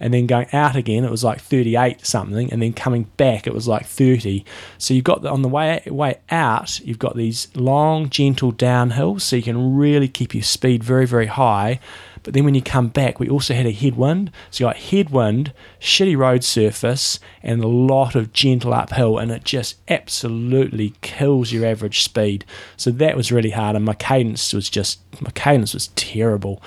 [0.00, 3.46] and then going out again, it was like thirty eight something, and then coming back,
[3.46, 4.44] it was like thirty.
[4.78, 9.20] So you've got the, on the way way out, you've got these long, gentle downhills,
[9.20, 11.80] so you can really keep your speed very very high.
[12.22, 14.30] But then when you come back, we also had a headwind.
[14.50, 19.44] So you got headwind, shitty road surface, and a lot of gentle uphill, and it
[19.44, 22.44] just absolutely kills your average speed.
[22.76, 26.62] So that was really hard, and my cadence was just my cadence was terrible.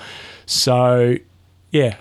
[0.46, 1.16] So
[1.70, 1.96] yeah,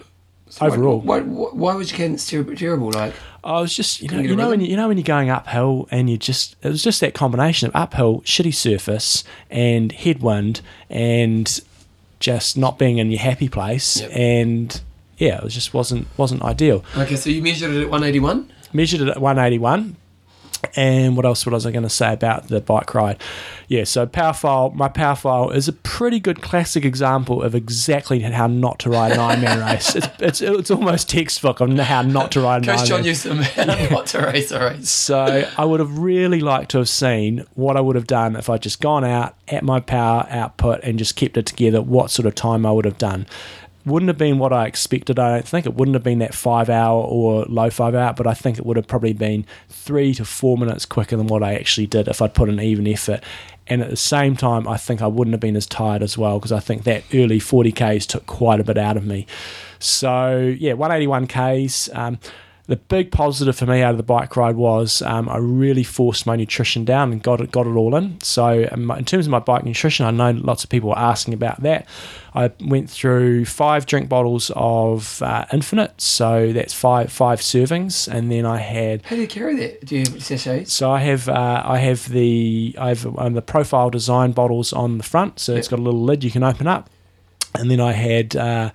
[0.52, 2.92] so overall, Why, why, why was your cadence ter- terrible?
[2.92, 5.30] Like, I was just you know you know when you, you know when you're going
[5.30, 10.60] uphill and you just it was just that combination of uphill, shitty surface, and headwind,
[10.90, 11.62] and
[12.22, 14.12] just not being in your happy place, Yep.
[14.16, 14.82] and
[15.18, 16.86] yeah, it just wasn't wasn't ideal.
[16.98, 18.50] okay, so you measured it at 181.
[18.74, 19.98] Measured it at 181.
[20.76, 23.22] And what else was I going to say about the bike ride?
[23.68, 28.20] Yeah, so power file, my power file is a pretty good classic example of exactly
[28.20, 29.96] how not to ride an Ironman race.
[29.96, 32.88] It's, it's, it's almost textbook on how not to ride an Coach Ironman.
[32.88, 34.90] John used to not to race a race.
[34.90, 38.50] So I would have really liked to have seen what I would have done if
[38.50, 42.26] I'd just gone out at my power output and just kept it together, what sort
[42.26, 43.26] of time I would have done.
[43.86, 45.66] Wouldn't have been what I expected, I don't think.
[45.66, 48.66] It wouldn't have been that five hour or low five hour, but I think it
[48.66, 52.22] would have probably been three to four minutes quicker than what I actually did if
[52.22, 53.24] I'd put an even effort.
[53.68, 56.40] And at the same time, I think I wouldn't have been as tired as well
[56.40, 59.26] because I think that early 40Ks took quite a bit out of me.
[59.80, 61.96] So, yeah, 181Ks.
[61.96, 62.20] Um,
[62.68, 66.26] the big positive for me out of the bike ride was um, I really forced
[66.26, 68.22] my nutrition down and got it got it all in.
[68.22, 71.34] So um, in terms of my bike nutrition, I know lots of people were asking
[71.34, 71.88] about that.
[72.34, 78.32] I went through five drink bottles of uh, Infinite, so that's five five servings, and
[78.32, 79.86] then I had How do you carry that?
[79.86, 80.72] Do you have sachets?
[80.72, 84.98] so I have uh, I have the I have um, the profile design bottles on
[84.98, 86.90] the front, so it's got a little lid you can open up,
[87.56, 88.72] and then I had uh,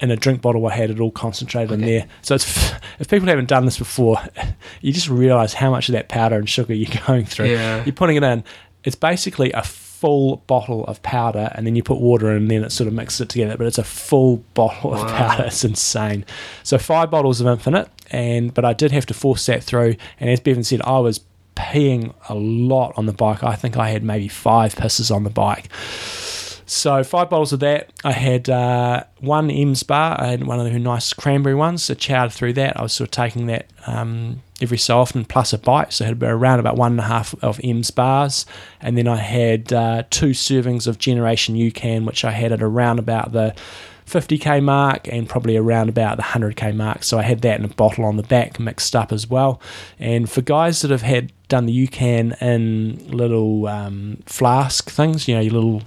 [0.00, 2.06] in a drink bottle I had it all concentrated in there.
[2.22, 4.18] So it's if people haven't done this before,
[4.80, 7.48] you just realise how much of that powder and sugar you're going through.
[7.48, 7.84] Yeah.
[7.84, 8.44] You're putting it in.
[8.84, 12.62] It's basically a full bottle of powder, and then you put water in, and then
[12.62, 13.56] it sort of mixes it together.
[13.56, 15.44] But it's a full bottle of powder.
[15.44, 16.24] It's insane.
[16.62, 19.96] So five bottles of Infinite, and but I did have to force that through.
[20.20, 21.20] And as Bevan said, I was
[21.56, 23.42] peeing a lot on the bike.
[23.42, 25.68] I think I had maybe five pisses on the bike.
[26.68, 27.90] So five bottles of that.
[28.04, 30.20] I had uh, one Em's bar.
[30.20, 31.82] I had one of the nice cranberry ones.
[31.82, 32.78] So chowed through that.
[32.78, 35.94] I was sort of taking that um, every so often, plus a bite.
[35.94, 38.44] So I had around about one and a half of Em's bars,
[38.82, 42.98] and then I had uh, two servings of Generation UCAN, which I had at around
[42.98, 43.54] about the
[44.06, 47.02] 50k mark and probably around about the 100k mark.
[47.02, 49.58] So I had that in a bottle on the back mixed up as well.
[49.98, 55.34] And for guys that have had done the UCAN in little um, flask things, you
[55.34, 55.82] know, your little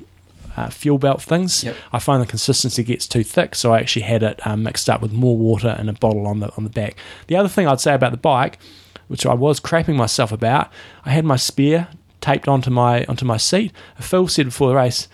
[0.58, 1.76] uh, fuel belt things, Yep.
[1.94, 3.56] I find the consistency gets too thick.
[3.56, 6.40] So I actually had it um, mixed up with more water in a bottle on
[6.40, 6.96] the on the back.
[7.28, 8.60] The other thing I'd say about the bike,
[9.08, 10.70] which I was crapping myself about,
[11.06, 11.88] I had my spear
[12.20, 13.72] taped onto my onto my seat.
[14.00, 15.08] Phil said before the race,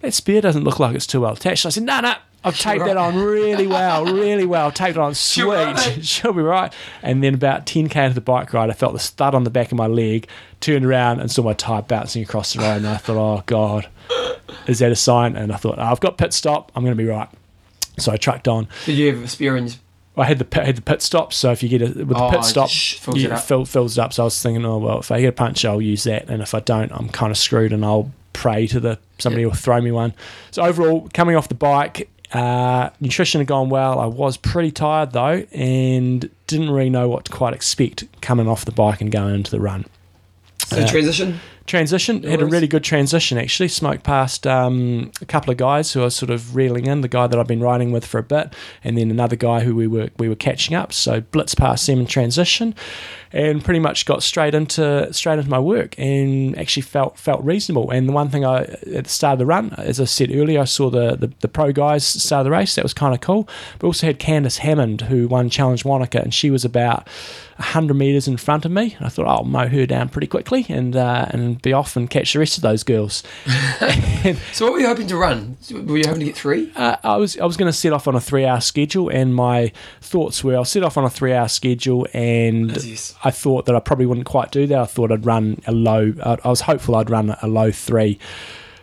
[0.00, 1.66] that spear doesn't look like it's too well attached.
[1.66, 4.70] I said, no, no, I've taped that on really well, really well.
[4.72, 5.42] Taped it on sweet.
[5.42, 6.04] She'll be right.
[6.04, 6.72] She'll be right.
[7.02, 9.72] And then about 10k into the bike ride, I felt the stud on the back
[9.72, 10.26] of my leg,
[10.60, 12.76] turned around and saw my tyre bouncing across the road.
[12.78, 13.88] And I thought, oh, God,
[14.66, 15.36] is that a sign?
[15.36, 16.72] And I thought, oh, I've got pit stop.
[16.74, 17.28] I'm going to be right.
[17.98, 18.68] So I trucked on.
[18.86, 19.68] Did you have a spear in
[20.16, 22.16] I had the pit, had the pit stop, so if you get a with the
[22.16, 23.40] Oh, pit stop, just fills you it up.
[23.42, 24.12] fill, fills it up.
[24.12, 26.42] So I was thinking, oh well, if I get a punch, I'll use that, and
[26.42, 29.80] if I don't, I'm kind of screwed, and I'll pray to the somebody will throw
[29.80, 30.12] me one.
[30.50, 33.98] So overall, coming off the bike, uh, nutrition had gone well.
[33.98, 38.64] I was pretty tired though, and didn't really know what to quite expect coming off
[38.64, 39.84] the bike and going into the run.
[40.58, 41.40] So transition.
[41.66, 43.68] Transition had a really good transition actually.
[43.68, 47.00] Smoked past um, a couple of guys who I was sort of reeling in.
[47.00, 48.52] The guy that I've been riding with for a bit,
[48.82, 50.92] and then another guy who we were we were catching up.
[50.92, 52.74] So blitz past them in transition,
[53.32, 57.90] and pretty much got straight into straight into my work, and actually felt felt reasonable.
[57.90, 60.60] And the one thing I at the start of the run, as I said earlier,
[60.60, 62.74] I saw the the, the pro guys start the race.
[62.74, 63.48] That was kind of cool.
[63.78, 67.06] But also had Candice Hammond who won Challenge Wanaka, and she was about
[67.56, 68.94] 100 metres in front of me.
[68.96, 72.08] And I thought I'll mow her down pretty quickly and uh, and be off and
[72.08, 73.22] catch the rest of those girls.
[74.52, 75.56] So what were you hoping to run?
[75.70, 76.70] Were you hoping to get three?
[76.76, 79.34] Uh, I was I was going to set off on a three hour schedule, and
[79.34, 83.14] my thoughts were I'll set off on a three hour schedule, and Yes.
[83.24, 84.78] I thought that I probably wouldn't quite do that.
[84.78, 86.12] I thought I'd run a low.
[86.24, 88.18] I I was hopeful I'd run a low three.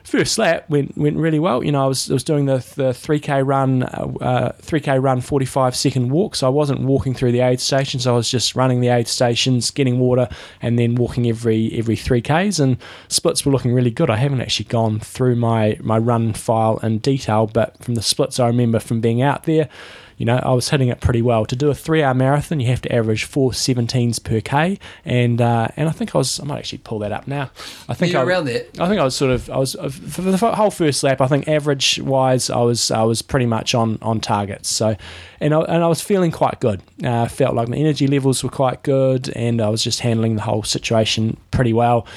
[0.03, 1.61] First lap went went really well.
[1.61, 4.99] You know, I was I was doing the the three k run, uh, three k
[4.99, 6.35] run, forty five second walk.
[6.35, 8.07] So I wasn't walking through the aid stations.
[8.07, 10.29] I was just running the aid stations, getting water,
[10.61, 12.57] and then walking every every three k's.
[12.57, 12.77] And
[13.09, 14.09] splits were looking really good.
[14.09, 18.39] I haven't actually gone through my my run file in detail, but from the splits
[18.39, 19.67] I remember from being out there.
[20.17, 21.45] You know, I was hitting it pretty well.
[21.45, 25.67] To do a three-hour marathon, you have to average four 17s per k, and uh,
[25.77, 26.39] and I think I was.
[26.39, 27.51] I might actually pull that up now.
[27.87, 28.79] I think You're I, around that.
[28.79, 31.21] I think I was sort of I was uh, for the whole first lap.
[31.21, 34.65] I think average wise, I was I was pretty much on on target.
[34.65, 34.95] So,
[35.39, 36.81] and I, and I was feeling quite good.
[37.03, 40.35] Uh, I felt like my energy levels were quite good, and I was just handling
[40.35, 42.07] the whole situation pretty well.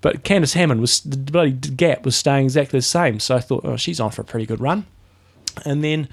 [0.00, 3.20] But Candice Hammond was the bloody gap was staying exactly the same.
[3.20, 4.84] So I thought, oh, she's on for a pretty good run.
[5.64, 6.08] And then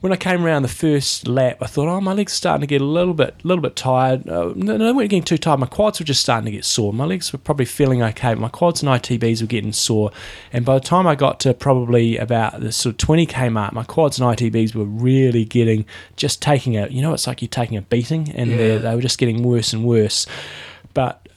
[0.00, 2.66] when I came around the first lap, I thought, oh, my legs are starting to
[2.66, 4.26] get a little bit, little bit tired.
[4.26, 5.60] Uh, no, no, they weren't getting too tired.
[5.60, 6.92] My quads were just starting to get sore.
[6.94, 8.32] My legs were probably feeling okay.
[8.32, 10.10] But my quads and ITBs were getting sore.
[10.52, 13.84] And by the time I got to probably about the sort of 20k mark, my
[13.84, 15.84] quads and ITBs were really getting,
[16.16, 18.56] just taking a, you know, it's like you're taking a beating, and Yeah.
[18.56, 20.26] they they were just getting worse and worse.
[20.94, 21.28] But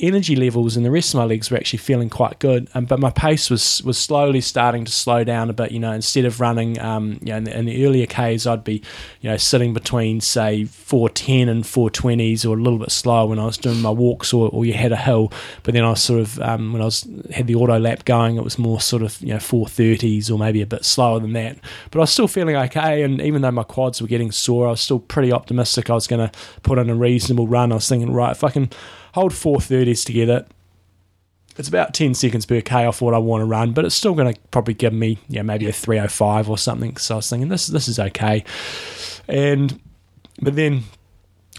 [0.00, 2.98] energy levels and the rest of my legs were actually feeling quite good, um, but
[2.98, 5.72] my pace was was slowly starting to slow down a bit.
[5.72, 8.64] You know, instead of running, um, you know, in the, in the earlier Ks, I'd
[8.64, 8.82] be,
[9.20, 13.44] you know, sitting between say 410 and 420s, or a little bit slower when I
[13.44, 15.32] was doing my walks, or, or you had a hill.
[15.62, 18.36] But then I was sort of um, when I was had the auto lap going,
[18.36, 21.58] it was more sort of you know 430s or maybe a bit slower than that.
[21.90, 24.70] But I was still feeling okay, and even though my quads were getting sore, I
[24.70, 25.90] was still pretty optimistic.
[25.90, 27.72] I was going to put in a reasonable run.
[27.72, 28.70] I was thinking, right, if I can
[29.14, 30.46] hold 430s together.
[31.56, 34.14] It's about 10 seconds per K off what I want to run, but it's still
[34.14, 36.96] going to probably give me, yeah, maybe a 305 or something.
[36.96, 38.44] So I was thinking this this is okay.
[39.28, 39.80] And
[40.40, 40.84] but then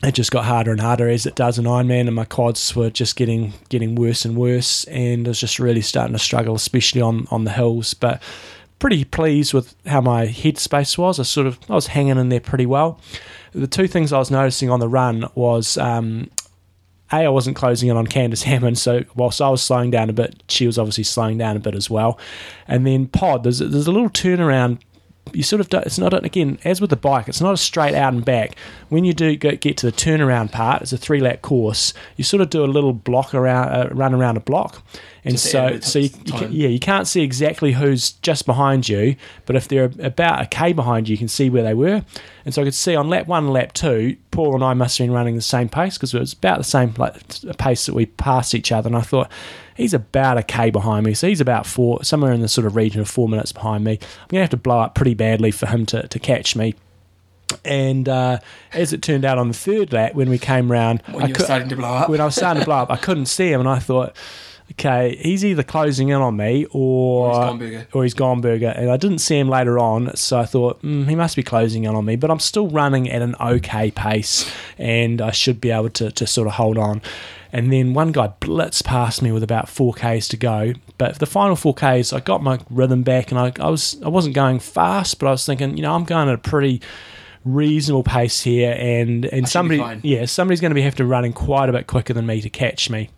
[0.03, 2.89] it just got harder and harder as it does in Ironman, and my quads were
[2.89, 7.01] just getting getting worse and worse, and I was just really starting to struggle, especially
[7.01, 7.93] on on the hills.
[7.93, 8.21] But
[8.79, 11.19] pretty pleased with how my headspace was.
[11.19, 12.99] I sort of I was hanging in there pretty well.
[13.53, 16.31] The two things I was noticing on the run was um,
[17.11, 20.13] a, I wasn't closing in on Candice Hammond, so whilst I was slowing down a
[20.13, 22.19] bit, she was obviously slowing down a bit as well.
[22.67, 24.79] And then pod, there's there's a little turnaround.
[25.33, 27.93] You sort of do, it's not again as with the bike, it's not a straight
[27.93, 28.55] out and back.
[28.89, 31.93] When you do get, get to the turnaround part, it's a three lap course.
[32.17, 34.83] You sort of do a little block around, uh, run around a block,
[35.23, 38.89] and Just so so you, you can, yeah you can't see exactly who's just behind
[38.89, 39.15] you,
[39.45, 42.03] but if they're about a k behind you, you can see where they were.
[42.43, 45.05] And so I could see on lap one lap two, Paul and I must have
[45.05, 47.13] been running the same pace because it was about the same like,
[47.57, 48.87] pace that we passed each other.
[48.87, 49.31] And I thought,
[49.75, 51.13] he's about a K behind me.
[51.13, 53.93] So he's about four, somewhere in the sort of region of four minutes behind me.
[53.93, 56.75] I'm going to have to blow up pretty badly for him to, to catch me.
[57.65, 58.39] And uh,
[58.73, 61.33] as it turned out on the third lap, when we came round, When I you
[61.33, 62.09] were starting to blow up.
[62.09, 64.15] when I was starting to blow up, I couldn't see him, and I thought,
[64.71, 67.87] okay, he's either closing in on me or Or he's gone burger.
[67.93, 71.07] or he's gone burger, and I didn't see him later on, so I thought mm,
[71.07, 72.15] he must be closing in on me.
[72.15, 76.27] But I'm still running at an okay pace, and I should be able to to
[76.27, 77.01] sort of hold on.
[77.53, 80.73] And then one guy blitzed past me with about four k's to go.
[80.97, 84.07] But the final four k's, I got my rhythm back, and I, I was I
[84.07, 86.81] wasn't going fast, but I was thinking, you know, I'm going at a pretty
[87.43, 91.67] reasonable pace here, and and somebody yeah somebody's going to be have to running quite
[91.69, 93.09] a bit quicker than me to catch me.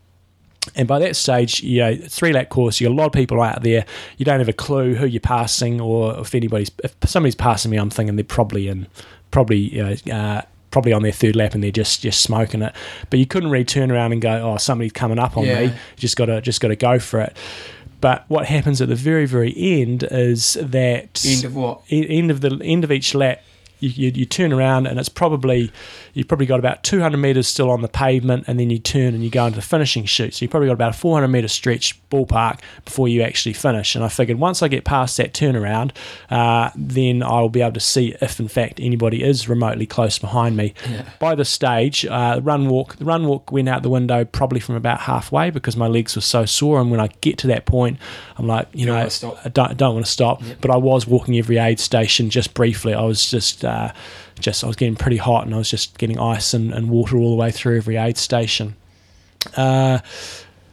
[0.76, 3.42] And by that stage, you know, three lap course, you got a lot of people
[3.42, 3.86] out there.
[4.18, 7.78] You don't have a clue who you're passing, or if anybody's if somebody's passing me,
[7.78, 8.88] I'm thinking they're probably in,
[9.32, 10.42] probably you know, uh,
[10.72, 12.74] probably on their third lap and they're just just smoking it.
[13.10, 15.60] But you couldn't really turn around and go, oh, somebody's coming up on Yeah.
[15.60, 15.66] me.
[15.66, 17.36] You just got to just got to go for it.
[18.02, 21.82] But what happens at the very very end is that End of what?
[21.92, 23.42] e- end of the end of each lap,
[23.80, 25.72] you, you, you turn around and it's probably
[26.14, 29.24] you've probably got about 200 meters still on the pavement, and then you turn and
[29.24, 30.34] you go into the finishing chute.
[30.34, 33.96] So you've probably got about a 400 meter stretch ballpark before you actually finish.
[33.96, 35.92] And I figured once I get past that turnaround,
[36.30, 40.56] uh, then I'll be able to see if in fact anybody is remotely close behind
[40.56, 40.74] me.
[40.90, 41.10] Yeah.
[41.20, 44.76] By this stage, uh, run walk the run walk went out the window probably from
[44.76, 46.80] about halfway because my legs were so sore.
[46.80, 47.98] And when I get to that point,
[48.38, 49.38] I'm like, you Don't know, stop.
[49.44, 50.42] I don't, don't want to stop.
[50.62, 52.94] But I was walking every aid station just briefly.
[52.94, 53.92] I was just, uh,
[54.40, 57.18] just I was getting pretty hot, and I was just getting ice and, and water
[57.18, 58.76] all the way through every aid station.
[59.56, 60.00] Uh,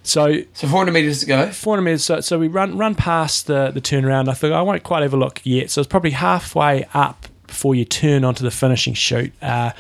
[0.03, 1.51] so So 400 meters to go.
[1.51, 2.05] 400 meters.
[2.05, 4.29] So, so we run run past the the turnaround.
[4.29, 5.71] I thought I won't quite have a look yet.
[5.71, 9.33] So it's probably halfway up before you turn onto the finishing chute.
[9.43, 9.73] Uh,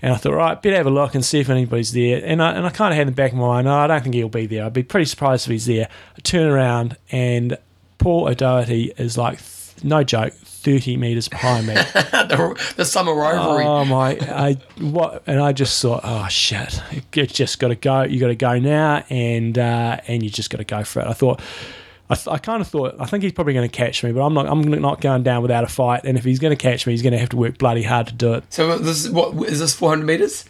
[0.00, 2.20] and I thought, right, better have a look and see if anybody's there.
[2.24, 3.86] And I, and I kind of had in the back of my mind, no, I
[3.86, 4.64] don't think he'll be there.
[4.64, 5.88] I'd be pretty surprised if he's there.
[6.16, 7.56] I turn around and
[7.98, 9.38] Paul O'Doherty is like,
[9.84, 11.74] no joke, 30 metres behind me.
[11.74, 13.64] the, the summer rivalry.
[13.64, 14.16] Oh my!
[14.20, 15.22] I what?
[15.26, 16.80] And I just thought, oh shit!
[17.14, 18.02] You just got to go.
[18.02, 21.06] You got to go now, and uh, and you just got to go for it.
[21.06, 21.40] I thought.
[22.10, 24.20] I, th- I kind of thought I think he's probably going to catch me, but
[24.20, 24.46] I'm not.
[24.46, 26.02] I'm not going down without a fight.
[26.04, 28.08] And if he's going to catch me, he's going to have to work bloody hard
[28.08, 28.44] to do it.
[28.50, 30.44] so this is what is this 400 meters?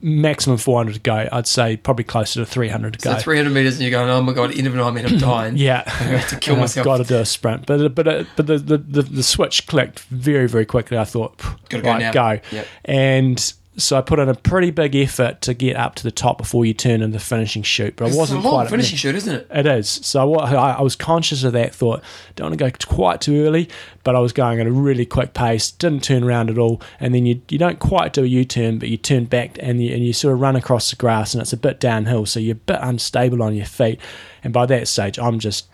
[0.00, 1.28] Maximum 400 to go.
[1.30, 3.18] I'd say probably closer to 300 to So go.
[3.20, 5.56] 300 meters, and you're going, oh my god, end of an Ironman, I'm dying.
[5.56, 6.86] Yeah, I have to kill myself.
[6.86, 9.66] I've got to do a sprint, but but uh, but the, the, the, the switch
[9.66, 10.96] clicked very very quickly.
[10.96, 11.36] I thought,
[11.68, 12.12] Gotta go right, now.
[12.12, 12.66] go, Yep.
[12.86, 16.36] and so I put in a pretty big effort to get up to the top
[16.38, 18.70] before you turn in the finishing chute, but I It's wasn't a long quite.
[18.70, 19.46] finishing chute, isn't it?
[19.50, 19.88] It is.
[19.88, 21.74] So I, I was conscious of that.
[21.74, 22.02] Thought
[22.36, 23.70] don't want to go quite too early,
[24.04, 25.70] but I was going at a really quick pace.
[25.70, 28.78] Didn't turn around at all, and then you you don't quite do a U turn,
[28.78, 31.40] but you turn back and you, and you sort of run across the grass, and
[31.40, 33.98] it's a bit downhill, so you're a bit unstable on your feet.
[34.44, 35.66] And by that stage, I'm just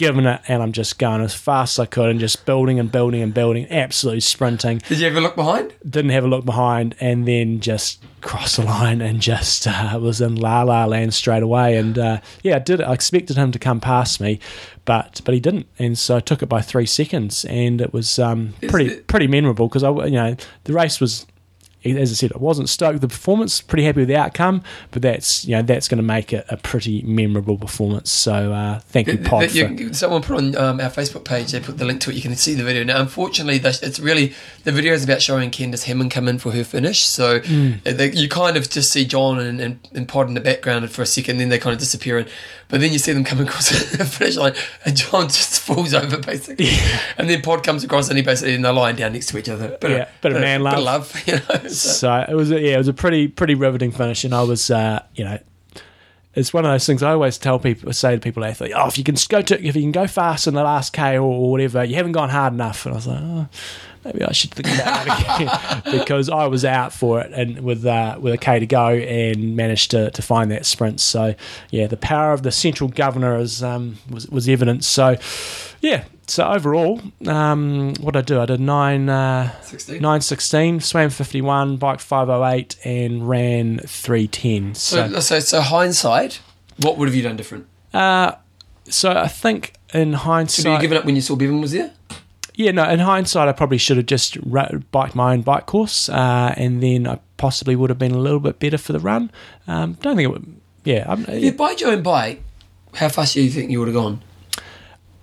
[0.00, 2.90] giving it, and I'm just going as fast as I could, and just building and
[2.90, 5.74] building and building, absolutely sprinting Did you ever look behind?
[5.88, 10.20] didn't have a look behind, and then just crossed the line and just uh, was
[10.20, 11.76] in la la land straight away.
[11.76, 12.80] And uh, yeah, I did.
[12.80, 14.40] I expected him to come past me,
[14.84, 18.18] but but he didn't, and so I took it by three seconds, and it was
[18.18, 21.26] um, pretty it- pretty memorable because I you know the race was.
[21.84, 23.60] As I said, I wasn't stoked with the performance.
[23.60, 26.56] Pretty happy with the outcome, but that's you know that's going to make it a
[26.56, 28.10] pretty memorable performance.
[28.10, 29.52] So uh, thank you, Pod.
[29.54, 31.52] you- someone put on um, our Facebook page.
[31.52, 32.16] They put the link to it.
[32.16, 32.84] You can see the video.
[32.84, 34.34] Now, unfortunately, the, it's really
[34.64, 37.04] the video is about showing Candice Hammond come in for her finish.
[37.04, 40.90] So they, you kind of just see John and, and, and Pod in the background
[40.90, 42.18] for a second, then they kind of disappear.
[42.18, 42.28] And,
[42.68, 44.54] but then you see them come across the finish line,
[44.84, 46.68] and John just falls over basically.
[47.18, 49.48] And then Pod comes across, and he basically and they're lying down next to each
[49.48, 49.76] other.
[49.80, 50.84] Bit Yeah, bit of man bit love.
[50.84, 51.68] love, you know.
[51.78, 54.70] So, it was a, yeah, it was a pretty pretty riveting finish, and I was
[54.70, 55.38] uh, you know.
[56.32, 58.96] It's one of those things I always tell people, say to people, athletes, oh, if
[58.96, 61.50] you can go to, if you can go fast in the last K or, or
[61.50, 62.86] whatever, you haven't gone hard enough.
[62.86, 63.48] And I was like, oh,
[64.04, 67.84] maybe I should think about that again because I was out for it and with
[67.84, 71.00] uh, with a K to go and managed to, to find that sprint.
[71.00, 71.34] So
[71.70, 74.84] yeah, the power of the central governor is um, was was evident.
[74.84, 75.16] So
[75.80, 78.40] yeah, so overall, um, what did I do?
[78.40, 79.08] I did nine.
[79.08, 79.96] Uh, 16.
[79.96, 84.74] 916, swam 51, bike 508, and ran 310.
[84.74, 86.40] So, So, so, so hindsight,
[86.78, 87.66] what would have you done different?
[87.92, 88.32] uh,
[88.88, 91.92] so I think in hindsight, were you giving up when you saw Bevan was there?
[92.54, 96.08] yeah, no, in hindsight, I probably should have just ra- biked my own bike course,
[96.08, 99.30] uh, and then I possibly would have been a little bit better for the run.
[99.66, 100.56] Um, don't think it would.
[100.84, 102.42] Yeah, I'm, If you bike your own bike,
[102.94, 104.22] how fast do you think you would have gone?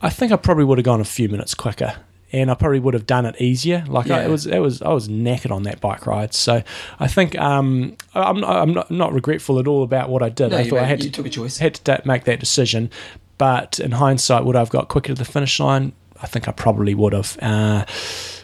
[0.01, 1.95] I think I probably would have gone a few minutes quicker,
[2.31, 3.83] and I probably would have done it easier.
[3.87, 6.33] Like I, it was, it was, I was knackered on that bike ride.
[6.33, 6.61] So
[6.99, 10.51] I think um, I'm, not, I'm not, not regretful at all about what I did.
[10.51, 11.57] No, I thought I had to took a choice.
[11.57, 12.91] had to make that decision.
[13.37, 15.93] But in hindsight, would I have got quicker to the finish line?
[16.21, 17.37] I think I probably would have.
[17.41, 17.85] Uh,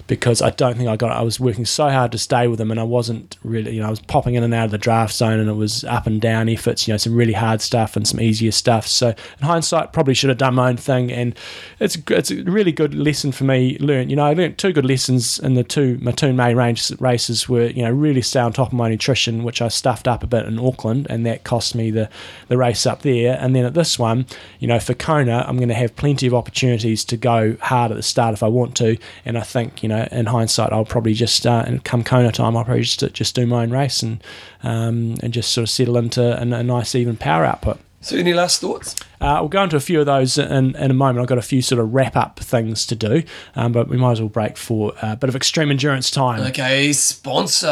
[0.07, 1.11] because I don't think I got.
[1.11, 3.75] I was working so hard to stay with them, and I wasn't really.
[3.75, 5.83] You know, I was popping in and out of the draft zone, and it was
[5.85, 6.87] up and down efforts.
[6.87, 8.87] You know, some really hard stuff and some easier stuff.
[8.87, 11.37] So in hindsight, probably should have done my own thing, and
[11.79, 13.77] it's it's a really good lesson for me.
[13.79, 14.09] Learned.
[14.09, 17.47] You know, I learned two good lessons in the two my two main range races.
[17.47, 20.27] Were you know really stay on top of my nutrition, which I stuffed up a
[20.27, 22.09] bit in Auckland, and that cost me the
[22.47, 23.37] the race up there.
[23.39, 24.25] And then at this one,
[24.59, 27.97] you know, for Kona, I'm going to have plenty of opportunities to go hard at
[27.97, 28.97] the start if I want to.
[29.25, 32.55] And I think, you know, in hindsight, I'll probably just, uh, and come Kona time,
[32.57, 34.23] I'll probably just, just do my own race and
[34.63, 37.79] um, and just sort of settle into a, a nice even power output.
[38.01, 38.95] So, any last thoughts?
[39.21, 41.21] Uh, we'll go into a few of those in, in a moment.
[41.21, 43.23] I've got a few sort of wrap up things to do,
[43.55, 46.41] um, but we might as well break for a bit of extreme endurance time.
[46.41, 47.67] Okay, sponsor.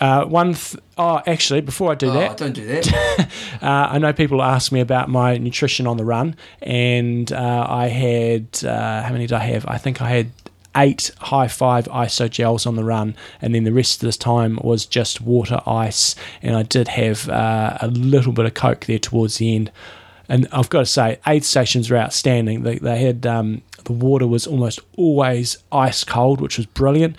[0.00, 3.30] Uh, one, th- oh, actually, before I do Oh, that, don't do that.
[3.62, 7.88] Uh, I know people ask me about my nutrition on the run, and uh, I
[7.88, 9.64] had uh, how many did I have?
[9.66, 10.30] I think I had
[10.76, 14.58] eight high five iso gels on the run, and then the rest of this time
[14.62, 18.98] was just water, ice, and I did have uh, a little bit of coke there
[18.98, 19.70] towards the end.
[20.28, 22.64] And I've got to say, aid stations were outstanding.
[22.64, 27.16] They, they had um, the water was almost always ice cold, which was brilliant.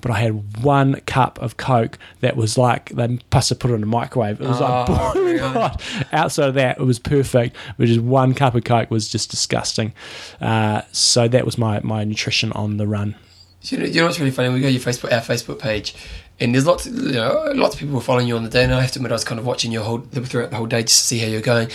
[0.00, 3.74] But I had one cup of Coke that was like they must have put it
[3.74, 4.40] in a microwave.
[4.40, 5.38] It was like Oh, boiling really?
[5.40, 5.82] hot.
[6.12, 7.56] Outside of that, it was perfect.
[7.76, 9.92] But just one cup of Coke was just disgusting.
[10.40, 13.16] Uh, so that was my my nutrition on the run.
[13.62, 14.48] You know, you know what's really funny?
[14.48, 15.94] We go to your Facebook, our Facebook page,
[16.40, 18.64] and there's lots, of, you know, lots of people were following you on the day.
[18.64, 20.64] And I have to admit, I was kind of watching your whole throughout the whole
[20.64, 21.68] day just to see how you're going.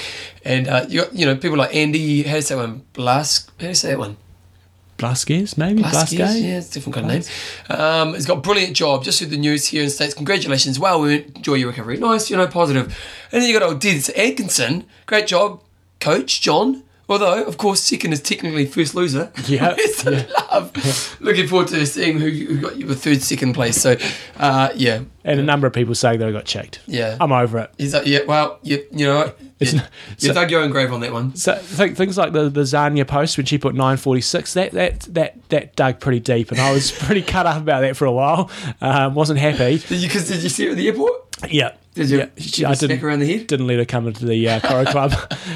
[0.44, 2.24] And uh, you, got, you know, people like Andy.
[2.24, 2.86] How do you say that one?
[2.96, 3.50] Blask.
[3.50, 4.18] How do you say that one?
[4.98, 6.42] Blasquez, maybe Blaskis, Blasquez.
[6.42, 7.30] yeah, it's a different kind of
[7.70, 7.80] name.
[7.80, 9.04] Um, he's got a brilliant job.
[9.04, 10.14] Just through the news here in the States.
[10.14, 10.80] Congratulations.
[10.80, 11.98] Well, we enjoy your recovery.
[11.98, 12.86] Nice, you know, positive.
[13.32, 14.86] And then you got old Dids Atkinson.
[15.06, 15.62] Great job,
[16.00, 16.84] coach John.
[17.08, 19.32] Although, of course, second is technically first loser.
[19.48, 20.26] Yeah, yeah.
[20.52, 21.18] love.
[21.22, 23.80] Looking forward to seeing who, who got you a third, second place.
[23.80, 23.96] So,
[24.38, 26.80] uh, yeah, And a number of people saying that I got checked.
[26.88, 27.16] yeah.
[27.22, 27.72] I'm over it.
[27.78, 29.32] He's like, yeah, well, you, you know?
[29.60, 31.36] It's You, not- you so- dug your own grave on that one.
[31.36, 35.50] So th- things like the the Zania post when she put 946, that that that
[35.50, 38.50] that dug pretty deep, and I was pretty cut up about that for a while.
[38.82, 39.78] Um, wasn't happy.
[39.78, 41.14] Did you, cause did you see her at the airport?
[41.50, 41.74] Yeah.
[41.94, 42.18] Did you?
[42.18, 43.48] Yeah, Did you I didn't around the head?
[43.48, 45.14] didn't let her come into the uh, Koru Club.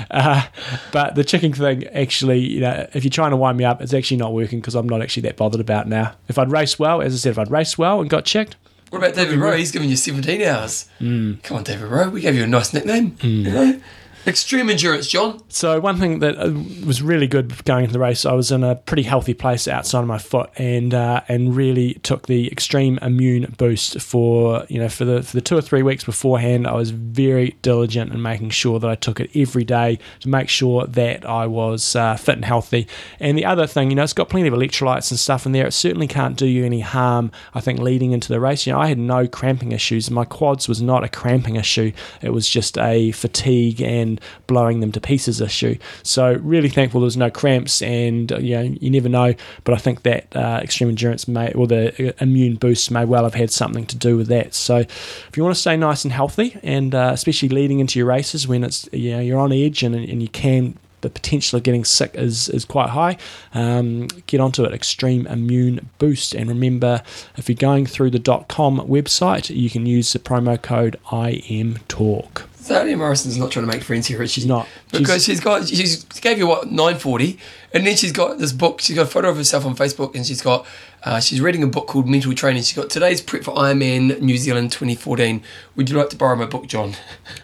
[0.10, 0.46] uh,
[0.94, 3.94] but the chicken thing, actually, you know, if you're trying to wind me up, it's
[3.94, 6.14] actually not working because I'm not actually that bothered about now.
[6.30, 8.56] If I'd raced well, as I said, if I'd raced well and got checked,
[8.90, 9.56] What about David Rowe?
[9.56, 10.90] He's given you 17 hours.
[11.00, 11.44] Mm.
[11.44, 12.10] Come on, David Rowe.
[12.10, 13.16] We gave you a nice nickname.
[13.22, 13.82] You know?
[14.28, 15.42] Extreme endurance, John.
[15.50, 16.52] So one thing that uh,
[16.86, 20.02] was really good going into the race, I was in a pretty healthy place outside
[20.02, 24.90] of my foot, and uh, and really took the extreme immune boost for you know
[24.90, 26.68] for the for the two or three weeks beforehand.
[26.68, 30.50] I was very diligent in making sure that I took it every day to make
[30.50, 32.88] sure that I was uh, fit and healthy.
[33.20, 35.68] And the other thing, you know, it's got plenty of electrolytes and stuff in there.
[35.68, 37.32] It certainly can't do you any harm.
[37.54, 40.12] I think leading into the race, you know, I had no cramping issues.
[40.12, 41.92] My quads was not a cramping issue.
[42.22, 44.09] It was just a fatigue and
[44.48, 45.78] blowing them to pieces issue.
[46.04, 49.34] So really thankful there was no cramps, and uh, you know you never know.
[49.64, 53.24] But I think that uh, extreme endurance may or the uh, immune boost may well
[53.24, 54.54] have had something to do with that.
[54.54, 58.08] So if you want to stay nice and healthy, and uh, especially leading into your
[58.08, 60.78] races when it's you know you're on edge and and you can.
[61.02, 63.16] The potential of getting sick is, is quite high.
[63.54, 66.36] Um, get onto it, Extreme Immune Boost.
[66.36, 67.02] And remember,
[67.38, 68.20] if you're going through the
[68.50, 72.49] .com website, you can use the promo code IMTalk.
[72.62, 74.42] Sally Morrison's not trying to make friends here, is she?
[74.42, 74.68] She's not.
[74.92, 77.40] Because she's got, she's she gave you what, 940,
[77.74, 80.26] and then she's got this book, she's got a photo of herself on Facebook, and
[80.26, 80.66] she's got,
[81.04, 82.62] uh, she's reading a book called Mental Training.
[82.64, 85.42] She's got today's prep for Ironman New Zealand 2014.
[85.78, 86.96] Would you like to borrow my book, John?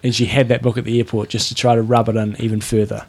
[0.03, 2.35] and she had that book at the airport just to try to rub it in
[2.39, 3.05] even further.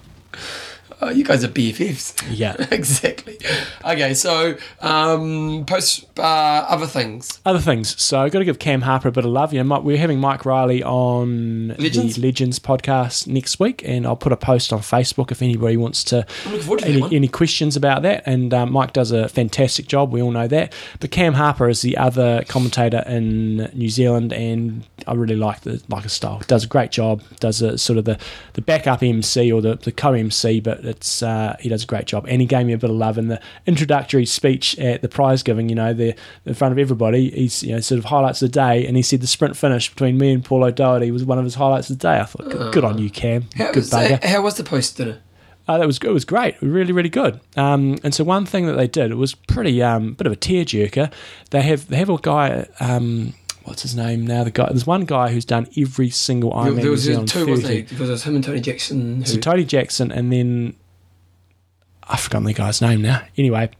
[1.02, 2.24] Oh, you guys are BFFs.
[2.30, 2.56] Yeah.
[2.70, 3.38] exactly.
[3.84, 7.38] Okay, so um, post uh, other things.
[7.44, 8.00] Other things.
[8.02, 9.52] So I've got to give Cam Harper a bit of love.
[9.52, 12.16] You know, Mike- we're having Mike Reilly on Legends?
[12.16, 16.02] the Legends podcast next week, and I'll put a post on Facebook if anybody wants
[16.04, 18.22] to I'm looking forward to any, any questions about that.
[18.24, 20.12] And um, Mike does a fantastic job.
[20.12, 20.72] We all know that.
[21.00, 25.82] But Cam Harper is the other commentator in New Zealand, and I really like the
[25.88, 26.40] like his style.
[26.46, 27.22] Does a great job.
[27.38, 28.18] Does a sort of the
[28.54, 32.06] the backup MC or the, the co MC, but it's uh, he does a great
[32.06, 32.26] job.
[32.28, 35.42] And he gave me a bit of love in the introductory speech at the prize
[35.42, 35.68] giving.
[35.68, 36.14] You know, the
[36.44, 37.30] in front of everybody.
[37.30, 39.90] He's you know sort of highlights of the day, and he said the sprint finish
[39.90, 42.18] between me and Paul O'Doherty was one of his highlights of the day.
[42.20, 43.46] I thought, good, good on you, Cam.
[43.56, 44.22] How good was, bugger.
[44.22, 45.20] how was the post dinner?
[45.68, 47.40] Uh, that was it was great, really really good.
[47.56, 50.36] Um, and so one thing that they did it was pretty um, bit of a
[50.36, 51.12] tearjerker.
[51.50, 52.68] They have they have a guy.
[52.80, 53.34] Um,
[53.66, 54.44] What's his name now?
[54.44, 54.66] The guy.
[54.68, 57.74] There's one guy who's done every single Ironman there was Zealand two, wasn't 30.
[57.74, 57.82] there?
[57.88, 59.16] Because it was him and Tony Jackson.
[59.22, 60.74] Who, So Tony Jackson, and then
[62.04, 63.22] I've forgotten the guy's name now.
[63.36, 63.70] Anyway,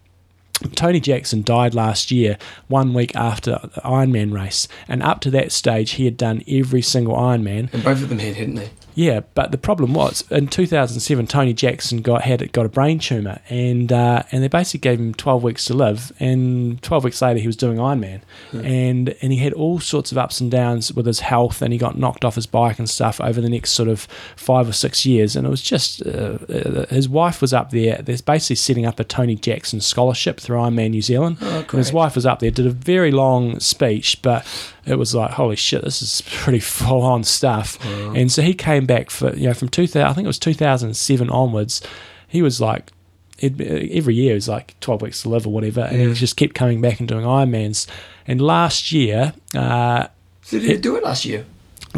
[0.74, 2.36] Tony Jackson died last year,
[2.68, 6.82] one week after the Ironman race, and up to that stage, he had done every
[6.82, 7.72] single Ironman.
[7.72, 8.70] and both of them had, hadn't they?
[8.97, 13.40] Yeah, but the problem was in 2007, Tony Jackson got had got a brain tumor,
[13.51, 16.12] and uh, and they basically gave him 12 weeks to live.
[16.18, 20.18] And 12 weeks later, he was doing Ironman, and and he had all sorts of
[20.18, 23.20] ups and downs with his health, and he got knocked off his bike and stuff
[23.20, 25.36] over the next sort of five or six years.
[25.36, 28.01] And it was just uh, uh, his wife was up there.
[28.01, 31.36] There's basically setting up a Tony Jackson scholarship through Ironman New Zealand.
[31.43, 34.47] Oh, and his wife was up there, did a very long speech, but
[34.86, 37.78] it was like, holy shit, this is pretty full on stuff.
[37.84, 41.28] And so he came back for, you know, from 2000, I think it was 2007
[41.30, 41.82] onwards,
[42.28, 42.92] he was like,
[43.38, 45.82] it, every year it was like 12 weeks to live or whatever.
[45.82, 47.86] And he just kept coming back and doing Ironmans.
[48.26, 50.06] And last year, uh,
[50.42, 51.44] So did he do it last year?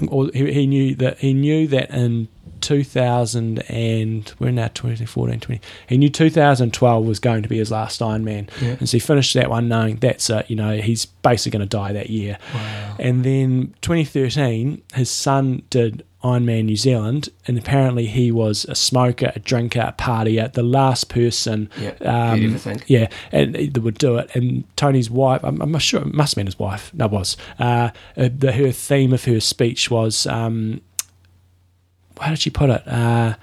[0.09, 2.28] or he, he knew that he knew that in
[2.60, 8.01] 2000 and we're now 2014 20 he knew 2012 was going to be his last
[8.01, 8.76] Ironman Yeah.
[8.78, 11.76] and so he finished that one knowing that's it you know he's basically going to
[11.76, 12.97] die that year Wow.
[12.98, 19.30] and then 2013 his son did Ironman New Zealand and apparently he was a smoker
[19.36, 21.93] a drinker a partier the last person Yeah.
[22.01, 22.59] um,
[22.89, 24.28] yeah, and that would do it.
[24.35, 26.93] And Tony's wife, I'm, I'm sure it must have been his wife.
[26.93, 27.36] No, it was.
[27.60, 30.80] Uh, uh, the, her theme of her speech was, um,
[32.20, 32.86] how did she put it?
[32.86, 33.35] Uh,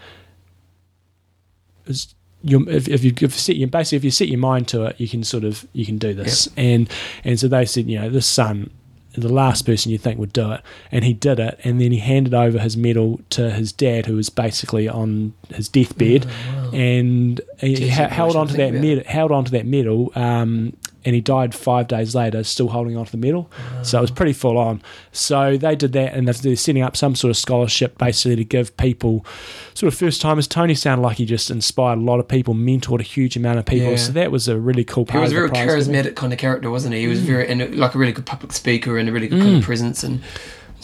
[1.83, 4.39] it was, you if, if you if you set your basically if you set your
[4.39, 6.47] mind to it, you can sort of you can do this.
[6.55, 6.89] And
[7.23, 8.69] and so they said, you know, this son,
[9.13, 10.61] the last person you think would do it,
[10.91, 11.59] and he did it.
[11.63, 15.69] And then he handed over his medal to his dad, who was basically on his
[15.69, 16.27] deathbed,
[16.71, 20.11] and he Jeez, ha- held on to that medal, held on to that medal.
[20.15, 23.49] Um, and he died five days later, still holding on to the medal.
[23.83, 24.81] So it was pretty full on.
[25.11, 28.75] So they did that, and they're- setting up some sort of scholarship basically to give
[28.77, 29.25] people,
[29.73, 30.47] sort of first timers.
[30.47, 33.65] Tony sounded like he just inspired a lot of people, mentored a huge amount of
[33.65, 33.91] people.
[33.91, 33.97] Yeah.
[33.97, 36.05] So that was a really cool He was a very prize, wasn't it?
[36.05, 37.01] charismatic kind of character, wasn't he?
[37.01, 37.25] He was mm.
[37.25, 39.65] very and like a really good public speaker and a really good kind of mm.
[39.65, 40.03] presence.
[40.03, 40.21] And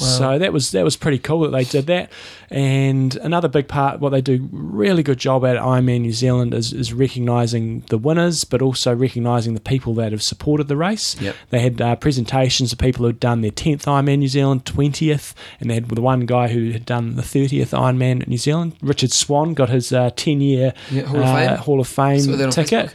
[0.02, 0.08] wow.
[0.08, 2.12] So that was that was pretty cool that they did that.
[2.50, 6.74] And another big part, what they do really good job at Ironman New Zealand is,
[6.74, 11.20] is recognising the winners, but also recognising the people that have supported the race.
[11.22, 11.36] Yep.
[11.50, 15.34] They had uh, presentations of people who had done their 10th Ironman New Zealand, 20th,
[15.62, 18.76] and they had the one guy who had done the 30th Ironman New Zealand.
[18.82, 21.58] Richard Swan got his uh, 10 year Yeah, Hall of Fame.
[21.58, 22.94] Hall of Fame Saw that on ticket.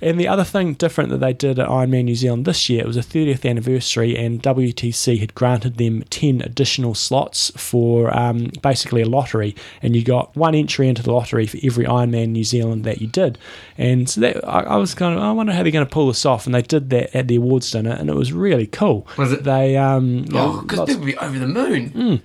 [0.00, 2.86] And the other thing different that they did at Ironman New Zealand this year, it
[2.86, 9.02] was a 30th anniversary, and WTC had granted them 10 additional slots for um, basically
[9.02, 9.56] a lottery.
[9.82, 13.06] And you got one entry into the lottery for every Ironman New Zealand that you
[13.08, 13.38] did.
[13.76, 16.08] And so that, I, I was kind of, I wonder how they're going to pull
[16.08, 16.46] this off.
[16.46, 19.06] And they did that at the awards dinner, and it was really cool.
[19.16, 19.44] Was it?
[19.44, 21.90] They, um, Oh, because people be over the moon.
[21.90, 22.22] Mm.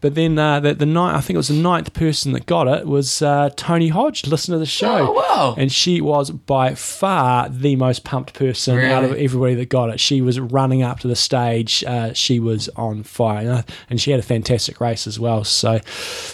[0.00, 2.68] But then uh, the, the ninth, I think it was the ninth person that got
[2.68, 5.08] it was uh, Tony Hodge, listen to the show.
[5.08, 5.54] Oh, wow.
[5.56, 10.00] And she was by far the most pumped person out of everybody that got it.
[10.00, 11.82] She was running up to the stage.
[11.84, 13.64] Uh, she was on fire.
[13.88, 15.44] And, uh, she had a fantastic race as well.
[15.44, 15.80] So,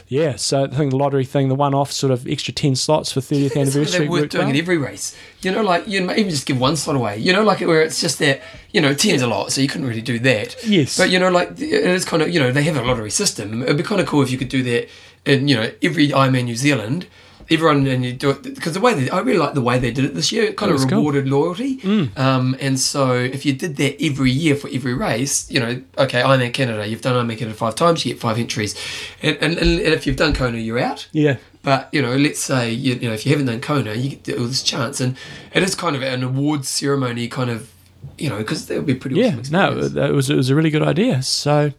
[0.08, 0.36] yeah.
[0.36, 3.20] So I think the lottery thing, the one off sort of extra 10 slots for
[3.20, 3.98] 30th That's something anniversary.
[4.00, 4.50] they're worth doing well.
[4.54, 5.16] in every race.
[5.42, 7.18] You know, like you might even just give one slot away.
[7.18, 8.42] You know, like where it's just that.
[8.72, 10.56] You know, ten's a lot, so you couldn't really do that.
[10.66, 10.96] Yes.
[10.96, 13.62] But you know, like it is kind of you know they have a lottery system.
[13.62, 14.88] It'd be kind of cool if you could do that
[15.24, 17.06] in you know every Ironman New Zealand.
[17.50, 19.90] Everyone and you do it because the way they I really like the way they
[19.90, 20.44] did it this year.
[20.44, 20.98] It kind of was cool.
[20.98, 21.80] rewarded loyalty.
[22.16, 26.22] Um, and so if you did that every year for every race, you know, okay,
[26.22, 28.74] Ironman Canada, you've done Ironman Canada five times, you get five entries,
[29.22, 31.08] and and, and if you've done Kona, you're out.
[31.12, 31.36] Yeah.
[31.62, 34.24] But you know, let's say you, you know if you haven't done Kona, you get
[34.24, 35.16] this chance, and
[35.52, 37.70] it is kind of an awards ceremony, kind of,
[38.18, 39.16] you know, because that would be pretty.
[39.16, 41.22] Yeah, awesome no, it was it was a really good idea.
[41.22, 41.72] So,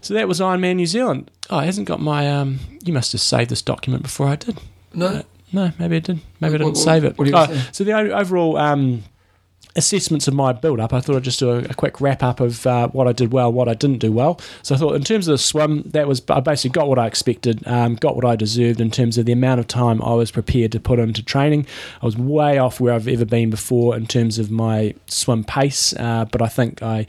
[0.00, 1.30] so that was Ironman New Zealand.
[1.50, 2.30] Oh, it hasn't got my.
[2.30, 4.58] Um, you must have saved this document before I did.
[4.94, 5.22] no,
[5.52, 6.20] No, maybe I did.
[6.40, 7.18] Maybe I didn't what- save it.
[7.18, 9.02] what Oh, so the overall um,
[9.76, 12.40] assessments of my build up, I thought I'd just do a, a quick wrap up
[12.40, 14.40] of uh, what I did well, what I didn't do well.
[14.62, 17.06] So I thought in terms of the swim, that was I basically got what I
[17.06, 20.30] expected, um, got what I deserved in terms of the amount of time I was
[20.30, 21.66] prepared to put into training.
[22.02, 25.94] I was way off where I've ever been before in terms of my swim pace,
[25.94, 27.06] uh, but I think I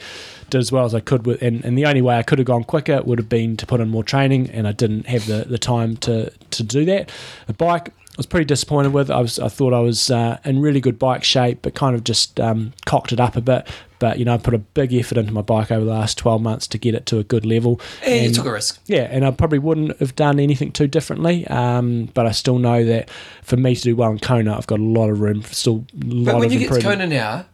[0.49, 2.47] did as well as I could with, and, and the only way I could have
[2.47, 5.45] gone quicker would have been to put in more training, and I didn't have the,
[5.47, 7.11] the time to to do that.
[7.47, 7.93] The bike.
[8.17, 9.11] I was pretty disappointed with.
[9.11, 12.03] I was, I thought I was uh, in really good bike shape, but kind of
[12.03, 13.67] just um, cocked it up a bit.
[13.99, 16.41] But you know, I put a big effort into my bike over the last twelve
[16.41, 17.79] months to get it to a good level.
[18.03, 18.79] and you took a risk.
[18.87, 21.45] Yeah, and I probably wouldn't have done anything too differently.
[21.47, 23.11] Um, but I still know that
[23.43, 25.85] for me to do well in Kona, I've got a lot of room, for still
[26.01, 26.81] a lot But when of you get to.
[26.81, 27.45] Kona now,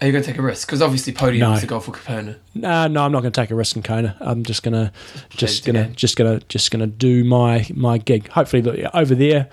[0.00, 0.66] are you going to take a risk?
[0.66, 1.54] Because obviously podium No.
[1.54, 2.36] is the goal for Kona.
[2.54, 4.16] No, no, I'm not going to take a risk in Kona.
[4.20, 4.92] I'm just gonna,
[5.30, 8.28] just gonna, just gonna, just gonna do my my gig.
[8.28, 9.48] Hopefully, over there,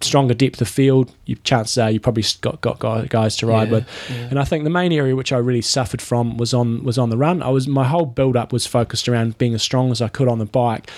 [0.00, 1.12] stronger depth of field.
[1.24, 3.88] You chances are you probably got got guys to ride Yeah, with.
[4.10, 4.16] yeah.
[4.30, 7.10] And I think the main area which I really suffered from was on was on
[7.10, 7.42] the run.
[7.42, 10.28] I was my whole build up was focused around being as strong as I could
[10.28, 10.88] on the bike,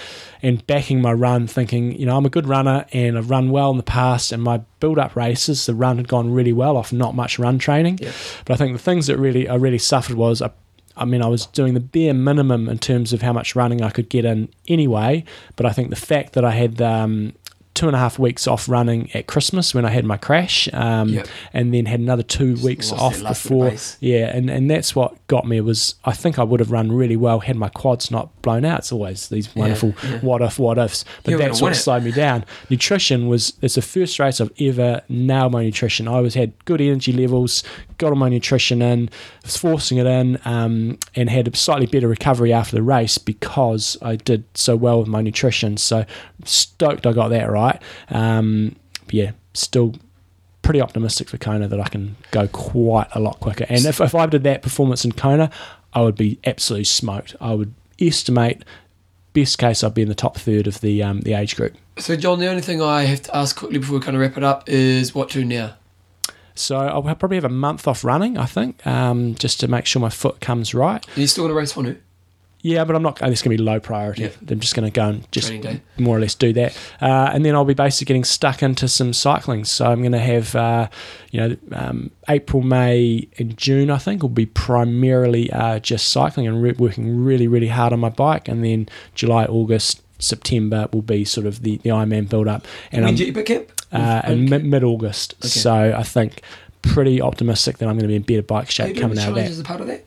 [0.42, 3.70] and backing my run, thinking you know I'm a good runner and I've run well
[3.70, 4.32] in the past.
[4.32, 7.58] And my build up races, the run had gone really well off not much run
[7.58, 7.98] training.
[8.02, 8.12] Yeah.
[8.44, 10.50] But I think the things that really I really suffered was I,
[10.94, 13.88] I mean I was doing the bare minimum in terms of how much running I
[13.90, 15.24] could get in anyway.
[15.56, 17.32] But I think the fact that I had um,
[17.74, 21.10] two and a half weeks off running at Christmas when I had my crash, um,
[21.10, 21.28] Yep.
[21.52, 23.96] and then had another two Just weeks off that last bit of before.
[24.00, 27.16] Yeah, and, and that's what got me was I think I would have run really
[27.16, 28.80] well had my quads not blown out.
[28.80, 30.18] It's always these wonderful yeah.
[30.20, 31.04] what if, what ifs.
[31.22, 32.44] But You're that's what slowed me down.
[32.70, 36.08] Nutrition was it's the first race I've ever nailed my nutrition.
[36.08, 37.62] I always had good energy levels,
[37.98, 39.10] got all my nutrition in,
[39.44, 43.98] was forcing it in, um, and had a slightly better recovery after the race because
[44.00, 45.76] I did so well with my nutrition.
[45.76, 46.06] So
[46.44, 47.80] stoked I got that right.
[48.08, 48.76] Um,
[49.10, 49.94] yeah, still
[50.68, 53.64] pretty optimistic for Kona that I can go quite a lot quicker.
[53.70, 55.50] And if, if I did that performance in Kona,
[55.94, 57.34] I would be absolutely smoked.
[57.40, 58.66] I would estimate
[59.32, 61.74] best case I'd be in the top third of the um, the age group.
[61.96, 64.36] So, John, the only thing I have to ask quickly before we kind of wrap
[64.36, 65.74] it up is what to now?
[66.54, 70.02] So I'll probably have a month off running, I think, um, just to make sure
[70.02, 71.02] my foot comes right.
[71.16, 71.96] Are you still going to race Honu?
[72.60, 73.22] Yeah, but I'm not.
[73.22, 74.22] It's going to be low priority.
[74.22, 74.30] Yeah.
[74.50, 75.52] I'm just going to go and just
[75.96, 79.12] more or less do that, uh, and then I'll be basically getting stuck into some
[79.12, 79.64] cycling.
[79.64, 80.88] So I'm going to have, uh,
[81.30, 83.90] you know, um, April, May, and June.
[83.90, 88.00] I think will be primarily uh, just cycling and re- working really, really hard on
[88.00, 92.48] my bike, and then July, August, September will be sort of the the Ironman build
[92.48, 93.70] up, and when I'm you camp?
[93.92, 94.64] uh, in Okay.
[94.66, 95.34] mid August.
[95.40, 95.48] Okay.
[95.48, 96.42] So I think
[96.82, 99.44] pretty optimistic that I'm going to be in better bike shape coming out of that.
[99.46, 100.04] as a part of that?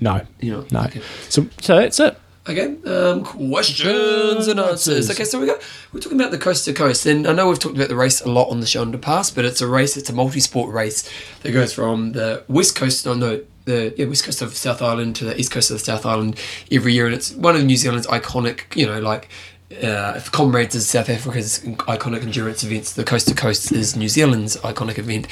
[0.00, 0.80] No, You know, no.
[0.82, 1.02] Okay.
[1.28, 2.18] So so that's it.
[2.46, 5.10] Okay, um, questions and answers.
[5.10, 5.62] Okay, so we got
[5.92, 8.20] we're talking about the coast to coast, and I know we've talked about the race
[8.20, 9.96] a lot on the show in the past, but it's a race.
[9.96, 11.08] It's a multi-sport race
[11.42, 15.16] that goes from the west coast, no, no, the yeah, west coast of South Island
[15.16, 16.38] to the east coast of the South Island
[16.70, 19.28] every year, and it's one of New Zealand's iconic, you know, like.
[19.72, 24.08] Uh, if Comrades is South Africa's iconic endurance events, the Coast to Coast is New
[24.08, 25.26] Zealand's iconic event.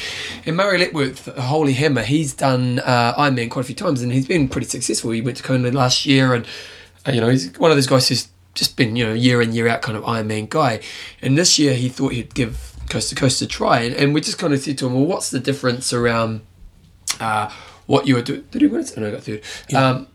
[0.47, 4.27] And Murray Letworth, Holy Hammer, he's done uh, Ironman quite a few times and he's
[4.27, 5.11] been pretty successful.
[5.11, 6.47] He went to Kona last year and
[7.07, 9.53] uh, you know, he's one of those guys who's just been, you know, year in,
[9.53, 10.81] year out kind of Ironman guy.
[11.21, 13.81] And this year he thought he'd give Coast to Coast a try.
[13.81, 16.43] And, and we just kind of said to him, well, what's the difference around
[17.21, 17.51] uh,
[17.87, 18.47] what you were doing?
[18.51, 18.95] Did he win it?
[18.97, 19.43] Oh, no, I got third.
[19.75, 20.09] Um,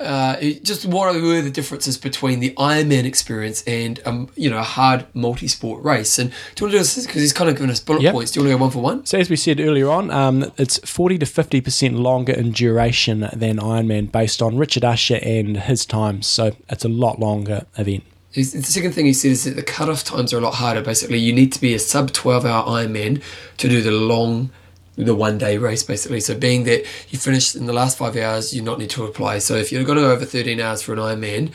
[0.00, 4.58] uh, it- just what were the differences between the Ironman experience and um, you know
[4.58, 6.18] a hard multi-sport race?
[6.18, 8.12] And do you want to do this because he's kind of given us bullet Yep.
[8.12, 8.30] points?
[8.32, 9.06] Do you want to go one for one?
[9.06, 13.28] So as we said earlier on, um, it's 40 to 50 percent longer in duration
[13.32, 16.26] than Ironman, based on Richard Ussher and his times.
[16.26, 18.04] So it's a lot longer event.
[18.32, 20.82] The second thing he said is that the cut-off times are a lot harder.
[20.82, 23.22] Basically, you need to be a sub 12 hour Ironman
[23.58, 24.50] to do the long,
[24.96, 26.20] the one day race, basically.
[26.20, 29.38] So, being that you finish in the last five hours, you not need to apply.
[29.38, 31.52] So, if you're going to go over 13 hours for an Ironman,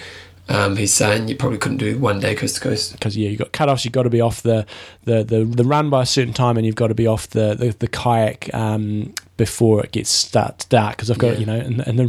[0.49, 2.93] um, he's saying you probably couldn't do one day coast to coast.
[2.93, 3.85] because yeah, you got cut-offs.
[3.85, 4.65] You've got to be off the,
[5.03, 7.53] the, the, the run by a certain time, and you've got to be off the
[7.53, 10.97] the, the kayak um, before it gets start dark.
[10.97, 11.39] Because I've got Yeah.
[11.39, 12.05] you know, and, in the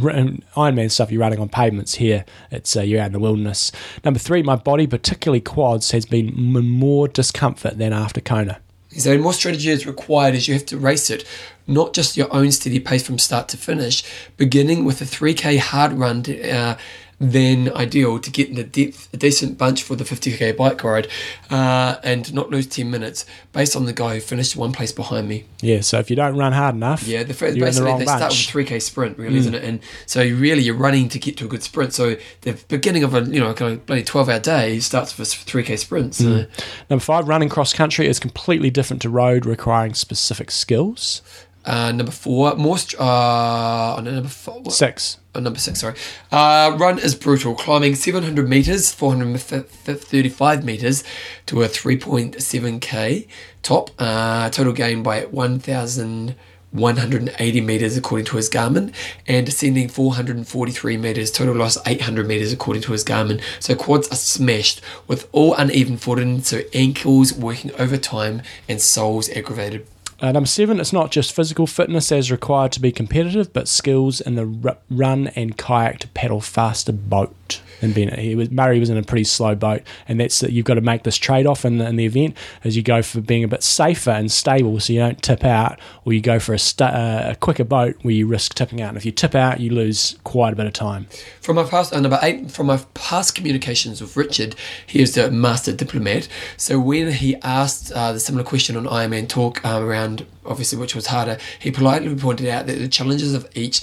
[0.55, 1.93] Ironman stuff, you're running on pavements.
[1.95, 3.71] Here, it's uh, you're out in the wilderness.
[4.03, 8.59] Number three, my body, particularly quads, has been more discomfort than after Kona.
[8.97, 11.25] So more strategy is required as you have to race it,
[11.65, 14.03] not just your own steady pace from start to finish,
[14.37, 16.77] beginning with a 3k hard run uh,
[17.21, 21.07] then ideal to get in a, depth, a decent bunch for the 50k bike ride
[21.51, 25.29] uh, and not lose 10 minutes based on the guy who finished one place behind
[25.29, 25.45] me.
[25.61, 27.89] Yeah, so if you don't run hard enough, Yeah, the first, you're in the basically
[27.91, 29.63] wrong they start with a 3k sprint, really, isn't it?
[29.63, 31.93] And so really you're running to get to a good sprint.
[31.93, 35.31] So the beginning of a you know kind of bloody 12 hour day starts with
[35.31, 36.15] a 3k sprint.
[36.15, 36.45] So
[36.89, 41.21] Number five, running cross country is completely different to road, requiring specific skills.
[41.65, 44.73] Uh, number four, more st- uh, no, number four, what?
[44.73, 45.93] Six, uh, number six, sorry.
[46.31, 51.03] Uh, run is brutal, climbing 700 meters, 435 meters
[51.45, 53.27] to a 3.7k
[53.61, 53.91] top.
[53.99, 58.91] Uh, total gain by 1,180 meters according to his Garmin,
[59.27, 61.29] and descending 443 meters.
[61.31, 63.39] Total loss 800 meters according to his Garmin.
[63.59, 69.85] So quads are smashed with all uneven footing, so ankles working overtime and soles aggravated.
[70.21, 74.21] Uh, number seven, it's not just physical fitness as required to be competitive, but skills
[74.21, 77.59] in the r- run and kayak to paddle faster boat.
[77.81, 80.65] And Bennett, he was Murray was in a pretty slow boat, and that's that you've
[80.65, 83.21] got to make this trade off in the, in the event as you go for
[83.21, 86.53] being a bit safer and stable, so you don't tip out, or you go for
[86.53, 88.89] a, stu- uh, a quicker boat where you risk tipping out.
[88.89, 91.07] And if you tip out, you lose quite a bit of time.
[91.41, 94.55] From my past, uh, number eight, from my past communications with Richard,
[94.85, 96.27] he is the master diplomat.
[96.57, 100.95] So when he asked uh, the similar question on Ironman Talk um, around, obviously, which
[100.95, 103.81] was harder, he politely pointed out that the challenges of each.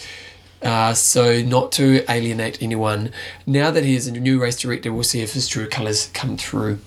[0.62, 3.10] Uh, so not to alienate anyone.
[3.47, 6.36] Now that he is a new race director, we'll see if his true colours come
[6.36, 6.80] through.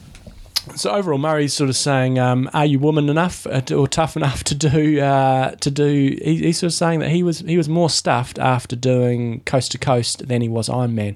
[0.76, 4.43] So overall, Murray's sort of saying, um, "Are you woman enough uh, or tough enough
[4.45, 7.68] to do uh, to do?" He, he's sort of saying that he was he was
[7.68, 11.15] more stuffed after doing coast to coast than he was Ironman.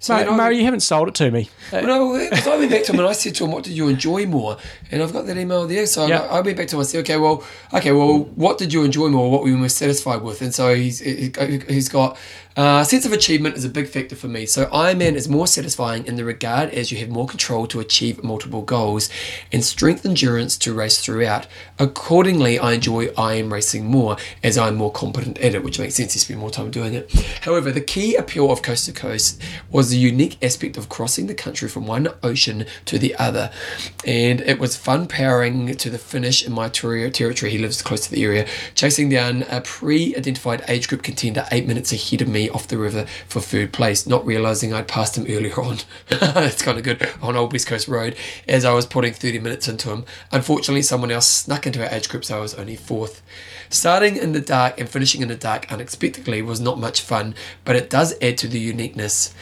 [0.00, 1.50] So I- you haven't sold it to me.
[1.72, 3.88] No, because I went back to him and I said to him, "What did you
[3.88, 4.56] enjoy more?"
[4.92, 6.80] And I've got that email there, so I- I, went back to him.
[6.80, 7.42] And I said, "Okay, well,
[7.74, 9.28] okay, well, what did you enjoy more?
[9.30, 12.16] What were you most satisfied with?" And so he's he's got
[12.58, 14.44] uh, sense of achievement is a big factor for me.
[14.44, 18.24] So Ironman is more satisfying in the regard as you have more control to achieve
[18.24, 19.08] multiple goals,
[19.52, 21.46] and strength endurance to race throughout.
[21.78, 26.16] Accordingly, I enjoy IM racing more as I'm more competent at it, which makes sense.
[26.16, 27.12] You spend more time doing it.
[27.42, 29.40] However, the key appeal of Coast to Coast
[29.70, 33.52] was the unique aspect of crossing the country from one ocean to the other,
[34.04, 37.52] and it was fun powering to the finish in my ter- territory.
[37.52, 41.92] He lives close to the area, chasing down a pre-identified age group contender eight minutes
[41.92, 45.60] ahead of me off the river for third place, not realizing I'd passed him earlier
[45.60, 45.78] on.
[46.08, 48.16] That's kind of good on Old West Coast Road
[48.46, 50.04] as I was putting 30 minutes into him.
[50.32, 53.22] Unfortunately, someone else snuck into our age group, so I was only fourth.
[53.70, 57.34] Starting in the dark and finishing in the dark unexpectedly was not much fun,
[57.64, 59.34] but it does add to the uniqueness.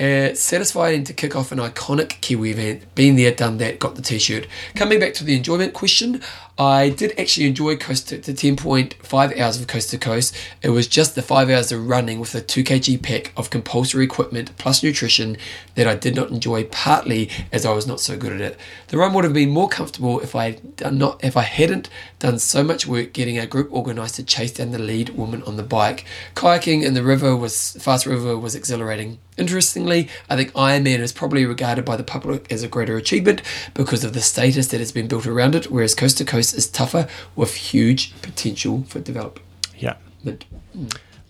[0.00, 2.94] Uh, satisfying to kick off an iconic Kiwi event.
[2.94, 4.46] Been there, done that, got the t shirt.
[4.74, 6.22] Coming back to the enjoyment question,
[6.58, 10.36] I did actually enjoy Coast to, to 10.5 hours of Coast to Coast.
[10.60, 14.04] It was just the 5 hours of running with a 2 kg pack of compulsory
[14.04, 15.38] equipment plus nutrition
[15.76, 18.58] that I did not enjoy, partly as I was not so good at it.
[18.88, 20.58] The run would have been more comfortable if I
[20.90, 21.88] not if I hadn't
[22.18, 25.56] done so much work getting a group organised to chase down the lead woman on
[25.56, 26.04] the bike.
[26.34, 29.18] Kayaking in the river was fast river was exhilarating.
[29.38, 33.40] Interestingly, I think Ironman is probably regarded by the public as a greater achievement
[33.72, 36.66] because of the status that has been built around it, whereas Coast to Coast is
[36.66, 37.06] tougher
[37.36, 39.44] with huge potential for development.
[39.76, 39.94] yeah.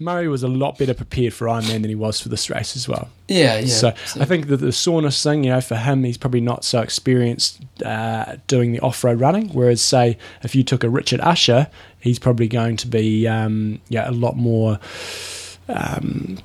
[0.02, 2.88] Murray was a lot better prepared for Ironman than he was for this race as
[2.88, 3.08] well.
[3.28, 3.66] Yeah, yeah.
[3.66, 6.80] so, I think that the soreness thing, you know, for him, he's probably not so
[6.80, 9.48] experienced uh, doing the off-road running.
[9.50, 11.68] Whereas, say, if you took a Richard Ussher,
[12.00, 14.80] he's probably going to be, um, yeah, a lot more
[15.68, 16.38] um,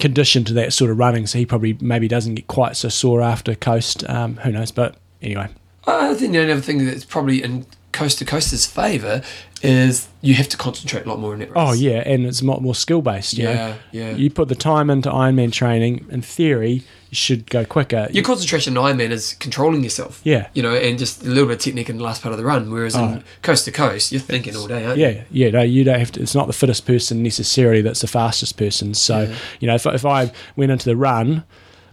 [0.00, 1.26] conditioned to that sort of running.
[1.26, 4.08] So he probably maybe doesn't get quite so sore after coast.
[4.08, 4.72] Um, who knows?
[4.72, 5.48] But anyway,
[5.86, 9.22] I think the only other thing that's probably in Coast to Coast's favour
[9.60, 11.56] is you have to concentrate a lot more in that race.
[11.56, 13.32] oh yeah, and it's a lot more skill based.
[13.34, 13.74] Yeah, know?
[13.92, 14.10] yeah.
[14.12, 16.06] You put the time into Ironman training.
[16.10, 16.70] In theory,
[17.10, 18.06] you should go quicker.
[18.12, 20.20] Your concentration in Ironman is controlling yourself.
[20.22, 20.48] Yeah.
[20.54, 22.44] You know, and just a little bit of technique in the last part of the
[22.44, 22.70] run.
[22.70, 23.04] Whereas Oh.
[23.04, 25.06] in Coast to Coast, you're thinking all day, aren't you?
[25.06, 26.22] Yeah, yeah, no, you don't have to.
[26.22, 28.94] It's not the fittest person necessarily that's the fastest person.
[28.94, 31.42] So, you know, if, if I went into the run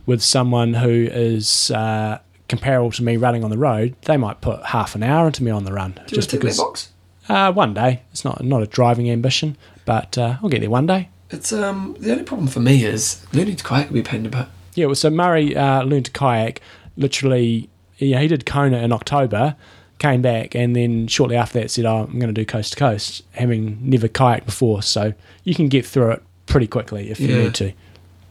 [0.06, 4.64] with someone who is uh, comparable to me running on the road, they might put
[4.68, 6.00] half an hour into me on the run.
[6.08, 6.90] Do just that because box?
[7.30, 10.86] uh, one day it's not not a driving ambition, but uh, I'll get there one
[10.86, 11.10] day.
[11.32, 14.18] It's um the only problem for me is learning to kayak will be a pain
[14.18, 14.50] in the butt.
[14.76, 16.62] Yeah, well, so Murray uh, learned to kayak
[16.98, 17.70] literally.
[17.98, 19.56] Yeah, he did Kona in October,
[20.00, 22.80] came back, and then shortly after that said, "Oh, I'm going to do coast to
[22.80, 24.82] coast," having never kayaked before.
[24.84, 25.14] So
[25.46, 27.72] you can get through it pretty quickly if you need to.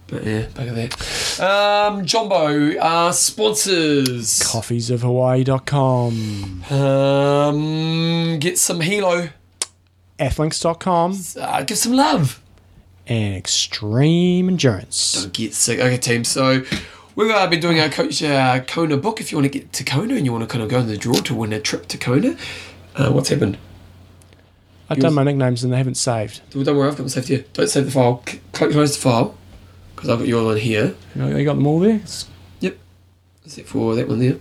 [0.06, 1.40] But yeah, back of that.
[1.40, 4.40] Um, Jumbo, uh, sponsors.
[4.40, 9.31] Coffeesofhawaii.com, Um, get some Hilo.
[10.18, 12.40] Athlinks.com, Uh, give some love.
[13.06, 15.20] and Extreme Endurance.
[15.22, 15.78] Don't get sick.
[15.81, 16.24] Okay, team.
[16.24, 16.62] So
[17.16, 19.20] we've uh, been doing our coach uh, Kona book.
[19.20, 20.86] If you want to get to Kona and you want to kind of go in
[20.86, 22.36] the draw to win a trip to Kona,
[22.97, 23.59] uh, what's happened?
[24.89, 26.40] I've done my nicknames and they haven't saved.
[26.51, 27.44] Don't worry, I've got them saved here.
[27.55, 28.22] Don't save the file.
[28.28, 29.35] C- close the file
[30.05, 30.94] because I've got your one here.
[31.14, 31.98] You, you got them all there?
[32.60, 32.76] Yep.
[33.47, 34.36] Except for that one there.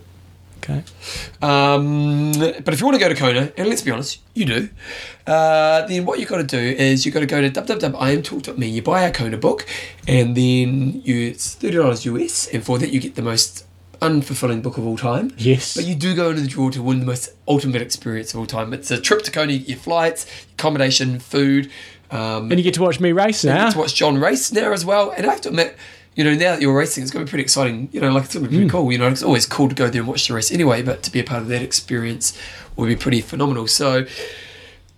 [0.58, 0.84] Okay.
[1.42, 4.70] Um, but if you want to go to Kona, and let's be honest, you do,
[5.26, 8.82] uh, then what you've got to do is you've got to go to www.imtalk.me, you
[8.82, 9.66] buy our Kona book,
[10.06, 13.66] and then you it's $30 US, and for that you get the most
[14.02, 15.32] unfulfilling book of all time.
[15.38, 15.76] Yes.
[15.76, 18.46] But you do go into the draw to win the most ultimate experience of all
[18.46, 18.74] time.
[18.74, 21.72] It's a trip to Kona, you get your flights, accommodation, food.
[22.14, 23.66] Um, and you get to watch me race you now.
[23.66, 25.12] get to watch John race now as well.
[25.12, 25.76] And I have to admit,
[26.16, 27.90] you know, now that you're racing, it's going to be pretty exciting.
[27.92, 28.92] You know, like it's going to be pretty cool.
[28.92, 31.12] You know, it's always cool to go there and watch the race anyway, but to
[31.12, 32.38] be a part of that experience
[32.76, 33.68] will be pretty phenomenal.
[33.68, 34.06] So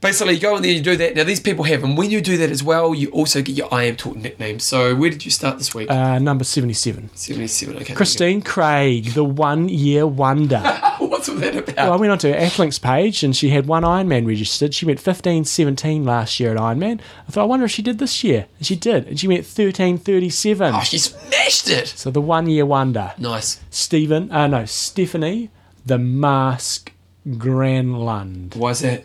[0.06, 1.15] basically, you go in there, you do that.
[1.15, 3.68] Now, these people have, and when you do that as well, you also get your
[3.69, 4.60] IMTalk nickname.
[4.60, 5.90] So where did you start this week?
[5.90, 7.10] Uh, number 77.
[7.15, 7.94] 77, okay.
[7.94, 10.60] Christine Craig, the one year wonder.
[10.99, 11.76] What's all that about?
[11.76, 14.73] Well, I went onto her Athlinks page and she had one Ironman registered.
[14.73, 16.99] She went 15 17 last year at Ironman.
[17.27, 18.48] I thought, I wonder if she did this year.
[18.57, 19.07] And she did.
[19.07, 20.73] And she went 13 37.
[20.73, 21.88] oh, she smashed it.
[21.88, 23.14] So the one year wonder.
[23.18, 23.60] Nice.
[23.69, 25.49] Stephen, uh, no, Stephanie,
[25.86, 26.91] the mask
[27.27, 28.56] Granlund.
[28.56, 29.03] Why is that?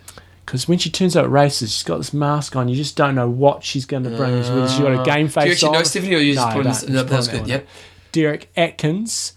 [0.50, 2.66] Because when she turns out at races, she's got this mask on.
[2.68, 4.32] You just don't know what she's going to bring.
[4.32, 5.74] Whether she's got a game face Do you actually on.
[5.74, 6.88] know Stephanie or you just no, put this?
[6.88, 7.46] No, that's good.
[7.46, 7.68] Yep.
[8.10, 9.34] Derek Atkins,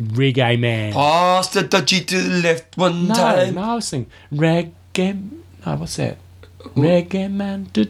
[0.00, 0.94] reggae man.
[0.94, 3.56] Pass the dodgy to the left one no, time.
[3.56, 5.30] no, I was thinking reggae.
[5.66, 6.16] No, what's that?
[6.60, 7.68] Reggae man.
[7.76, 7.84] Uh.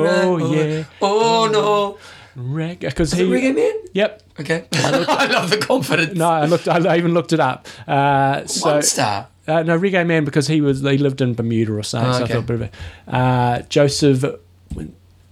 [0.00, 0.56] Oh right.
[0.56, 0.84] yeah.
[1.02, 1.98] Oh no.
[2.34, 3.24] Because Is he.
[3.26, 3.74] Reggae Man?
[3.92, 4.22] Yep.
[4.40, 4.64] Okay.
[4.72, 6.16] I love the confidence.
[6.16, 6.66] No, I looked.
[6.66, 7.68] I even looked it up.
[7.86, 9.28] Uh, so One star.
[9.46, 12.10] Uh, no, Reggae Man because he was he lived in Bermuda or something.
[12.10, 12.60] Oh, so I thought a bit
[13.08, 14.34] of uh, Joseph uh,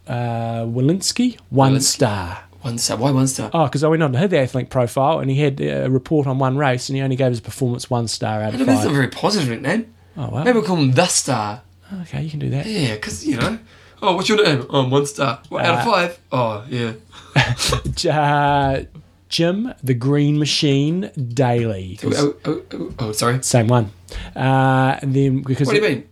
[0.08, 1.82] Walensky, one Walensky.
[1.82, 2.44] star.
[2.62, 2.96] One star.
[2.98, 3.50] Why one star?
[3.54, 6.38] Oh, because I went on to his athlete profile and he had a report on
[6.38, 8.66] one race and he only gave his performance one star out of five.
[8.66, 9.94] That's not a very positive nickname.
[10.16, 10.44] Oh wow.
[10.44, 11.62] Maybe we'll call him the star.
[12.02, 12.66] Okay, you can do that.
[12.66, 13.58] Yeah, because, you know.
[14.02, 14.66] Oh, what's your name?
[14.70, 15.40] Oh, I'm one star.
[15.48, 16.20] What, out of Uh, five?
[16.32, 16.92] Oh, yeah.
[18.10, 18.82] Uh,
[19.30, 21.98] Jim the Green Machine Daily.
[22.04, 23.42] Oh, oh, oh, oh, sorry.
[23.42, 23.90] Same one.
[24.36, 26.08] Uh, and then because What do you mean?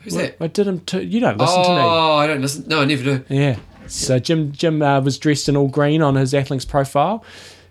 [0.00, 0.36] Who's that?
[0.40, 1.80] I did him to you don't listen oh, to me.
[1.80, 2.64] Oh, I don't listen.
[2.66, 3.24] No, I never do.
[3.28, 3.58] Yeah.
[3.86, 7.24] So Jim Jim uh, was dressed in all green on his athlete's profile.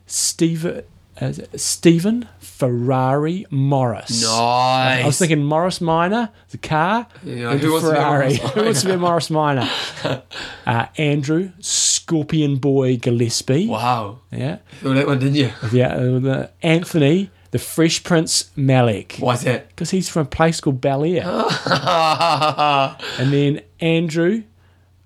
[0.08, 0.84] Steve,
[1.20, 2.28] uh, Stephen
[2.58, 4.22] Ferrari Morris.
[4.24, 5.04] Nice.
[5.04, 8.36] I was thinking Morris Minor, the car, Yeah, and who wants to be a Ferrari.
[8.56, 9.70] Who wants to be a Morris Minor?
[10.66, 13.68] uh, Andrew Scorpion Boy Gillespie.
[13.68, 14.20] Wow.
[14.32, 15.52] Yeah, You that one, didn't you?
[15.72, 15.96] yeah.
[15.96, 19.70] uh, Anthony, the Fresh Prince Malik, Why's that?
[19.70, 21.24] because he's from a place called Bel Air.
[23.20, 24.44] And then Andrew,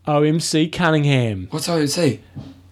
[0.08, 2.20] OMC Cunningham, What's OMC?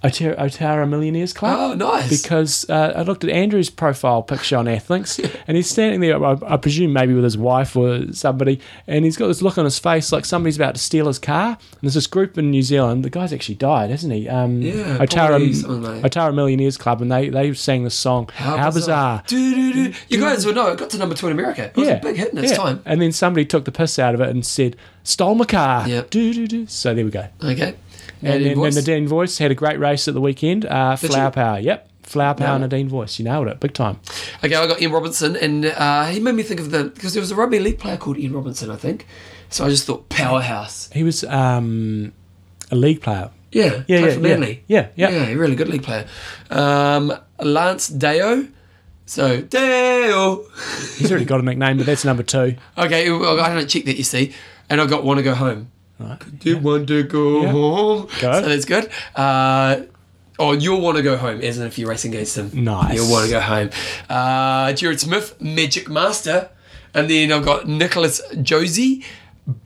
[0.03, 1.57] Otara, Otara Millionaires Club.
[1.59, 2.09] Oh, nice.
[2.09, 6.37] because uh, I looked at Andrew's profile picture on Athlinks, and he's standing there, I,
[6.45, 9.77] I presume maybe with his wife or somebody, and he's got this look on his
[9.77, 11.49] face like somebody's about to steal his car.
[11.49, 13.03] And there's this group in New Zealand.
[13.03, 14.29] The guy's actually died, hasn't he?
[14.29, 18.29] Um, Yeah, probably something Otara, like- Otara Millionaires Club, and they they sang this song.
[18.33, 19.23] How, bizarre!
[19.27, 19.93] Do-do-do.
[20.07, 21.65] You guys will know it got to number two in America.
[21.65, 22.57] It was a big hit in its yeah.
[22.57, 22.81] time.
[22.85, 26.09] And then somebody took the piss out of it and said, "Stole my car." Yep.
[26.09, 26.67] Do do do.
[26.67, 27.27] So there we go.
[27.43, 27.75] Okay.
[28.21, 28.75] And, then invoice?
[28.75, 30.65] Nadine Voice had a great race at the weekend.
[30.65, 31.31] Uh, Flower?
[31.31, 31.59] Power.
[31.59, 31.89] Yep.
[32.03, 32.59] Flower Power, it.
[32.59, 33.19] Nadine Voice.
[33.19, 33.59] You nailed it.
[33.59, 33.99] Big time.
[34.43, 37.21] Okay, I got Ian Robinson, and uh, he made me think of the because there
[37.21, 39.05] was a rugby league player called Ian Robinson, I think.
[39.49, 40.89] So I just thought powerhouse.
[40.91, 42.13] He was um,
[42.71, 43.29] a league player.
[43.51, 44.17] Yeah, Yeah, yeah, yeah.
[44.17, 44.63] Manly.
[44.67, 45.09] Yeah, yeah.
[45.09, 46.07] yeah, really good league player.
[46.49, 48.47] Um, Lance Deo.
[49.05, 50.45] So Deo.
[50.97, 52.55] He's already got a nickname, but that's number two.
[52.77, 53.97] Okay, I don't check that.
[53.97, 54.33] You see,
[54.69, 55.71] and I got want to go home.
[55.99, 56.39] Right.
[56.39, 57.51] Do want to go Yeah.
[57.51, 58.07] home?
[58.21, 58.41] Go.
[58.41, 58.89] So that's good.
[59.15, 59.81] Uh,
[60.39, 62.51] oh, you'll want to go home, as in if you're racing against him.
[62.63, 62.95] Nice.
[62.95, 63.69] You'll want to go home.
[64.09, 66.49] Uh, Jared Smith, Magic Master,
[66.93, 69.03] and then I've got Nicholas Josie,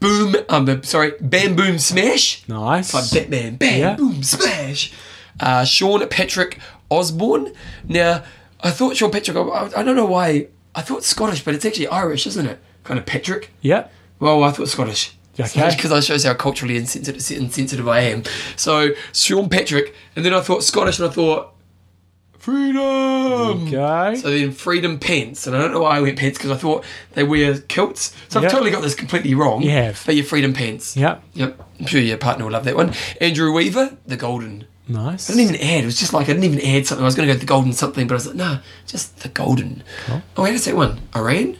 [0.00, 0.34] Boom.
[0.48, 2.48] Um, sorry, Bam Boom Smash.
[2.48, 2.94] Nice.
[2.94, 3.94] Like Batman, bam, Yeah.
[3.96, 4.92] boom, smash.
[5.38, 6.58] Uh, Sean Patrick
[6.90, 7.52] Osborne.
[7.86, 8.24] Now,
[8.62, 9.36] I thought Sean Patrick.
[9.36, 10.46] I, I don't know why.
[10.74, 12.58] I thought Scottish, but it's actually Irish, isn't it?
[12.82, 13.50] Kind of Patrick.
[13.60, 13.88] Yeah.
[14.20, 15.16] Well, I thought Scottish.
[15.38, 15.70] Okay.
[15.74, 18.22] Because that shows how culturally insensitive, insensitive I am.
[18.56, 21.54] So Sean Patrick, and then I thought Scottish, and I thought
[22.38, 23.66] freedom.
[23.66, 24.16] Okay.
[24.16, 26.84] So then freedom pants, and I don't know why I went pants because I thought
[27.12, 28.14] they wear kilts.
[28.28, 29.62] So I've totally got this completely wrong.
[29.62, 30.02] You have.
[30.04, 30.96] But your freedom pants.
[30.96, 31.22] Yep.
[31.34, 31.60] Yep.
[31.80, 32.92] I'm sure your partner will love that one.
[33.20, 34.66] Andrew Weaver, the golden.
[34.86, 35.30] Nice.
[35.30, 35.82] I didn't even add.
[35.82, 37.02] It was just like I didn't even add something.
[37.02, 39.20] I was going to go with the golden something, but I was like, nah, just
[39.20, 39.82] the golden.
[40.36, 41.00] Oh, wait, that's that one.
[41.16, 41.56] Iran.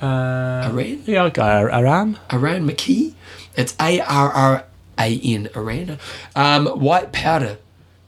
[0.00, 1.02] Uh, Iran.
[1.06, 2.18] yeah, I'll go Aran.
[2.32, 3.14] Iran McKee.
[3.58, 4.64] It's A R R
[4.98, 5.50] A N.
[5.54, 5.98] Iran.
[6.34, 7.58] Um, white powder.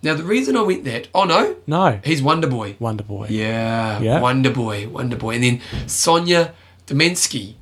[0.03, 1.09] Now the reason I went that.
[1.15, 2.01] Oh no, No.
[2.03, 2.77] he's Wonder Boy.
[2.79, 3.27] Wonder Boy.
[3.29, 4.21] Yeah, Yeah.
[4.21, 6.55] Wonder Boy, Wonder Boy, and then Sonia
[6.87, 7.55] Domensky.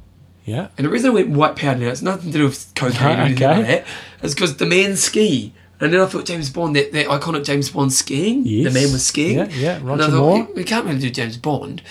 [0.44, 0.68] Yeah.
[0.78, 3.22] And the reason I went white powder now, it's nothing to do with cocaine or
[3.24, 3.24] Okay.
[3.24, 3.86] anything like that.
[4.22, 4.54] It's because
[4.96, 5.52] ski.
[5.80, 8.44] And then I thought James Bond, that, that iconic James Bond skiing.
[8.44, 8.72] Yes.
[8.72, 9.38] The man was skiing.
[9.38, 10.48] Yeah, yeah, And Roger I thought, Moore.
[10.56, 11.82] We, can't really do James Bond.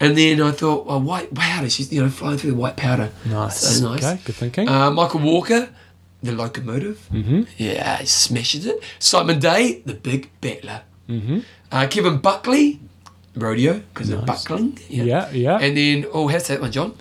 [0.00, 1.70] And then I thought, well, white powder.
[1.70, 3.10] She's, you know, flying through the white powder.
[3.24, 3.60] Nice.
[3.60, 4.04] So nice.
[4.04, 4.68] Okay, good thinking.
[4.68, 5.68] Uh, Michael Walker,
[6.22, 7.08] the locomotive.
[7.12, 7.42] mm-hmm.
[7.56, 8.82] Yeah, he smashes it.
[8.98, 10.82] Simon Day, the big battler.
[11.08, 11.38] Mm-hmm.
[11.70, 12.80] Uh, Kevin Buckley,
[13.36, 14.78] rodeo, because of buckling.
[14.88, 15.58] Yeah, yeah.
[15.58, 16.94] And then, oh, how's that one, John?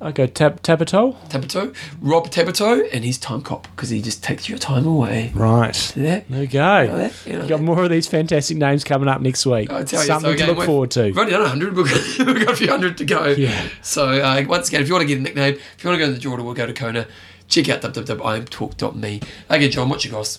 [0.00, 1.16] I go Tab Tabito.
[1.28, 1.74] Tabato.
[2.02, 5.30] Rob Tabato, and he's time cop, because he just takes your time away.
[5.34, 5.74] Right.
[5.74, 6.28] See that?
[6.28, 6.96] There you go.
[6.96, 7.26] that?
[7.26, 9.70] You know you got more of these fantastic names coming up next week.
[9.70, 11.04] I tell you, Something so to again, look forward to.
[11.04, 11.76] We've only done 100.
[11.76, 13.26] We've got, we've got a few hundred to go.
[13.28, 13.68] Yeah.
[13.82, 16.06] So, uh, once again, if you want to get a nickname, if you want to
[16.06, 17.06] go to the Jordan, we'll go to Kona.
[17.48, 19.20] Check out www.imtalk.me.
[19.50, 20.38] Okay, John, what's your goss?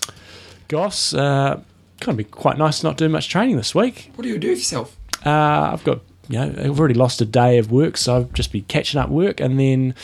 [0.68, 1.61] Goss, uh,
[2.02, 4.11] going to be quite nice to not do much training this week.
[4.15, 4.98] What do you do with yourself?
[5.26, 8.52] Uh, I've got, you know, I've already lost a day of work, so I've just
[8.52, 9.95] been catching up work and then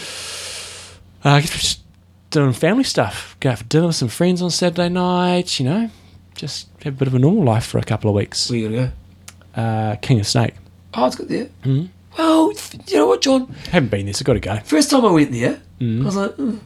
[1.24, 1.82] uh, I guess just
[2.30, 3.36] doing family stuff.
[3.40, 5.90] Go for dinner with some friends on Saturday night, you know,
[6.36, 8.50] just have a bit of a normal life for a couple of weeks.
[8.50, 9.62] Where you to go?
[9.62, 10.56] Uh, King of Snake.
[10.94, 11.50] Oh, it's good there.
[11.64, 11.90] Mm.
[12.18, 12.52] Well,
[12.88, 13.54] you know what, John?
[13.68, 14.58] I Haven't been there, so I've got to go.
[14.60, 16.60] First time I went there, I was like, mm,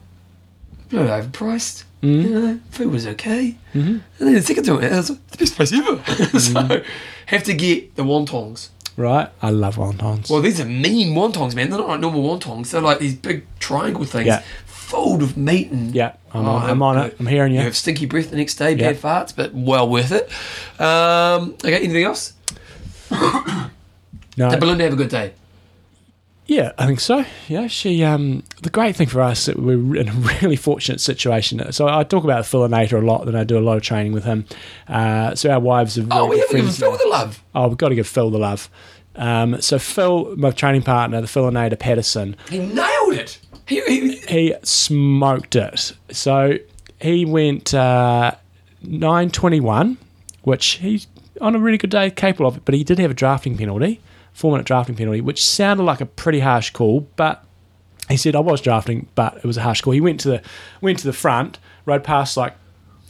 [0.92, 1.84] a little overpriced.
[2.02, 3.58] You know, food was okay.
[3.74, 3.80] Mm-hmm.
[3.80, 6.40] And then the second time, I was like, it's the best place ever.
[6.40, 6.84] so,
[7.26, 8.70] have to get the wontons.
[8.98, 9.30] Right?
[9.42, 10.30] I love wontons.
[10.30, 11.70] Well, these are mean wontons, man.
[11.70, 12.72] They're not like normal wontons.
[12.72, 14.28] They're like these big triangle things.
[14.28, 14.44] Yeah.
[14.66, 17.16] full of meat and Yeah, I'm Oh, on, I'm on it.
[17.20, 17.58] I'm hearing you.
[17.60, 18.92] You have stinky breath the next day, Yeah.
[18.94, 20.30] bad farts, but well worth it.
[20.80, 22.34] Um, okay, anything else?
[24.38, 25.32] No, Did Belinda have a good day?
[26.48, 27.26] Yeah, I think so.
[27.48, 28.04] Yeah, she.
[28.04, 30.12] Um, the great thing for us, that we're in a
[30.42, 31.72] really fortunate situation.
[31.72, 34.12] So I talk about Phil Nater a lot, and I do a lot of training
[34.12, 34.46] with him.
[34.88, 36.72] Uh, so our wives very Oh, we haven't given.
[36.72, 37.44] Phil the love.
[37.56, 38.70] Oh, we've got to give Phil the love.
[39.16, 43.40] Um, so Phil, my training partner, the Phil Nater Patterson, He nailed it.
[43.68, 45.94] He, he, he smoked it.
[46.12, 46.58] So
[47.02, 48.36] he went uh,
[48.84, 49.98] nine twenty one,
[50.44, 51.08] which he's
[51.42, 52.66] on a really good day capable of it.
[52.66, 54.00] But he did have a drafting penalty,
[54.36, 57.08] four minute drafting penalty, which sounded like a pretty harsh call.
[57.16, 57.44] But
[58.10, 59.94] he said I was drafting, but it was a harsh call.
[59.94, 60.42] He went to the
[60.82, 61.58] went to the front,
[61.88, 62.54] rode past like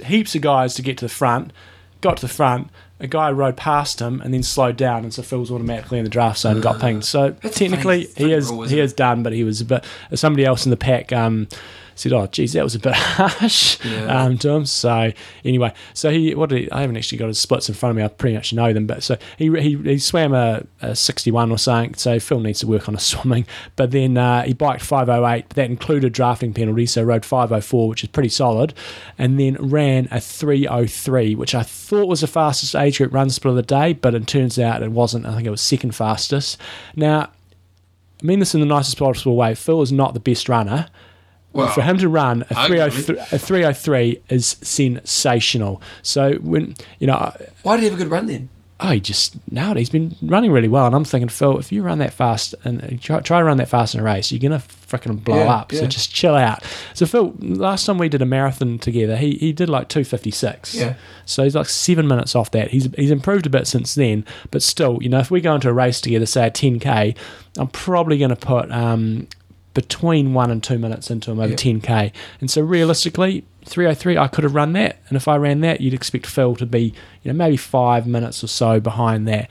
[0.06, 1.52] heaps of guys to get to the front,
[2.00, 2.70] got to the front.
[3.02, 6.06] A guy rode past him and then slowed down, and so Phil was automatically in
[6.06, 7.04] the draft zone and got pinged.
[7.04, 8.84] So That's technically, funny he is rule, he it?
[8.86, 9.84] is done, but he was a bit.
[10.14, 11.50] Somebody else in the pack um,
[11.96, 14.06] said, "Oh, geez, that was a bit harsh." Yeah.
[14.06, 14.66] Um, to him.
[14.66, 15.12] So
[15.44, 17.98] anyway, so he what did he, I haven't actually got his splits in front of
[17.98, 18.04] me.
[18.04, 21.52] I pretty much know them, but so he he, he swam a, a sixty one
[21.52, 21.96] or something.
[21.96, 23.46] So Phil needs to work on his swimming.
[23.76, 25.50] But then uh, he biked five oh eight.
[25.52, 28.74] That included drafting penalty, so rode five oh four, which is pretty solid,
[29.18, 33.14] and then ran a three oh three, which I thought was the fastest age group
[33.14, 35.26] run split of the day, but it turns out it wasn't.
[35.26, 36.60] I think it was second fastest.
[36.96, 37.32] Now.
[38.24, 39.54] I mean this in the nicest possible way.
[39.56, 40.88] Phil is not the best runner.
[41.56, 45.82] Well, For him to run a 303, a 303 is sensational.
[46.02, 47.34] So when you know,
[47.64, 48.50] why did he have a good run then?
[48.82, 49.80] oh, he just nailed it.
[49.80, 52.84] He's been running really well, and I'm thinking, Phil, if you run that fast and
[52.84, 55.50] uh, try, try to run that fast in a race, you're gonna freaking blow Yeah,
[55.50, 55.72] up.
[55.72, 56.62] So just chill out.
[56.94, 60.76] So Phil, last time we did a marathon together, he he did like 256.
[60.76, 60.96] Yeah.
[61.26, 62.70] So he's like seven minutes off that.
[62.72, 65.70] He's he's improved a bit since then, but still, you know, if we go into
[65.70, 67.16] a race together, say a 10k,
[67.58, 69.28] I'm probably to put um,
[69.76, 71.56] between one and two minutes into him over Yeah.
[71.56, 72.12] 10k.
[72.42, 75.94] And so realistically, 303, I could have run that, and if I ran that, you'd
[75.94, 76.94] expect Phil to be,
[77.24, 79.50] you know, maybe five minutes or so behind that.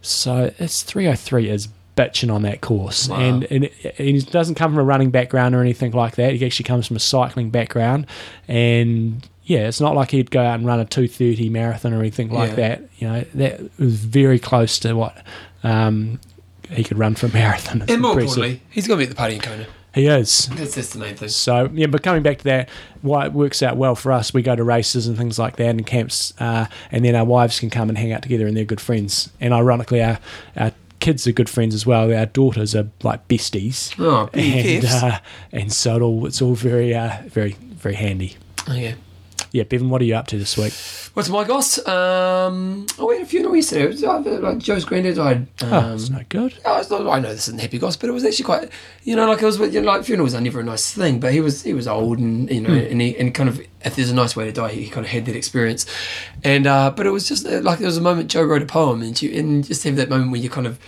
[0.00, 3.16] So it's 303 is bitching on that course, Wow.
[3.20, 6.34] and, and it, and he doesn't come from a running background or anything like that.
[6.34, 8.06] He actually comes from a cycling background,
[8.46, 12.30] and yeah, it's not like he'd go out and run a 230 marathon or anything
[12.30, 12.56] like Yeah.
[12.56, 12.82] that.
[12.98, 15.16] You know, that was very close to what
[15.64, 16.20] um,
[16.70, 17.82] he could run for a marathon.
[17.82, 18.36] It's And more impressive.
[18.38, 19.66] importantly, he's going to be at the party in Kona.
[19.94, 20.46] he is.
[20.54, 21.28] That's, that's the main thing.
[21.28, 22.68] So yeah, but coming back to that,
[23.02, 25.70] why it works out well for us, we go to races and things like that
[25.70, 28.64] and camps, uh, and then our wives can come and hang out together, and they're
[28.64, 29.30] good friends.
[29.40, 30.18] And ironically, our
[30.56, 32.12] our kids are good friends as well.
[32.12, 35.20] Our daughters are like besties, Oh, and uh,
[35.52, 38.36] and so it all it's all very uh, very very handy.
[38.68, 38.82] okay.
[38.82, 38.94] Yeah,
[39.52, 40.72] Bevan, what are you up to this week?
[41.14, 41.78] What's my goss?
[41.86, 43.84] Um, oh, we had a funeral yesterday.
[43.84, 45.46] It was, uh, like Joe's granddad died.
[45.62, 46.54] Um, Oh, it's no good.
[46.64, 48.70] Oh, it's not, I know this isn't happy goss, but it was actually quite,
[49.04, 51.32] you know, like it was, you know, like funerals are never a nice thing, but
[51.32, 54.10] he was he was old and you know, and he and kind of if there's
[54.10, 55.86] a nice way to die, he kind of had that experience,
[56.44, 58.66] and uh, but it was just uh, like there was a moment Joe wrote a
[58.66, 60.78] poem and you and just have that moment where you kind of.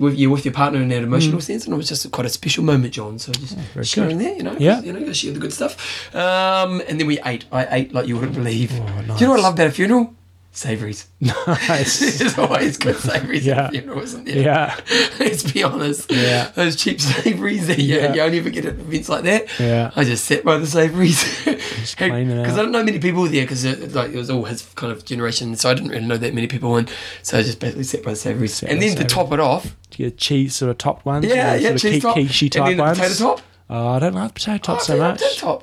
[0.00, 2.30] With, you're with your partner in that emotional sense, and it was just quite a
[2.30, 3.18] special moment, John.
[3.18, 4.80] So just very sharing that, you know, Yeah.
[4.82, 6.14] you know, you share the good stuff.
[6.14, 7.44] Um, and then we ate.
[7.52, 8.70] I ate like you wouldn't believe.
[8.70, 9.42] Do you know what I nice.
[9.42, 10.14] love about a funeral?
[10.54, 11.06] Savouries.
[11.22, 12.18] Nice.
[12.18, 13.64] There's always good savouries Yeah.
[13.64, 14.36] at a funeral, isn't there?
[14.36, 14.76] yeah,
[15.18, 16.10] Let's be honest.
[16.12, 16.50] Yeah.
[16.54, 18.12] Those cheap savouries that you, Yeah.
[18.14, 19.46] you only ever get at events like that.
[19.58, 19.90] Yeah.
[19.96, 21.22] I just sat by the savouries.
[21.44, 21.94] Because.
[22.00, 25.04] I don't know many people there because it, like, it was all his kind of
[25.04, 25.56] generation.
[25.56, 26.76] So I didn't really know that many people.
[26.76, 26.90] And
[27.22, 28.54] so I just basically sat by the savouries.
[28.54, 31.06] Sat And then the to top it off, Do you get cheese sort of topped
[31.06, 31.24] ones.
[31.24, 32.12] yeah, yeah, sort of cheese top.
[32.14, 32.98] quiche and type then the ones.
[32.98, 33.40] potato top.
[33.74, 35.18] Oh, I don't like potato top Oh, so much.
[35.20, 35.62] potato top.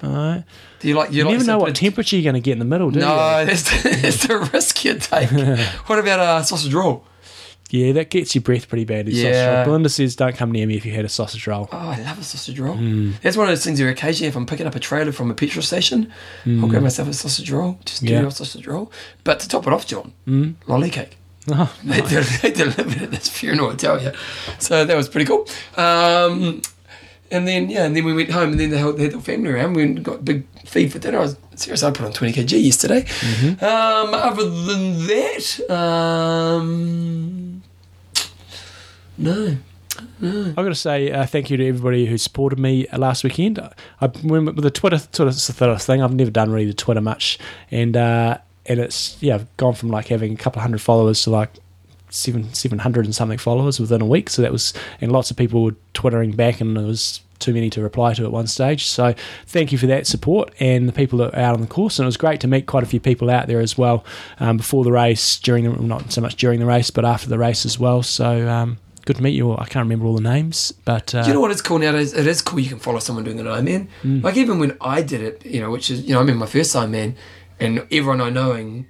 [0.79, 2.59] Do you like, you, You like never know what temperature you're going to get in
[2.59, 3.07] the middle, do No,
[3.39, 3.45] you?
[3.45, 5.29] No, it's, that's the risk you take.
[5.87, 7.05] what about uh, sausage roll?
[7.69, 9.05] Yeah, that gets your breath pretty bad.
[9.05, 9.57] Sausage Yeah.
[9.57, 9.65] roll.
[9.65, 12.17] Belinda says, "Don't come near me if you had a sausage roll." Oh, I love
[12.17, 12.75] a sausage roll.
[12.77, 13.11] Hmm.
[13.21, 15.35] That's one of those things where occasionally, if I'm picking up a trailer from a
[15.35, 16.11] petrol station,
[16.47, 18.21] I'll grab myself a sausage roll, just do Hmm.
[18.23, 18.27] Yeah.
[18.27, 18.91] a sausage roll.
[19.23, 20.55] But to top it off, John, Mm.
[20.65, 21.17] lolly cake.
[21.51, 24.13] Oh, They, they delivered at this funeral, I tell you.
[24.57, 25.47] So that was pretty cool.
[25.77, 26.61] Um,
[27.31, 29.73] and then yeah, and then we went home, and then they had, the family around.
[29.73, 31.19] We got a big feed for dinner.
[31.19, 31.83] I was serious.
[31.83, 33.01] I put on twenty kg yesterday.
[33.03, 33.63] Mm-hmm.
[33.63, 37.63] Um, other than that, um,
[39.17, 39.57] no.
[40.21, 43.59] I've got to say uh, thank you to everybody who supported me last weekend.
[43.59, 46.01] I, I when, with the Twitter sort of, sort of thing.
[46.01, 47.37] I've never done really the Twitter much,
[47.71, 51.21] and uh, and it's yeah, I've gone from like having a couple of hundred followers
[51.23, 51.49] to like
[52.09, 54.29] seven seven hundred and something followers within a week.
[54.29, 57.69] So that was and lots of people were twittering back, and it was too many
[57.71, 58.85] to reply to at one stage.
[58.85, 59.15] So
[59.47, 61.97] thank you for that support and the people that are out on the course.
[61.97, 64.05] And it was great to meet quite a few people out there as well
[64.39, 67.37] um, before the race, during the, not so much during the race, but after the
[67.37, 68.03] race as well.
[68.03, 69.49] So um, good to meet you.
[69.51, 69.57] all.
[69.59, 72.13] I can't remember all the names, but uh, Do you know what it's cool nowadays?
[72.13, 73.87] It is cool you can follow someone doing an Ironman.
[74.03, 74.23] Mm.
[74.23, 76.51] Like even when I did it, you know, which is you know, I remember my
[76.51, 77.15] first Ironman,
[77.59, 78.87] and everyone I knowing,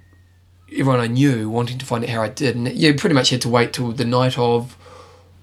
[0.72, 3.40] everyone I knew wanting to find out how I did, and you pretty much had
[3.42, 4.76] to wait till the night of,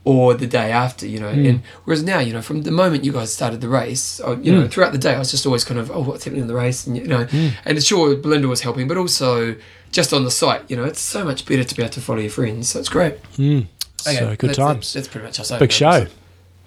[0.03, 1.33] or the day after, you know.
[1.33, 1.49] Mm.
[1.49, 4.53] And whereas now, you know, from the moment you guys started the race, uh, you
[4.53, 4.71] know, Mm.
[4.71, 6.87] throughout the day, I was just always kind of, oh, what's happening in the race,
[6.87, 7.27] and you know,
[7.65, 9.55] and sure, Belinda was helping, but also
[9.91, 12.19] just on the site, you know, it's so much better to be able to follow
[12.19, 12.69] your friends.
[12.69, 13.21] So it's great.
[13.33, 13.67] mm,
[13.97, 14.93] so good that's, times.
[14.93, 15.51] That's, pretty much us.
[15.59, 16.07] Big show.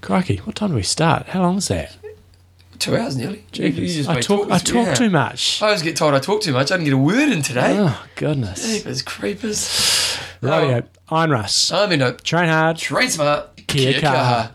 [0.02, 1.28] Crikey, what time do we start?
[1.28, 1.96] How long is that?
[2.80, 3.44] Two hours nearly.
[3.52, 3.94] You- you Jeepers.
[3.94, 4.50] just I talk.
[4.50, 4.94] I talk yeah.
[4.94, 5.60] too much.
[5.62, 6.72] I always get told I talk too much.
[6.72, 7.76] I didn't get a word in today.
[7.78, 8.66] Oh goodness.
[8.66, 10.18] Jeepers creepers.
[10.42, 11.28] Iron oh.
[11.28, 11.70] Russ.
[11.70, 12.12] Oh, I mean, no.
[12.14, 12.78] Train hard.
[12.78, 13.54] Train smart.
[13.66, 14.52] Kia kaha.